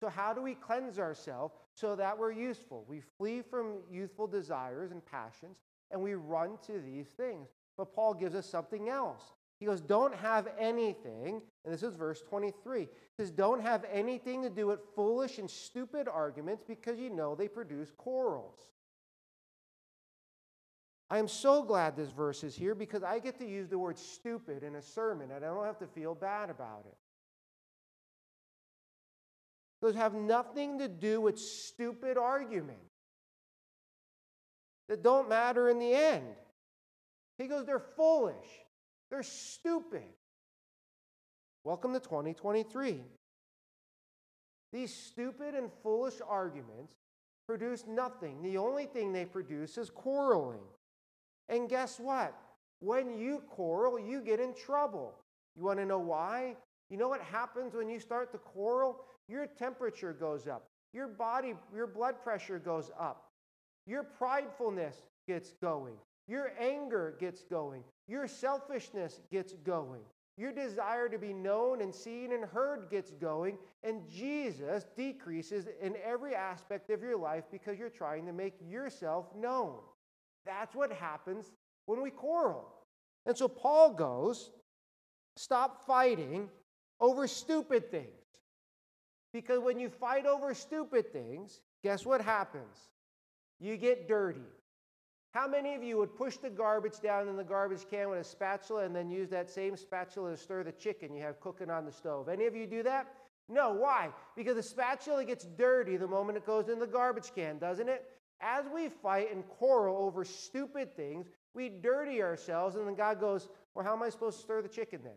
So, 0.00 0.08
how 0.08 0.32
do 0.32 0.40
we 0.42 0.54
cleanse 0.54 0.98
ourselves 0.98 1.54
so 1.74 1.96
that 1.96 2.16
we're 2.16 2.32
useful? 2.32 2.84
We 2.88 3.00
flee 3.00 3.42
from 3.42 3.78
youthful 3.90 4.26
desires 4.26 4.92
and 4.92 5.04
passions 5.04 5.58
and 5.90 6.00
we 6.00 6.14
run 6.14 6.58
to 6.66 6.80
these 6.80 7.08
things. 7.08 7.48
But 7.76 7.94
Paul 7.94 8.14
gives 8.14 8.34
us 8.34 8.46
something 8.48 8.88
else. 8.88 9.22
He 9.58 9.66
goes, 9.66 9.80
Don't 9.80 10.14
have 10.14 10.48
anything, 10.58 11.42
and 11.64 11.74
this 11.74 11.82
is 11.82 11.96
verse 11.96 12.22
23. 12.22 12.80
He 12.80 12.88
says, 13.16 13.30
Don't 13.30 13.60
have 13.60 13.84
anything 13.90 14.42
to 14.42 14.50
do 14.50 14.66
with 14.68 14.80
foolish 14.94 15.38
and 15.38 15.50
stupid 15.50 16.06
arguments 16.08 16.62
because 16.66 16.98
you 16.98 17.10
know 17.10 17.34
they 17.34 17.48
produce 17.48 17.90
quarrels. 17.96 18.58
I 21.10 21.18
am 21.18 21.28
so 21.28 21.62
glad 21.62 21.96
this 21.96 22.10
verse 22.10 22.44
is 22.44 22.54
here 22.54 22.74
because 22.74 23.02
I 23.02 23.18
get 23.18 23.38
to 23.38 23.46
use 23.46 23.68
the 23.68 23.78
word 23.78 23.98
stupid 23.98 24.62
in 24.62 24.74
a 24.74 24.82
sermon 24.82 25.30
and 25.30 25.44
I 25.44 25.48
don't 25.48 25.64
have 25.64 25.78
to 25.78 25.86
feel 25.86 26.14
bad 26.14 26.50
about 26.50 26.84
it. 26.86 26.96
Those 29.80 29.94
have 29.94 30.14
nothing 30.14 30.78
to 30.78 30.88
do 30.88 31.20
with 31.20 31.38
stupid 31.38 32.16
arguments 32.16 32.90
that 34.88 35.02
don't 35.02 35.28
matter 35.28 35.68
in 35.68 35.78
the 35.78 35.92
end. 35.92 36.24
He 37.38 37.46
goes, 37.46 37.64
they're 37.64 37.78
foolish, 37.78 38.34
they're 39.10 39.22
stupid. 39.22 40.02
Welcome 41.64 41.92
to 41.92 42.00
2023. 42.00 43.00
These 44.72 44.94
stupid 44.94 45.54
and 45.54 45.70
foolish 45.82 46.14
arguments 46.26 46.94
produce 47.46 47.84
nothing. 47.86 48.42
The 48.42 48.58
only 48.58 48.86
thing 48.86 49.12
they 49.12 49.24
produce 49.24 49.78
is 49.78 49.90
quarreling. 49.90 50.60
And 51.48 51.68
guess 51.68 51.98
what? 51.98 52.34
When 52.80 53.18
you 53.18 53.42
quarrel, 53.48 53.98
you 53.98 54.20
get 54.20 54.40
in 54.40 54.54
trouble. 54.54 55.14
You 55.56 55.64
want 55.64 55.78
to 55.78 55.86
know 55.86 55.98
why? 55.98 56.56
You 56.90 56.96
know 56.96 57.08
what 57.08 57.22
happens 57.22 57.74
when 57.74 57.88
you 57.88 58.00
start 58.00 58.32
to 58.32 58.38
quarrel? 58.38 59.04
Your 59.28 59.46
temperature 59.46 60.12
goes 60.12 60.46
up. 60.46 60.68
Your 60.92 61.08
body, 61.08 61.54
your 61.74 61.86
blood 61.86 62.22
pressure 62.22 62.58
goes 62.58 62.90
up. 62.98 63.30
Your 63.86 64.06
pridefulness 64.20 64.94
gets 65.26 65.52
going. 65.62 65.94
Your 66.26 66.52
anger 66.58 67.16
gets 67.20 67.42
going. 67.42 67.84
Your 68.06 68.26
selfishness 68.26 69.20
gets 69.30 69.52
going. 69.52 70.02
Your 70.36 70.52
desire 70.52 71.08
to 71.08 71.18
be 71.18 71.32
known 71.32 71.80
and 71.80 71.92
seen 71.92 72.32
and 72.32 72.44
heard 72.44 72.90
gets 72.90 73.10
going, 73.10 73.58
and 73.82 74.08
Jesus 74.08 74.86
decreases 74.96 75.66
in 75.82 75.96
every 76.04 76.34
aspect 76.34 76.90
of 76.90 77.02
your 77.02 77.18
life 77.18 77.44
because 77.50 77.76
you're 77.76 77.88
trying 77.88 78.24
to 78.26 78.32
make 78.32 78.54
yourself 78.64 79.26
known. 79.34 79.78
That's 80.46 80.76
what 80.76 80.92
happens 80.92 81.50
when 81.86 82.00
we 82.00 82.10
quarrel. 82.10 82.68
And 83.26 83.36
so 83.36 83.48
Paul 83.48 83.94
goes, 83.94 84.52
stop 85.36 85.84
fighting 85.86 86.48
over 87.00 87.26
stupid 87.26 87.90
things. 87.90 88.17
Because 89.32 89.60
when 89.60 89.78
you 89.78 89.88
fight 89.88 90.26
over 90.26 90.54
stupid 90.54 91.12
things, 91.12 91.60
guess 91.82 92.06
what 92.06 92.20
happens? 92.20 92.76
You 93.60 93.76
get 93.76 94.08
dirty. 94.08 94.40
How 95.32 95.46
many 95.46 95.74
of 95.74 95.82
you 95.82 95.98
would 95.98 96.16
push 96.16 96.38
the 96.38 96.48
garbage 96.48 97.00
down 97.00 97.28
in 97.28 97.36
the 97.36 97.44
garbage 97.44 97.86
can 97.90 98.08
with 98.08 98.20
a 98.20 98.24
spatula 98.24 98.84
and 98.84 98.96
then 98.96 99.10
use 99.10 99.28
that 99.28 99.50
same 99.50 99.76
spatula 99.76 100.30
to 100.30 100.36
stir 100.36 100.64
the 100.64 100.72
chicken 100.72 101.14
you 101.14 101.22
have 101.22 101.40
cooking 101.40 101.70
on 101.70 101.84
the 101.84 101.92
stove? 101.92 102.28
Any 102.28 102.46
of 102.46 102.56
you 102.56 102.66
do 102.66 102.82
that? 102.84 103.06
No. 103.48 103.72
Why? 103.72 104.10
Because 104.36 104.56
the 104.56 104.62
spatula 104.62 105.24
gets 105.24 105.44
dirty 105.44 105.96
the 105.96 106.06
moment 106.06 106.38
it 106.38 106.46
goes 106.46 106.68
in 106.68 106.78
the 106.78 106.86
garbage 106.86 107.32
can, 107.34 107.58
doesn't 107.58 107.88
it? 107.88 108.04
As 108.40 108.64
we 108.72 108.88
fight 108.88 109.32
and 109.32 109.46
quarrel 109.48 109.96
over 109.98 110.24
stupid 110.24 110.96
things, 110.96 111.26
we 111.54 111.68
dirty 111.68 112.22
ourselves, 112.22 112.76
and 112.76 112.86
then 112.86 112.94
God 112.94 113.20
goes, 113.20 113.48
Well, 113.74 113.84
how 113.84 113.94
am 113.94 114.02
I 114.02 114.10
supposed 114.10 114.38
to 114.38 114.42
stir 114.44 114.62
the 114.62 114.68
chicken 114.68 115.00
then? 115.02 115.12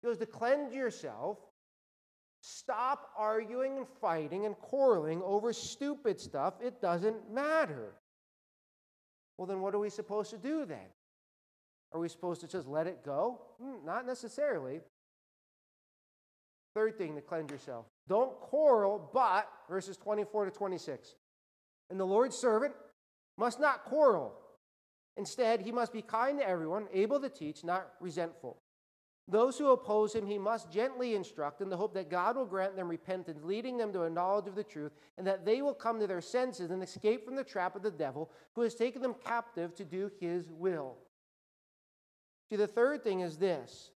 He 0.00 0.08
goes, 0.08 0.18
To 0.18 0.26
cleanse 0.26 0.72
yourself, 0.72 1.38
Stop 2.40 3.10
arguing 3.16 3.78
and 3.78 3.86
fighting 4.00 4.46
and 4.46 4.56
quarreling 4.56 5.22
over 5.24 5.52
stupid 5.52 6.20
stuff. 6.20 6.54
It 6.62 6.80
doesn't 6.80 7.32
matter. 7.32 7.94
Well, 9.36 9.46
then 9.46 9.60
what 9.60 9.74
are 9.74 9.78
we 9.78 9.90
supposed 9.90 10.30
to 10.30 10.38
do 10.38 10.64
then? 10.64 10.86
Are 11.92 12.00
we 12.00 12.08
supposed 12.08 12.40
to 12.42 12.48
just 12.48 12.66
let 12.66 12.86
it 12.86 13.04
go? 13.04 13.40
Mm, 13.62 13.84
not 13.84 14.06
necessarily. 14.06 14.80
Third 16.74 16.98
thing 16.98 17.14
to 17.16 17.22
cleanse 17.22 17.50
yourself 17.50 17.86
don't 18.08 18.40
quarrel, 18.40 19.10
but, 19.12 19.48
verses 19.68 19.96
24 19.96 20.46
to 20.46 20.50
26. 20.50 21.14
And 21.90 22.00
the 22.00 22.06
Lord's 22.06 22.36
servant 22.36 22.74
must 23.36 23.60
not 23.60 23.84
quarrel. 23.84 24.34
Instead, 25.16 25.60
he 25.60 25.72
must 25.72 25.92
be 25.92 26.00
kind 26.00 26.38
to 26.38 26.48
everyone, 26.48 26.86
able 26.92 27.20
to 27.20 27.28
teach, 27.28 27.64
not 27.64 27.88
resentful. 28.00 28.62
Those 29.30 29.58
who 29.58 29.72
oppose 29.72 30.14
him, 30.14 30.26
he 30.26 30.38
must 30.38 30.72
gently 30.72 31.14
instruct 31.14 31.60
in 31.60 31.68
the 31.68 31.76
hope 31.76 31.92
that 31.92 32.08
God 32.08 32.36
will 32.36 32.46
grant 32.46 32.76
them 32.76 32.88
repentance, 32.88 33.40
leading 33.44 33.76
them 33.76 33.92
to 33.92 34.04
a 34.04 34.10
knowledge 34.10 34.46
of 34.46 34.54
the 34.54 34.64
truth, 34.64 34.92
and 35.18 35.26
that 35.26 35.44
they 35.44 35.60
will 35.60 35.74
come 35.74 36.00
to 36.00 36.06
their 36.06 36.22
senses 36.22 36.70
and 36.70 36.82
escape 36.82 37.26
from 37.26 37.36
the 37.36 37.44
trap 37.44 37.76
of 37.76 37.82
the 37.82 37.90
devil, 37.90 38.30
who 38.54 38.62
has 38.62 38.74
taken 38.74 39.02
them 39.02 39.14
captive 39.22 39.74
to 39.74 39.84
do 39.84 40.10
his 40.18 40.50
will. 40.50 40.96
See, 42.48 42.56
the 42.56 42.66
third 42.66 43.04
thing 43.04 43.20
is 43.20 43.36
this 43.36 43.90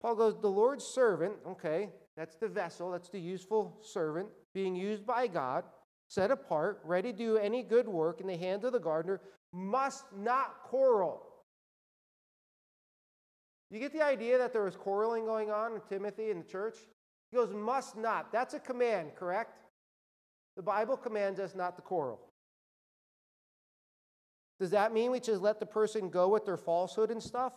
Paul 0.00 0.14
goes, 0.14 0.40
The 0.40 0.48
Lord's 0.48 0.84
servant, 0.84 1.34
okay, 1.46 1.90
that's 2.16 2.36
the 2.36 2.48
vessel, 2.48 2.90
that's 2.90 3.10
the 3.10 3.20
useful 3.20 3.78
servant 3.82 4.28
being 4.54 4.74
used 4.74 5.04
by 5.04 5.26
God, 5.26 5.64
set 6.08 6.30
apart, 6.30 6.80
ready 6.84 7.12
to 7.12 7.18
do 7.18 7.36
any 7.36 7.62
good 7.62 7.86
work 7.86 8.22
in 8.22 8.26
the 8.26 8.36
hands 8.38 8.64
of 8.64 8.72
the 8.72 8.80
gardener, 8.80 9.20
must 9.52 10.04
not 10.16 10.62
quarrel 10.62 11.29
you 13.70 13.78
get 13.78 13.92
the 13.92 14.02
idea 14.02 14.38
that 14.38 14.52
there 14.52 14.64
was 14.64 14.76
quarreling 14.76 15.24
going 15.24 15.50
on 15.50 15.74
in 15.74 15.80
Timothy 15.88 16.30
in 16.30 16.38
the 16.38 16.44
church? 16.44 16.76
He 17.30 17.36
goes, 17.36 17.52
must 17.52 17.96
not. 17.96 18.32
That's 18.32 18.54
a 18.54 18.60
command, 18.60 19.14
correct? 19.14 19.58
The 20.56 20.62
Bible 20.62 20.96
commands 20.96 21.38
us 21.38 21.54
not 21.54 21.76
to 21.76 21.82
quarrel. 21.82 22.20
Does 24.58 24.70
that 24.70 24.92
mean 24.92 25.10
we 25.10 25.20
just 25.20 25.40
let 25.40 25.60
the 25.60 25.66
person 25.66 26.10
go 26.10 26.28
with 26.28 26.44
their 26.44 26.56
falsehood 26.56 27.10
and 27.10 27.22
stuff? 27.22 27.52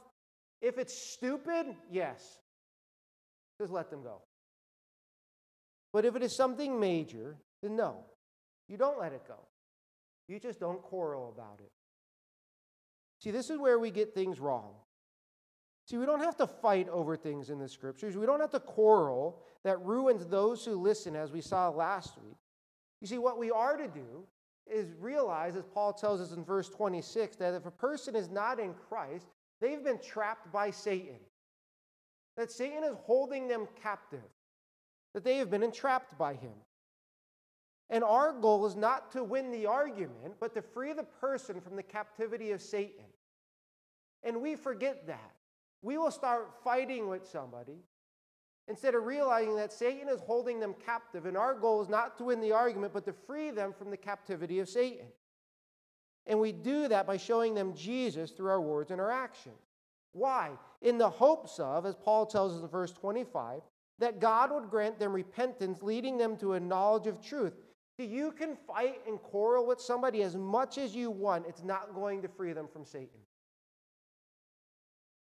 If 0.61 0.77
it's 0.77 0.95
stupid, 0.95 1.65
yes. 1.91 2.39
Just 3.59 3.73
let 3.73 3.89
them 3.89 4.03
go. 4.03 4.21
But 5.91 6.05
if 6.05 6.15
it 6.15 6.23
is 6.23 6.35
something 6.35 6.79
major, 6.79 7.35
then 7.61 7.75
no. 7.75 8.05
You 8.69 8.77
don't 8.77 8.99
let 8.99 9.11
it 9.11 9.27
go. 9.27 9.39
You 10.27 10.39
just 10.39 10.59
don't 10.59 10.81
quarrel 10.81 11.33
about 11.35 11.59
it. 11.59 11.71
See, 13.19 13.31
this 13.31 13.49
is 13.49 13.57
where 13.59 13.79
we 13.79 13.91
get 13.91 14.13
things 14.13 14.39
wrong. 14.39 14.73
See, 15.85 15.97
we 15.97 16.05
don't 16.05 16.21
have 16.21 16.37
to 16.37 16.47
fight 16.47 16.87
over 16.89 17.17
things 17.17 17.49
in 17.49 17.59
the 17.59 17.67
scriptures. 17.67 18.15
We 18.15 18.25
don't 18.25 18.39
have 18.39 18.51
to 18.51 18.59
quarrel 18.59 19.41
that 19.63 19.81
ruins 19.81 20.25
those 20.25 20.63
who 20.63 20.75
listen, 20.75 21.15
as 21.15 21.31
we 21.31 21.41
saw 21.41 21.69
last 21.69 22.17
week. 22.23 22.37
You 23.01 23.07
see, 23.07 23.17
what 23.17 23.37
we 23.37 23.51
are 23.51 23.75
to 23.75 23.87
do 23.87 24.23
is 24.65 24.93
realize, 24.97 25.57
as 25.57 25.65
Paul 25.65 25.91
tells 25.91 26.21
us 26.21 26.31
in 26.31 26.45
verse 26.45 26.69
26, 26.69 27.35
that 27.37 27.53
if 27.53 27.65
a 27.65 27.71
person 27.71 28.15
is 28.15 28.29
not 28.29 28.59
in 28.59 28.73
Christ, 28.73 29.27
they've 29.59 29.83
been 29.83 29.99
trapped 29.99 30.51
by 30.53 30.71
Satan. 30.71 31.19
That 32.37 32.49
Satan 32.49 32.83
is 32.85 32.95
holding 33.03 33.49
them 33.49 33.67
captive, 33.81 34.23
that 35.13 35.25
they 35.25 35.37
have 35.37 35.51
been 35.51 35.63
entrapped 35.63 36.17
by 36.17 36.33
him. 36.35 36.53
And 37.89 38.05
our 38.05 38.31
goal 38.31 38.65
is 38.65 38.77
not 38.77 39.11
to 39.11 39.23
win 39.23 39.51
the 39.51 39.65
argument, 39.65 40.35
but 40.39 40.53
to 40.55 40.61
free 40.61 40.93
the 40.93 41.03
person 41.03 41.59
from 41.59 41.75
the 41.75 41.83
captivity 41.83 42.51
of 42.51 42.61
Satan. 42.61 43.05
And 44.23 44.41
we 44.41 44.55
forget 44.55 45.05
that 45.07 45.33
we 45.83 45.97
will 45.97 46.11
start 46.11 46.49
fighting 46.63 47.09
with 47.09 47.27
somebody 47.27 47.77
instead 48.67 48.95
of 48.95 49.03
realizing 49.03 49.55
that 49.57 49.73
Satan 49.73 50.07
is 50.07 50.21
holding 50.21 50.59
them 50.59 50.73
captive. 50.85 51.25
And 51.25 51.37
our 51.37 51.53
goal 51.53 51.81
is 51.81 51.89
not 51.89 52.17
to 52.17 52.23
win 52.23 52.39
the 52.39 52.53
argument, 52.53 52.93
but 52.93 53.05
to 53.05 53.13
free 53.13 53.51
them 53.51 53.73
from 53.77 53.91
the 53.91 53.97
captivity 53.97 54.59
of 54.59 54.69
Satan. 54.69 55.07
And 56.25 56.39
we 56.39 56.53
do 56.53 56.87
that 56.87 57.05
by 57.05 57.17
showing 57.17 57.53
them 57.53 57.75
Jesus 57.75 58.31
through 58.31 58.49
our 58.49 58.61
words 58.61 58.91
and 58.91 59.01
our 59.01 59.11
actions. 59.11 59.59
Why? 60.13 60.51
In 60.81 60.97
the 60.97 61.09
hopes 61.09 61.59
of, 61.59 61.85
as 61.85 61.95
Paul 61.95 62.25
tells 62.25 62.55
us 62.55 62.61
in 62.61 62.67
verse 62.69 62.93
25, 62.93 63.61
that 63.99 64.21
God 64.21 64.51
would 64.51 64.69
grant 64.69 64.97
them 64.97 65.11
repentance, 65.11 65.83
leading 65.83 66.17
them 66.17 66.37
to 66.37 66.53
a 66.53 66.59
knowledge 66.59 67.07
of 67.07 67.21
truth. 67.21 67.53
See, 67.97 68.05
you 68.05 68.31
can 68.31 68.55
fight 68.67 69.01
and 69.05 69.21
quarrel 69.21 69.67
with 69.67 69.81
somebody 69.81 70.23
as 70.23 70.35
much 70.35 70.77
as 70.77 70.95
you 70.95 71.11
want, 71.11 71.45
it's 71.47 71.63
not 71.63 71.93
going 71.93 72.21
to 72.21 72.27
free 72.27 72.53
them 72.53 72.67
from 72.71 72.85
Satan. 72.85 73.19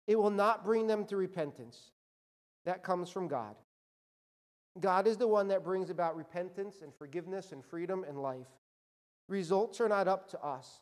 It 0.08 0.18
will 0.18 0.32
not 0.32 0.64
bring 0.64 0.88
them 0.88 1.06
to 1.06 1.18
repentance. 1.18 1.92
That 2.66 2.84
comes 2.84 3.10
from 3.10 3.28
God. 3.28 3.56
God 4.80 5.08
is 5.08 5.18
the 5.18 5.28
one 5.28 5.48
that 5.50 5.64
brings 5.64 5.90
about 5.90 6.16
repentance 6.16 6.82
and 6.82 6.94
forgiveness 6.96 7.52
and 7.52 7.64
freedom 7.66 8.06
and 8.08 8.22
life. 8.22 8.48
Results 9.28 9.82
are 9.82 9.90
not 9.90 10.08
up 10.08 10.30
to 10.32 10.42
us. 10.42 10.82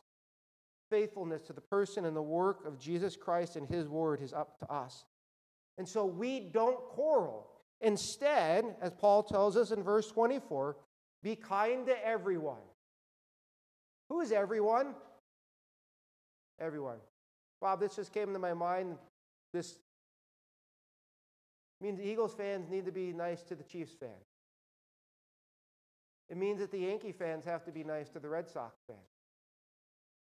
Faithfulness 0.90 1.42
to 1.42 1.52
the 1.52 1.60
person 1.60 2.04
and 2.04 2.16
the 2.16 2.22
work 2.22 2.64
of 2.66 2.78
Jesus 2.78 3.16
Christ 3.16 3.56
and 3.56 3.68
his 3.68 3.88
word 3.88 4.22
is 4.22 4.32
up 4.32 4.58
to 4.60 4.72
us. 4.72 5.04
And 5.78 5.88
so 5.88 6.06
we 6.06 6.40
don't 6.40 6.78
quarrel. 6.88 7.48
Instead, 7.80 8.76
as 8.80 8.92
Paul 8.92 9.22
tells 9.22 9.56
us 9.56 9.70
in 9.70 9.82
verse 9.82 10.10
24, 10.10 10.76
be 11.22 11.34
kind 11.34 11.86
to 11.86 12.06
everyone. 12.06 12.62
Who 14.08 14.20
is 14.20 14.30
everyone? 14.30 14.94
Everyone. 16.60 16.98
Bob, 17.60 17.80
this 17.80 17.96
just 17.96 18.12
came 18.12 18.32
to 18.32 18.38
my 18.38 18.54
mind 18.54 18.96
this 19.56 19.78
means 21.80 22.00
Eagles 22.00 22.34
fans 22.34 22.68
need 22.68 22.84
to 22.84 22.92
be 22.92 23.12
nice 23.12 23.42
to 23.44 23.54
the 23.54 23.62
Chiefs 23.62 23.94
fans. 23.98 24.12
It 26.28 26.36
means 26.36 26.58
that 26.60 26.70
the 26.70 26.78
Yankee 26.78 27.12
fans 27.12 27.44
have 27.44 27.64
to 27.64 27.72
be 27.72 27.84
nice 27.84 28.08
to 28.10 28.18
the 28.18 28.28
Red 28.28 28.48
Sox 28.48 28.76
fans. 28.86 28.98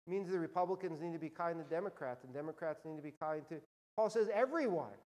It 0.05 0.11
means 0.11 0.29
the 0.29 0.39
Republicans 0.39 1.01
need 1.01 1.13
to 1.13 1.19
be 1.19 1.29
kind 1.29 1.57
to 1.57 1.63
Democrats, 1.63 2.23
and 2.25 2.33
Democrats 2.33 2.83
need 2.85 2.97
to 2.97 3.01
be 3.01 3.13
kind 3.19 3.47
to, 3.49 3.55
Paul 3.95 4.09
says, 4.09 4.27
everyone. 4.33 4.97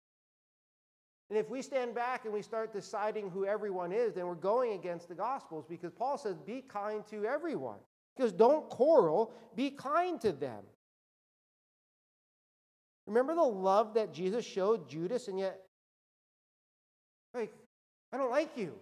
And 1.29 1.37
if 1.37 1.49
we 1.49 1.61
stand 1.61 1.93
back 1.93 2.25
and 2.25 2.33
we 2.33 2.41
start 2.41 2.73
deciding 2.73 3.29
who 3.29 3.45
everyone 3.45 3.91
is, 3.91 4.13
then 4.13 4.25
we're 4.25 4.35
going 4.35 4.73
against 4.73 5.07
the 5.07 5.15
Gospels 5.15 5.65
because 5.69 5.91
Paul 5.91 6.17
says, 6.17 6.37
be 6.37 6.61
kind 6.61 7.05
to 7.11 7.25
everyone. 7.25 7.79
Because 8.15 8.31
don't 8.31 8.67
quarrel, 8.69 9.33
be 9.55 9.69
kind 9.69 10.19
to 10.21 10.31
them. 10.31 10.63
Remember 13.07 13.33
the 13.33 13.41
love 13.41 13.93
that 13.93 14.13
Jesus 14.13 14.45
showed 14.45 14.89
Judas, 14.89 15.29
and 15.29 15.39
yet, 15.39 15.61
like, 17.33 17.53
I 18.11 18.17
don't 18.17 18.31
like 18.31 18.57
you. 18.57 18.73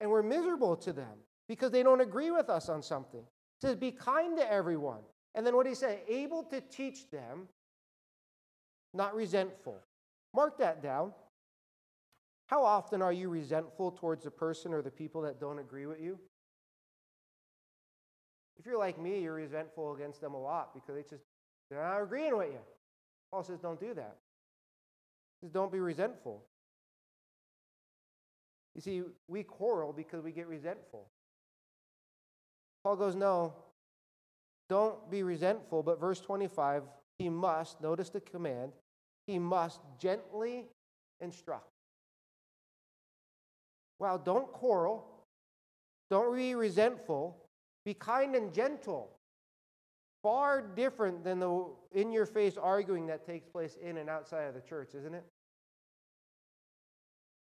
And 0.00 0.10
we're 0.10 0.22
miserable 0.22 0.76
to 0.76 0.92
them 0.92 1.18
because 1.48 1.70
they 1.70 1.82
don't 1.82 2.00
agree 2.00 2.30
with 2.30 2.50
us 2.50 2.68
on 2.68 2.82
something. 2.82 3.20
It 3.20 3.62
says, 3.62 3.76
be 3.76 3.92
kind 3.92 4.36
to 4.36 4.52
everyone. 4.52 5.00
And 5.34 5.46
then 5.46 5.54
what 5.54 5.66
he 5.66 5.74
said, 5.74 6.00
Able 6.08 6.42
to 6.44 6.60
teach 6.60 7.10
them, 7.10 7.48
not 8.92 9.14
resentful. 9.14 9.78
Mark 10.34 10.58
that 10.58 10.82
down. 10.82 11.12
How 12.46 12.64
often 12.64 13.02
are 13.02 13.12
you 13.12 13.28
resentful 13.28 13.92
towards 13.92 14.24
the 14.24 14.30
person 14.30 14.72
or 14.72 14.82
the 14.82 14.90
people 14.90 15.22
that 15.22 15.40
don't 15.40 15.58
agree 15.58 15.86
with 15.86 16.00
you? 16.00 16.18
If 18.58 18.66
you're 18.66 18.78
like 18.78 19.00
me, 19.00 19.20
you're 19.20 19.34
resentful 19.34 19.94
against 19.94 20.20
them 20.20 20.34
a 20.34 20.40
lot 20.40 20.72
because 20.74 20.94
they 20.94 21.02
just 21.02 21.24
they're 21.70 21.82
not 21.82 22.02
agreeing 22.02 22.36
with 22.36 22.48
you. 22.48 22.58
Paul 23.36 23.42
says, 23.42 23.60
don't 23.60 23.78
do 23.78 23.92
that. 23.92 24.16
He 25.42 25.46
says, 25.46 25.52
don't 25.52 25.70
be 25.70 25.78
resentful. 25.78 26.42
You 28.74 28.80
see, 28.80 29.02
we 29.28 29.42
quarrel 29.42 29.92
because 29.92 30.24
we 30.24 30.32
get 30.32 30.46
resentful. 30.46 31.06
Paul 32.82 32.96
goes, 32.96 33.14
no, 33.14 33.52
don't 34.70 35.10
be 35.10 35.22
resentful. 35.22 35.82
But 35.82 36.00
verse 36.00 36.18
25, 36.18 36.84
he 37.18 37.28
must, 37.28 37.78
notice 37.82 38.08
the 38.08 38.22
command, 38.22 38.72
he 39.26 39.38
must 39.38 39.82
gently 39.98 40.64
instruct. 41.20 41.68
Well, 43.98 44.16
don't 44.16 44.50
quarrel. 44.50 45.04
Don't 46.08 46.34
be 46.34 46.54
resentful. 46.54 47.36
Be 47.84 47.92
kind 47.92 48.34
and 48.34 48.54
gentle. 48.54 49.10
Far 50.26 50.60
different 50.60 51.22
than 51.22 51.38
the 51.38 51.66
in 51.92 52.10
your 52.10 52.26
face 52.26 52.56
arguing 52.60 53.06
that 53.06 53.24
takes 53.24 53.46
place 53.46 53.76
in 53.80 53.96
and 53.96 54.10
outside 54.10 54.48
of 54.48 54.54
the 54.54 54.60
church, 54.60 54.92
isn't 54.96 55.14
it? 55.14 55.24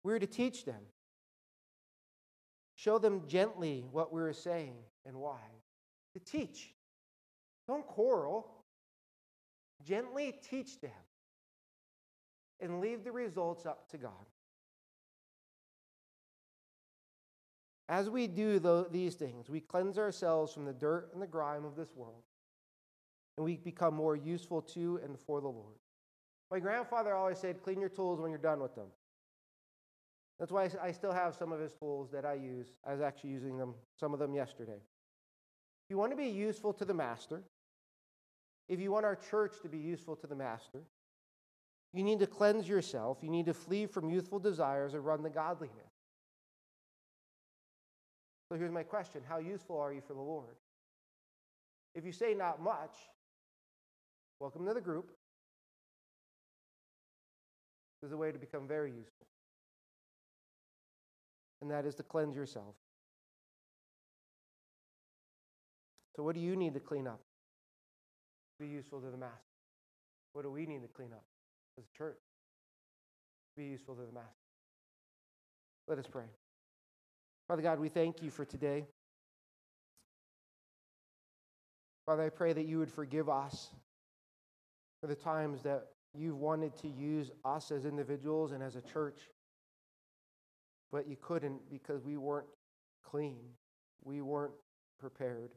We're 0.03 0.17
to 0.17 0.25
teach 0.25 0.65
them, 0.65 0.81
show 2.73 2.97
them 2.97 3.27
gently 3.27 3.85
what 3.91 4.11
we're 4.11 4.33
saying 4.33 4.73
and 5.05 5.15
why. 5.15 5.37
To 6.13 6.19
teach. 6.19 6.73
Don't 7.67 7.85
quarrel. 7.85 8.51
Gently 9.85 10.33
teach 10.49 10.81
them 10.81 10.89
and 12.61 12.81
leave 12.81 13.03
the 13.03 13.11
results 13.11 13.67
up 13.67 13.91
to 13.91 13.97
God. 13.97 14.25
As 17.87 18.09
we 18.09 18.25
do 18.25 18.87
these 18.89 19.13
things, 19.13 19.51
we 19.51 19.59
cleanse 19.59 19.99
ourselves 19.99 20.51
from 20.51 20.65
the 20.65 20.73
dirt 20.73 21.11
and 21.13 21.21
the 21.21 21.27
grime 21.27 21.63
of 21.63 21.75
this 21.75 21.95
world, 21.95 22.23
and 23.41 23.45
we 23.47 23.57
become 23.57 23.95
more 23.95 24.15
useful 24.15 24.61
to 24.61 24.99
and 25.03 25.17
for 25.17 25.41
the 25.41 25.47
Lord. 25.47 25.73
My 26.51 26.59
grandfather 26.59 27.15
always 27.15 27.39
said, 27.39 27.63
clean 27.63 27.79
your 27.79 27.89
tools 27.89 28.21
when 28.21 28.29
you're 28.29 28.37
done 28.37 28.61
with 28.61 28.75
them. 28.75 28.85
That's 30.39 30.51
why 30.51 30.69
I 30.79 30.91
still 30.91 31.11
have 31.11 31.33
some 31.33 31.51
of 31.51 31.59
his 31.59 31.71
tools 31.71 32.11
that 32.11 32.23
I 32.23 32.35
use. 32.35 32.67
I 32.85 32.91
was 32.91 33.01
actually 33.01 33.31
using 33.31 33.57
them, 33.57 33.73
some 33.99 34.13
of 34.13 34.19
them 34.19 34.35
yesterday. 34.35 34.77
If 34.77 35.89
you 35.89 35.97
want 35.97 36.11
to 36.11 36.15
be 36.15 36.27
useful 36.27 36.71
to 36.73 36.85
the 36.85 36.93
master, 36.93 37.41
if 38.69 38.79
you 38.79 38.91
want 38.91 39.05
our 39.05 39.15
church 39.15 39.55
to 39.63 39.69
be 39.69 39.79
useful 39.79 40.15
to 40.17 40.27
the 40.27 40.35
master, 40.35 40.83
you 41.93 42.03
need 42.03 42.19
to 42.19 42.27
cleanse 42.27 42.69
yourself. 42.69 43.17
You 43.23 43.29
need 43.29 43.47
to 43.47 43.55
flee 43.55 43.87
from 43.87 44.11
youthful 44.11 44.37
desires 44.37 44.93
and 44.93 45.03
run 45.03 45.23
the 45.23 45.31
godliness. 45.31 45.75
So 48.49 48.57
here's 48.57 48.71
my 48.71 48.83
question 48.83 49.21
How 49.27 49.39
useful 49.39 49.79
are 49.79 49.91
you 49.91 50.01
for 50.01 50.13
the 50.13 50.21
Lord? 50.21 50.57
If 51.95 52.05
you 52.05 52.11
say 52.11 52.35
not 52.35 52.61
much, 52.61 52.95
welcome 54.41 54.65
to 54.65 54.73
the 54.73 54.81
group. 54.81 55.11
There's 58.01 58.11
a 58.11 58.17
way 58.17 58.31
to 58.31 58.39
become 58.39 58.67
very 58.67 58.89
useful, 58.89 59.27
and 61.61 61.69
that 61.69 61.85
is 61.85 61.93
to 61.95 62.03
cleanse 62.03 62.35
yourself. 62.35 62.73
So, 66.15 66.23
what 66.23 66.33
do 66.33 66.41
you 66.41 66.55
need 66.55 66.73
to 66.73 66.79
clean 66.79 67.05
up? 67.05 67.21
Be 68.59 68.67
useful 68.67 68.99
to 69.01 69.11
the 69.11 69.17
Master. 69.17 69.37
What 70.33 70.41
do 70.41 70.49
we 70.49 70.65
need 70.65 70.81
to 70.81 70.87
clean 70.87 71.11
up? 71.13 71.23
as 71.77 71.85
a 71.85 71.97
church. 71.97 72.17
Be 73.55 73.65
useful 73.65 73.95
to 73.95 74.01
the 74.01 74.11
Master. 74.11 74.29
Let 75.87 75.99
us 75.99 76.05
pray. 76.09 76.25
Father 77.47 77.61
God, 77.61 77.79
we 77.79 77.89
thank 77.89 78.21
you 78.21 78.29
for 78.29 78.45
today. 78.45 78.85
Father, 82.05 82.23
I 82.23 82.29
pray 82.29 82.53
that 82.53 82.65
you 82.65 82.79
would 82.79 82.91
forgive 82.91 83.29
us 83.29 83.69
for 85.01 85.07
the 85.07 85.15
times 85.15 85.63
that 85.63 85.87
you've 86.13 86.37
wanted 86.37 86.77
to 86.77 86.87
use 86.87 87.31
us 87.43 87.71
as 87.71 87.85
individuals 87.85 88.51
and 88.51 88.61
as 88.61 88.75
a 88.75 88.81
church, 88.81 89.19
but 90.91 91.07
you 91.07 91.17
couldn't 91.19 91.69
because 91.69 92.03
we 92.03 92.17
weren't 92.17 92.47
clean. 93.03 93.39
We 94.03 94.21
weren't 94.21 94.53
prepared. 94.99 95.51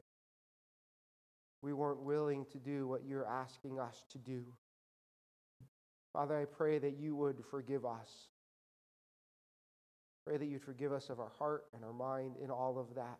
We 1.61 1.73
weren't 1.73 2.01
willing 2.01 2.45
to 2.51 2.57
do 2.57 2.87
what 2.87 3.05
you're 3.05 3.27
asking 3.27 3.79
us 3.79 4.05
to 4.11 4.17
do. 4.17 4.43
Father, 6.11 6.37
I 6.39 6.45
pray 6.45 6.79
that 6.79 6.97
you 6.97 7.15
would 7.15 7.43
forgive 7.51 7.85
us. 7.85 8.09
Pray 10.25 10.37
that 10.37 10.45
you'd 10.45 10.63
forgive 10.63 10.91
us 10.91 11.09
of 11.09 11.19
our 11.19 11.31
heart 11.37 11.65
and 11.73 11.83
our 11.83 11.93
mind 11.93 12.35
in 12.41 12.49
all 12.49 12.79
of 12.79 12.95
that. 12.95 13.19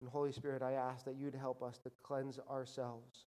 And 0.00 0.10
Holy 0.10 0.32
Spirit, 0.32 0.62
I 0.62 0.72
ask 0.72 1.04
that 1.04 1.14
you'd 1.16 1.34
help 1.34 1.62
us 1.62 1.78
to 1.84 1.90
cleanse 2.02 2.40
ourselves 2.50 3.26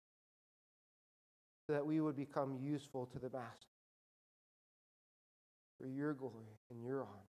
so 1.67 1.73
that 1.73 1.87
we 1.87 2.01
would 2.01 2.17
become 2.17 2.57
useful 2.61 3.07
to 3.07 3.19
the 3.19 3.31
Master 3.31 3.69
for 5.79 5.87
your 5.87 6.15
glory 6.15 6.59
and 6.71 6.83
your 6.85 7.03
honor. 7.03 7.29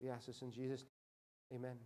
We 0.00 0.10
ask 0.10 0.26
this 0.26 0.42
in 0.42 0.50
Jesus' 0.50 0.84
name. 1.50 1.64
Amen. 1.64 1.76